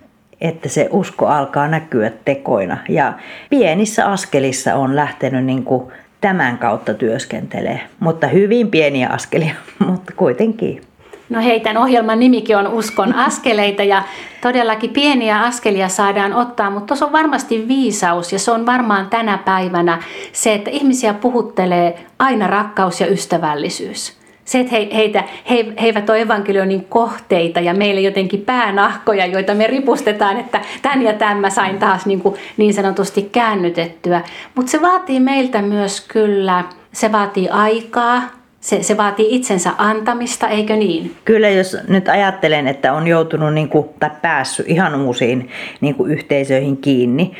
että 0.47 0.69
se 0.69 0.87
usko 0.91 1.27
alkaa 1.27 1.67
näkyä 1.67 2.11
tekoina. 2.25 2.77
Ja 2.89 3.13
pienissä 3.49 4.05
askelissa 4.05 4.75
on 4.75 4.95
lähtenyt 4.95 5.45
niin 5.45 5.63
kuin 5.63 5.91
tämän 6.21 6.57
kautta 6.57 6.93
työskentelee, 6.93 7.81
mutta 7.99 8.27
hyvin 8.27 8.71
pieniä 8.71 9.09
askelia, 9.09 9.55
mutta 9.87 10.13
kuitenkin. 10.15 10.81
No 11.29 11.41
hei, 11.41 11.59
tämän 11.59 11.77
ohjelman 11.77 12.19
nimikin 12.19 12.57
on 12.57 12.67
Uskon 12.67 13.15
askeleita 13.27 13.83
ja 13.83 14.03
todellakin 14.41 14.89
pieniä 14.89 15.41
askelia 15.41 15.89
saadaan 15.89 16.33
ottaa, 16.33 16.69
mutta 16.69 16.87
tuossa 16.87 17.05
on 17.05 17.11
varmasti 17.11 17.67
viisaus 17.67 18.33
ja 18.33 18.39
se 18.39 18.51
on 18.51 18.65
varmaan 18.65 19.07
tänä 19.09 19.37
päivänä 19.37 20.03
se, 20.31 20.53
että 20.53 20.69
ihmisiä 20.69 21.13
puhuttelee 21.13 22.05
aina 22.19 22.47
rakkaus 22.47 23.01
ja 23.01 23.07
ystävällisyys. 23.07 24.24
Se, 24.45 24.59
että 24.59 24.75
he, 24.75 24.89
heitä, 24.93 25.23
he, 25.49 25.55
he 25.55 25.87
eivät 25.87 26.09
ole 26.09 26.21
evankelionin 26.21 26.85
kohteita 26.85 27.59
ja 27.59 27.73
meille 27.73 28.01
jotenkin 28.01 28.41
päänahkoja, 28.41 29.25
joita 29.25 29.53
me 29.53 29.67
ripustetaan, 29.67 30.37
että 30.37 30.61
tämän 30.81 31.01
ja 31.01 31.13
tämän 31.13 31.37
mä 31.37 31.49
sain 31.49 31.79
taas 31.79 32.05
niin, 32.05 32.21
kuin 32.21 32.35
niin 32.57 32.73
sanotusti 32.73 33.29
käännytettyä. 33.31 34.21
Mutta 34.55 34.71
se 34.71 34.81
vaatii 34.81 35.19
meiltä 35.19 35.61
myös 35.61 36.05
kyllä, 36.07 36.63
se 36.91 37.11
vaatii 37.11 37.49
aikaa, 37.49 38.21
se, 38.59 38.83
se 38.83 38.97
vaatii 38.97 39.35
itsensä 39.35 39.71
antamista, 39.77 40.47
eikö 40.47 40.75
niin? 40.75 41.15
Kyllä, 41.25 41.49
jos 41.49 41.77
nyt 41.87 42.09
ajattelen, 42.09 42.67
että 42.67 42.93
on 42.93 43.07
joutunut 43.07 43.53
niin 43.53 43.69
kuin, 43.69 43.89
tai 43.99 44.09
päässyt 44.21 44.69
ihan 44.69 44.95
uusiin 45.01 45.49
niin 45.81 45.95
kuin 45.95 46.11
yhteisöihin 46.11 46.77
kiinni, 46.77 47.31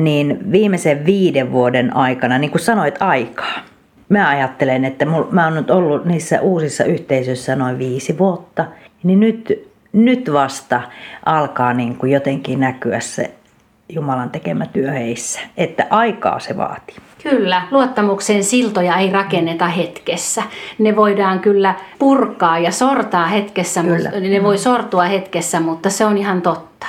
niin 0.00 0.52
viimeisen 0.52 1.06
viiden 1.06 1.52
vuoden 1.52 1.96
aikana, 1.96 2.38
niin 2.38 2.50
kuin 2.50 2.62
sanoit, 2.62 3.02
aikaa. 3.02 3.52
Mä 4.08 4.28
ajattelen, 4.28 4.84
että 4.84 5.04
mä 5.30 5.44
oon 5.44 5.54
nyt 5.54 5.70
ollut 5.70 6.04
niissä 6.04 6.40
uusissa 6.40 6.84
yhteisöissä 6.84 7.56
noin 7.56 7.78
viisi 7.78 8.18
vuotta, 8.18 8.64
niin 9.02 9.20
nyt, 9.20 9.68
nyt 9.92 10.32
vasta 10.32 10.82
alkaa 11.26 11.74
niin 11.74 11.96
kuin 11.96 12.12
jotenkin 12.12 12.60
näkyä 12.60 13.00
se 13.00 13.34
Jumalan 13.92 14.30
tekemä 14.30 14.66
työ 14.66 14.90
heissä, 14.90 15.40
että 15.56 15.86
aikaa 15.90 16.40
se 16.40 16.56
vaatii. 16.56 16.96
Kyllä, 17.22 17.62
luottamuksen 17.70 18.44
siltoja 18.44 18.96
ei 18.96 19.12
rakenneta 19.12 19.66
hetkessä. 19.68 20.42
Ne 20.78 20.96
voidaan 20.96 21.40
kyllä 21.40 21.74
purkaa 21.98 22.58
ja 22.58 22.72
sortaa 22.72 23.26
hetkessä, 23.26 23.82
kyllä. 23.82 24.10
ne 24.10 24.42
voi 24.42 24.58
sortua 24.58 25.04
hetkessä, 25.04 25.60
mutta 25.60 25.90
se 25.90 26.04
on 26.04 26.18
ihan 26.18 26.42
totta. 26.42 26.86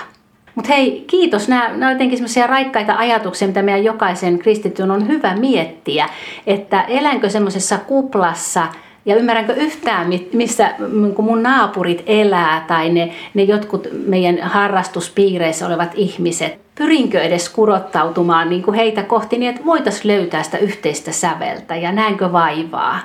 Mutta 0.59 0.73
hei, 0.73 1.03
kiitos. 1.07 1.47
Nämä, 1.47 1.67
nämä 1.67 1.85
ovat 1.85 1.91
jotenkin 1.91 2.17
sellaisia 2.17 2.47
raikkaita 2.47 2.95
ajatuksia, 2.97 3.47
mitä 3.47 3.61
meidän 3.61 3.83
jokaisen 3.83 4.39
kristityn 4.39 4.91
on 4.91 5.07
hyvä 5.07 5.35
miettiä, 5.35 6.09
että 6.47 6.81
elänkö 6.81 7.29
semmoisessa 7.29 7.77
kuplassa– 7.77 8.67
ja 9.05 9.15
ymmärränkö 9.15 9.53
yhtään, 9.53 10.07
missä 10.33 10.73
niin 10.79 11.15
mun 11.17 11.43
naapurit 11.43 12.03
elää 12.05 12.65
tai 12.67 12.89
ne, 12.89 13.11
ne 13.33 13.43
jotkut 13.43 13.87
meidän 13.91 14.39
harrastuspiireissä 14.41 15.67
olevat 15.67 15.91
ihmiset. 15.95 16.59
Pyrinkö 16.75 17.21
edes 17.21 17.49
kurottautumaan 17.49 18.49
niin 18.49 18.63
kuin 18.63 18.75
heitä 18.75 19.03
kohti 19.03 19.37
niin, 19.37 19.49
että 19.49 19.65
voitaisiin 19.65 20.07
löytää 20.07 20.43
sitä 20.43 20.57
yhteistä 20.57 21.11
säveltä 21.11 21.75
ja 21.75 21.91
näinkö 21.91 22.31
vaivaa 22.31 22.99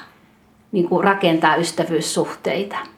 niin 0.72 0.88
kuin 0.88 1.04
rakentaa 1.04 1.56
ystävyyssuhteita. 1.56 2.93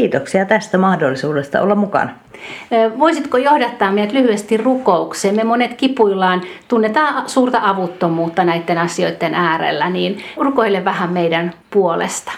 Kiitoksia 0.00 0.46
tästä 0.46 0.78
mahdollisuudesta 0.78 1.60
olla 1.60 1.74
mukana. 1.74 2.10
Voisitko 2.98 3.36
johdattaa 3.36 3.92
meidät 3.92 4.12
lyhyesti 4.12 4.56
rukoukseen? 4.56 5.36
Me 5.36 5.44
monet 5.44 5.74
kipuillaan, 5.74 6.42
tunnetaan 6.68 7.28
suurta 7.28 7.60
avuttomuutta 7.62 8.44
näiden 8.44 8.78
asioiden 8.78 9.34
äärellä, 9.34 9.90
niin 9.90 10.18
rukoile 10.36 10.84
vähän 10.84 11.12
meidän 11.12 11.52
puolesta. 11.70 12.32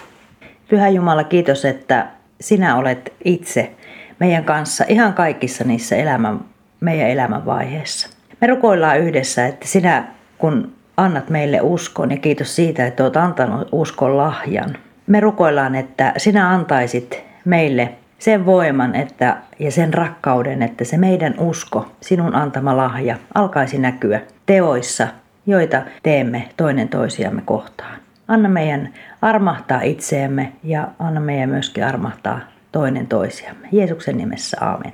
Pyhä 0.68 0.88
Jumala, 0.88 1.24
kiitos, 1.24 1.64
että 1.64 2.06
sinä 2.40 2.76
olet 2.76 3.12
itse 3.24 3.70
meidän 4.18 4.44
kanssa 4.44 4.84
ihan 4.88 5.12
kaikissa 5.12 5.64
niissä 5.64 5.96
elämän, 5.96 6.40
meidän 6.80 7.10
elämän 7.10 7.46
vaiheissa. 7.46 8.08
Me 8.40 8.46
rukoillaan 8.46 9.00
yhdessä, 9.00 9.46
että 9.46 9.66
sinä 9.68 10.04
kun 10.38 10.72
annat 10.96 11.30
meille 11.30 11.60
uskon 11.60 12.10
ja 12.10 12.16
kiitos 12.16 12.56
siitä, 12.56 12.86
että 12.86 13.04
olet 13.04 13.16
antanut 13.16 13.68
uskon 13.72 14.16
lahjan. 14.16 14.76
Me 15.06 15.20
rukoillaan, 15.20 15.74
että 15.74 16.12
sinä 16.16 16.50
antaisit 16.50 17.31
meille 17.44 17.94
sen 18.18 18.46
voiman 18.46 18.94
että, 18.94 19.36
ja 19.58 19.70
sen 19.70 19.94
rakkauden, 19.94 20.62
että 20.62 20.84
se 20.84 20.96
meidän 20.96 21.34
usko, 21.38 21.92
sinun 22.00 22.34
antama 22.34 22.76
lahja, 22.76 23.16
alkaisi 23.34 23.78
näkyä 23.78 24.20
teoissa, 24.46 25.08
joita 25.46 25.82
teemme 26.02 26.48
toinen 26.56 26.88
toisiamme 26.88 27.42
kohtaan. 27.44 27.94
Anna 28.28 28.48
meidän 28.48 28.94
armahtaa 29.22 29.80
itseemme 29.82 30.52
ja 30.64 30.88
anna 30.98 31.20
meidän 31.20 31.48
myöskin 31.48 31.84
armahtaa 31.84 32.40
toinen 32.72 33.06
toisiamme. 33.06 33.68
Jeesuksen 33.72 34.16
nimessä, 34.16 34.56
aamen. 34.60 34.92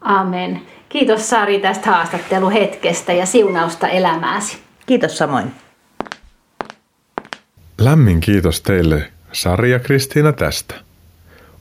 Amen. 0.00 0.60
Kiitos 0.88 1.30
Sari 1.30 1.58
tästä 1.58 1.90
haastatteluhetkestä 1.90 3.12
ja 3.12 3.26
siunausta 3.26 3.88
elämääsi. 3.88 4.58
Kiitos 4.86 5.18
samoin. 5.18 5.52
Lämmin 7.78 8.20
kiitos 8.20 8.62
teille 8.62 9.02
Sari 9.32 9.70
ja 9.70 9.78
Kristiina 9.78 10.32
tästä. 10.32 10.87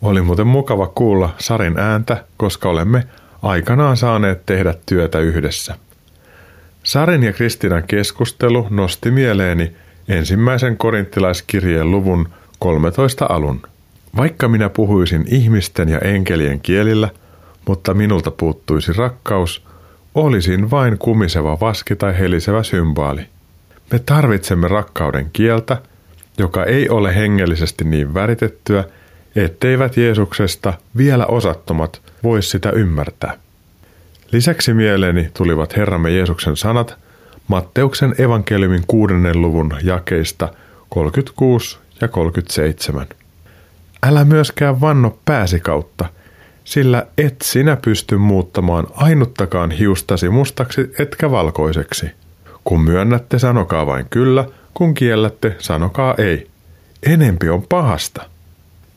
Oli 0.02 0.22
muuten 0.22 0.48
mukava 0.48 0.88
kuulla 0.88 1.36
Sarin 1.38 1.80
ääntä, 1.80 2.26
koska 2.38 2.70
olemme 2.70 3.04
aikanaan 3.41 3.98
saaneet 3.98 4.45
tehdä 4.45 4.74
työtä 4.86 5.20
yhdessä. 5.20 5.76
Sarin 6.84 7.24
ja 7.24 7.34
Kristiinan 7.34 7.84
keskustelu 7.88 8.68
nosti 8.70 9.12
mieleeni 9.12 9.76
ensimmäisen 10.08 10.78
korinttilaiskirjeen 10.78 11.91
luvun 11.91 12.30
13 12.60 13.26
alun. 13.30 13.62
Vaikka 14.16 14.48
minä 14.48 14.70
puhuisin 14.70 15.26
ihmisten 15.28 15.89
ja 15.89 16.00
enkelien 16.00 16.60
kielillä, 16.60 17.10
mutta 17.68 17.93
minulta 17.93 18.32
puuttuisi 18.32 18.93
rakkaus, 18.93 19.66
olisin 20.16 20.72
vain 20.72 20.98
kumiseva 20.98 21.60
vaski 21.60 21.95
tai 21.95 22.20
helisevä 22.20 22.64
symbaali. 22.64 23.22
Me 23.91 24.00
tarvitsemme 24.00 24.68
rakkauden 24.68 25.30
kieltä, 25.34 25.78
joka 26.38 26.64
ei 26.64 26.89
ole 26.89 27.16
hengellisesti 27.16 27.84
niin 27.84 28.14
väritettyä, 28.14 28.84
etteivät 29.36 29.97
Jeesuksesta 29.97 30.73
vielä 30.97 31.25
osattomat 31.25 32.01
voi 32.23 32.43
sitä 32.43 32.69
ymmärtää. 32.69 33.38
Lisäksi 34.32 34.73
mieleeni 34.73 35.30
tulivat 35.34 35.78
Herramme 35.78 36.11
Jeesuksen 36.11 36.57
sanat 36.57 36.97
Matteuksen 37.47 38.15
evankeliumin 38.17 38.84
kuudennen 38.88 39.41
luvun 39.41 39.73
jakeista 39.84 40.49
36 40.89 41.78
ja 42.01 42.07
37. 42.07 43.07
Älä 44.03 44.25
myöskään 44.25 44.82
vanno 44.82 45.19
pääsi 45.25 45.59
kautta, 45.59 46.05
sillä 46.63 47.07
et 47.17 47.36
sinä 47.43 47.78
pysty 47.86 48.17
muuttamaan 48.17 48.88
ainuttakaan 48.93 49.71
hiustasi 49.71 50.30
mustaksi 50.30 50.93
etkä 50.99 51.32
valkoiseksi. 51.32 52.11
Kun 52.63 52.82
myönnätte, 52.82 53.39
sanokaa 53.39 53.86
vain 53.86 54.05
kyllä, 54.09 54.45
kun 54.73 54.93
kiellätte, 54.93 55.55
sanokaa 55.59 56.15
ei. 56.17 56.47
Enempi 57.03 57.49
on 57.49 57.63
pahasta. 57.69 58.30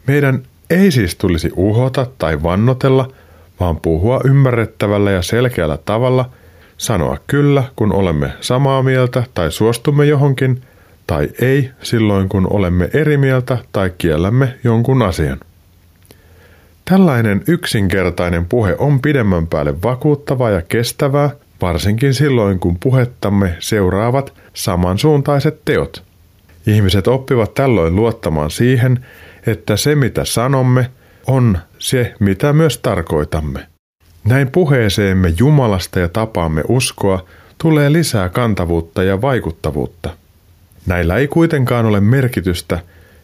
Meidän 0.07 0.43
ei 0.71 0.91
siis 0.91 1.17
tulisi 1.17 1.51
uhota 1.57 2.07
tai 2.19 2.43
vannotella, 2.43 3.13
vaan 3.61 3.81
puhua 3.81 4.21
ymmärrettävällä 4.25 5.11
ja 5.11 5.23
selkeällä 5.23 5.79
tavalla, 5.85 6.31
sanoa 6.77 7.17
kyllä, 7.27 7.65
kun 7.77 7.93
olemme 7.93 8.33
samaa 8.41 8.83
mieltä 8.83 9.25
tai 9.35 9.53
suostumme 9.53 10.05
johonkin, 10.05 10.63
tai 11.07 11.29
ei 11.41 11.71
silloin, 11.83 12.29
kun 12.29 12.47
olemme 12.51 12.91
eri 12.95 13.17
mieltä 13.17 13.59
tai 13.73 13.93
kiellämme 13.99 14.55
jonkun 14.65 15.03
asian. 15.03 15.41
Tällainen 16.85 17.43
yksinkertainen 17.47 18.47
puhe 18.47 18.77
on 18.79 19.01
pidemmän 19.01 19.47
päälle 19.47 19.83
vakuuttavaa 19.83 20.51
ja 20.51 20.63
kestävää, 20.63 21.31
varsinkin 21.61 22.15
silloin, 22.15 22.61
kun 22.61 22.77
puhettamme 22.81 23.57
seuraavat 23.59 24.33
samansuuntaiset 24.55 25.65
teot. 25.65 26.03
Ihmiset 26.67 27.09
oppivat 27.09 27.55
tällöin 27.55 27.97
luottamaan 27.97 28.51
siihen, 28.51 29.05
että 29.47 29.77
se 29.77 29.95
mitä 29.95 30.25
sanomme 30.25 30.91
on 31.27 31.59
se 31.79 32.15
mitä 32.21 32.53
myös 32.53 32.79
tarkoitamme. 32.79 33.67
Näin 34.25 34.51
puheeseemme 34.51 35.33
Jumalasta 35.39 36.01
ja 36.01 36.09
tapaamme 36.09 36.63
uskoa 36.69 37.25
tulee 37.59 37.93
lisää 37.93 38.29
kantavuutta 38.29 39.03
ja 39.03 39.21
vaikuttavuutta. 39.21 40.11
Näillä 40.87 41.17
ei 41.17 41.29
kuitenkaan 41.29 41.87
ole 41.87 42.01
merkitystä, 42.01 42.79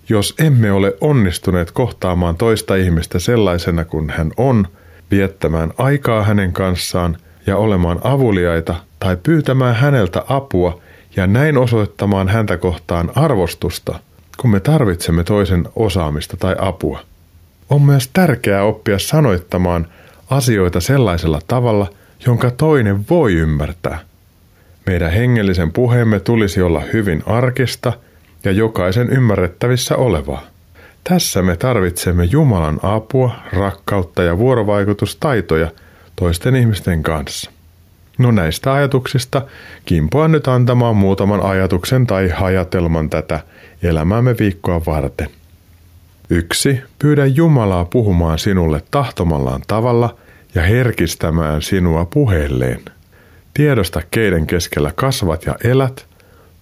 jos 0.09 0.35
emme 0.39 0.73
ole 0.73 0.95
onnistuneet 1.01 1.71
kohtaamaan 1.71 2.37
toista 2.37 2.75
ihmistä 2.75 3.19
sellaisena 3.19 3.85
kuin 3.85 4.11
hän 4.11 4.31
on, 4.37 4.69
viettämään 5.11 5.73
aikaa 5.79 6.23
hänen 6.23 6.53
kanssaan 6.53 7.17
ja 7.47 7.57
olemaan 7.57 8.01
avuliaita 8.05 8.75
tai 9.01 9.17
pyytämään 9.23 9.75
häneltä 9.75 10.25
apua 10.29 10.81
ja 11.17 11.27
näin 11.27 11.59
osoittamaan 11.59 12.29
häntä 12.29 12.57
kohtaan 12.57 13.11
arvostusta– 13.15 13.99
kun 14.37 14.51
me 14.51 14.61
tarvitsemme 14.61 15.25
toisen 15.25 15.69
osaamista 15.77 16.37
tai 16.37 16.57
apua. 16.59 17.01
On 17.71 17.83
myös 17.83 18.11
tärkeää 18.13 18.63
oppia 18.63 18.99
sanoittamaan 18.99 19.87
asioita 20.31 20.81
sellaisella 20.81 21.41
tavalla, 21.49 21.91
jonka 22.27 22.51
toinen 22.51 23.05
voi 23.11 23.35
ymmärtää. 23.35 23.99
Meidän 24.87 25.13
hengellisen 25.13 25.73
puheemme 25.73 26.21
tulisi 26.21 26.63
olla 26.63 26.83
hyvin 26.93 27.23
arkista 27.27 27.93
ja 28.45 28.53
jokaisen 28.53 29.11
ymmärrettävissä 29.11 29.97
olevaa. 29.97 30.43
Tässä 31.05 31.43
me 31.43 31.57
tarvitsemme 31.57 32.25
Jumalan 32.25 32.81
apua, 32.83 33.31
rakkautta 33.53 34.23
ja 34.23 34.39
vuorovaikutustaitoja 34.39 35.71
toisten 36.17 36.57
ihmisten 36.57 37.03
kanssa. 37.03 37.51
No 38.19 38.31
näistä 38.31 38.73
ajatuksista 38.73 39.43
kimpoan 39.85 40.33
nyt 40.33 40.49
antamaan 40.49 40.97
muutaman 40.97 41.43
ajatuksen 41.43 42.07
tai 42.07 42.29
hajatelman 42.29 43.11
tätä 43.11 43.41
elämäämme 43.83 44.35
viikkoa 44.39 44.81
varten. 44.87 45.29
Yksi, 46.31 46.81
pyydä 46.99 47.27
Jumalaa 47.27 47.85
puhumaan 47.85 48.39
sinulle 48.39 48.83
tahtomallaan 48.91 49.63
tavalla 49.67 50.17
ja 50.55 50.63
herkistämään 50.63 51.63
sinua 51.63 52.05
puheelleen. 52.05 52.81
Tiedosta 53.55 54.03
keiden 54.11 54.47
keskellä 54.47 54.93
kasvat 54.95 55.47
ja 55.47 55.55
elät, 55.65 56.07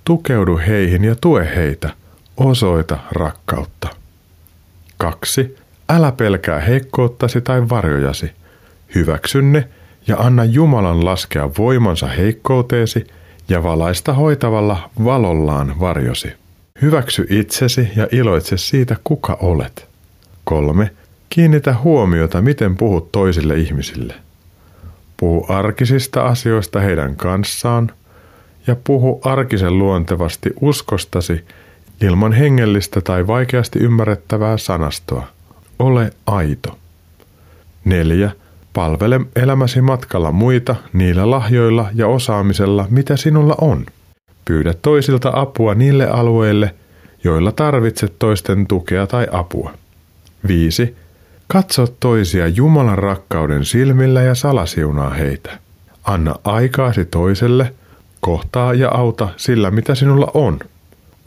tukeudu 0.04 0.60
heihin 0.66 1.04
ja 1.04 1.14
tue 1.20 1.52
heitä, 1.56 1.90
osoita 2.36 2.98
rakkautta. 3.12 3.88
Kaksi, 4.98 5.56
älä 5.88 6.12
pelkää 6.12 6.60
heikkouttasi 6.60 7.40
tai 7.40 7.68
varjojasi. 7.68 8.32
Hyväksy 8.94 9.42
ne 9.42 9.68
ja 10.06 10.16
anna 10.16 10.44
Jumalan 10.44 11.04
laskea 11.04 11.50
voimansa 11.58 12.06
heikkouteesi 12.06 13.06
ja 13.48 13.62
valaista 13.62 14.12
hoitavalla 14.12 14.90
valollaan 15.04 15.80
varjosi. 15.80 16.32
Hyväksy 16.82 17.26
itsesi 17.30 17.88
ja 17.96 18.08
iloitse 18.12 18.56
siitä, 18.56 18.96
kuka 19.04 19.38
olet. 19.40 19.88
Kolme. 20.44 20.90
Kiinnitä 21.30 21.74
huomiota, 21.82 22.42
miten 22.42 22.76
puhut 22.76 23.12
toisille 23.12 23.54
ihmisille. 23.54 24.14
Puhu 25.16 25.46
arkisista 25.48 26.26
asioista 26.26 26.80
heidän 26.80 27.16
kanssaan 27.16 27.90
ja 28.66 28.76
puhu 28.84 29.20
arkisen 29.24 29.78
luontevasti 29.78 30.50
uskostasi 30.60 31.44
ilman 32.00 32.32
hengellistä 32.32 33.00
tai 33.00 33.26
vaikeasti 33.26 33.78
ymmärrettävää 33.78 34.58
sanastoa. 34.58 35.26
Ole 35.78 36.10
aito. 36.26 36.78
Neljä. 37.84 38.30
Palvele 38.74 39.20
elämäsi 39.36 39.80
matkalla 39.80 40.32
muita 40.32 40.76
niillä 40.92 41.30
lahjoilla 41.30 41.88
ja 41.94 42.08
osaamisella, 42.08 42.86
mitä 42.90 43.16
sinulla 43.16 43.54
on. 43.60 43.86
Pyydä 44.44 44.74
toisilta 44.82 45.32
apua 45.34 45.74
niille 45.74 46.08
alueille, 46.08 46.74
joilla 47.24 47.52
tarvitset 47.52 48.14
toisten 48.18 48.66
tukea 48.66 49.06
tai 49.06 49.26
apua. 49.32 49.70
5. 50.48 50.96
Katso 51.48 51.86
toisia 52.00 52.48
Jumalan 52.48 52.98
rakkauden 52.98 53.64
silmillä 53.64 54.22
ja 54.22 54.34
salasiunaa 54.34 55.10
heitä. 55.10 55.58
Anna 56.04 56.34
aikaasi 56.44 57.04
toiselle, 57.04 57.74
kohtaa 58.20 58.74
ja 58.74 58.88
auta 58.88 59.28
sillä 59.36 59.70
mitä 59.70 59.94
sinulla 59.94 60.30
on. 60.34 60.58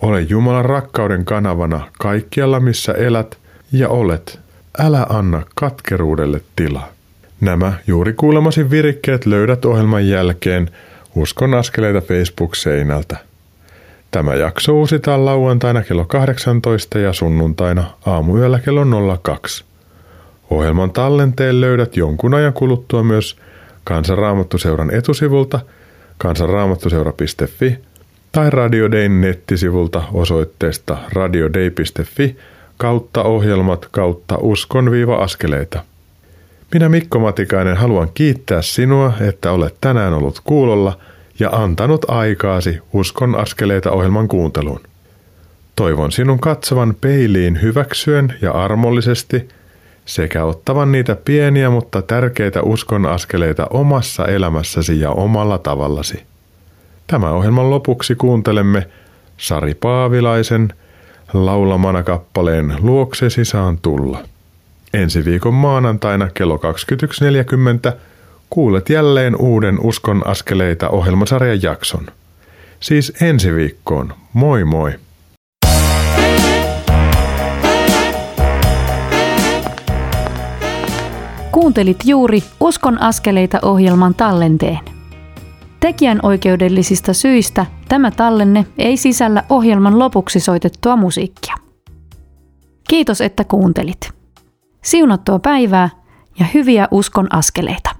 Ole 0.01 0.21
Jumalan 0.21 0.65
rakkauden 0.65 1.25
kanavana 1.25 1.87
kaikkialla 1.99 2.59
missä 2.59 2.93
elät 2.93 3.37
ja 3.71 3.89
olet. 3.89 4.39
Älä 4.79 5.05
anna 5.09 5.43
katkeruudelle 5.55 6.41
tilaa. 6.55 6.96
Nämä 7.41 7.73
juuri 7.87 8.13
kuulemasi 8.13 8.69
virikkeet 8.69 9.25
löydät 9.25 9.65
ohjelman 9.65 10.07
jälkeen 10.07 10.69
Uskon 11.15 11.53
askeleita 11.53 12.01
Facebook-seinältä. 12.01 13.17
Tämä 14.11 14.35
jakso 14.35 14.73
uusitaan 14.73 15.25
lauantaina 15.25 15.83
kello 15.83 16.05
18 16.05 16.99
ja 16.99 17.13
sunnuntaina 17.13 17.83
aamuyöllä 18.05 18.59
kello 18.59 19.17
02. 19.23 19.63
Ohjelman 20.49 20.91
tallenteen 20.91 21.61
löydät 21.61 21.97
jonkun 21.97 22.33
ajan 22.33 22.53
kuluttua 22.53 23.03
myös 23.03 23.37
Kansanraamattuseuran 23.83 24.95
etusivulta 24.95 25.59
kansanraamattuseura.fi 26.17 27.77
tai 28.31 28.49
Radio 28.49 28.91
Dayn 28.91 29.21
nettisivulta 29.21 30.03
osoitteesta 30.13 30.97
radiodei.fi 31.13 32.37
kautta 32.77 33.23
ohjelmat 33.23 33.87
kautta 33.91 34.37
uskon-askeleita. 34.41 35.83
Minä 36.73 36.89
Mikko 36.89 37.19
Matikainen 37.19 37.77
haluan 37.77 38.09
kiittää 38.13 38.61
sinua, 38.61 39.13
että 39.21 39.51
olet 39.51 39.75
tänään 39.81 40.13
ollut 40.13 40.41
kuulolla 40.43 40.97
ja 41.39 41.49
antanut 41.49 42.09
aikaasi 42.09 42.79
Uskon 42.93 43.35
askeleita 43.35 43.91
ohjelman 43.91 44.27
kuunteluun. 44.27 44.81
Toivon 45.75 46.11
sinun 46.11 46.39
katsovan 46.39 46.95
peiliin 47.01 47.61
hyväksyen 47.61 48.33
ja 48.41 48.51
armollisesti 48.51 49.49
sekä 50.05 50.45
ottavan 50.45 50.91
niitä 50.91 51.15
pieniä 51.25 51.69
mutta 51.69 52.01
tärkeitä 52.01 52.61
uskon 52.61 53.05
askeleita 53.05 53.67
omassa 53.69 54.25
elämässäsi 54.25 54.99
ja 54.99 55.11
omalla 55.11 55.57
tavallasi. 55.57 56.23
Tämän 57.07 57.33
ohjelman 57.33 57.69
lopuksi 57.69 58.15
kuuntelemme 58.15 58.87
Sari 59.37 59.73
Paavilaisen 59.73 60.73
laulamana 61.33 62.03
kappaleen 62.03 62.73
Luoksesi 62.79 63.45
saan 63.45 63.77
tulla. 63.77 64.19
Ensi 64.97 65.25
viikon 65.25 65.53
maanantaina 65.53 66.29
kello 66.33 66.59
21.40 67.91 67.97
kuulet 68.49 68.89
jälleen 68.89 69.35
uuden 69.35 69.79
Uskon 69.79 70.27
askeleita 70.27 70.89
ohjelmasarjan 70.89 71.61
jakson. 71.61 72.07
Siis 72.79 73.13
ensi 73.21 73.55
viikkoon. 73.55 74.13
Moi 74.33 74.63
moi! 74.63 74.91
Kuuntelit 81.51 81.97
juuri 82.05 82.43
Uskon 82.59 83.01
askeleita 83.01 83.59
ohjelman 83.61 84.15
tallenteen. 84.15 84.79
Tekijän 85.79 86.19
oikeudellisista 86.23 87.13
syistä 87.13 87.65
tämä 87.87 88.11
tallenne 88.11 88.65
ei 88.77 88.97
sisällä 88.97 89.43
ohjelman 89.49 89.99
lopuksi 89.99 90.39
soitettua 90.39 90.95
musiikkia. 90.95 91.55
Kiitos, 92.89 93.21
että 93.21 93.43
kuuntelit. 93.43 94.16
Siunattua 94.83 95.39
päivää 95.39 95.89
ja 96.39 96.45
hyviä 96.53 96.87
uskon 96.91 97.35
askeleita. 97.35 97.96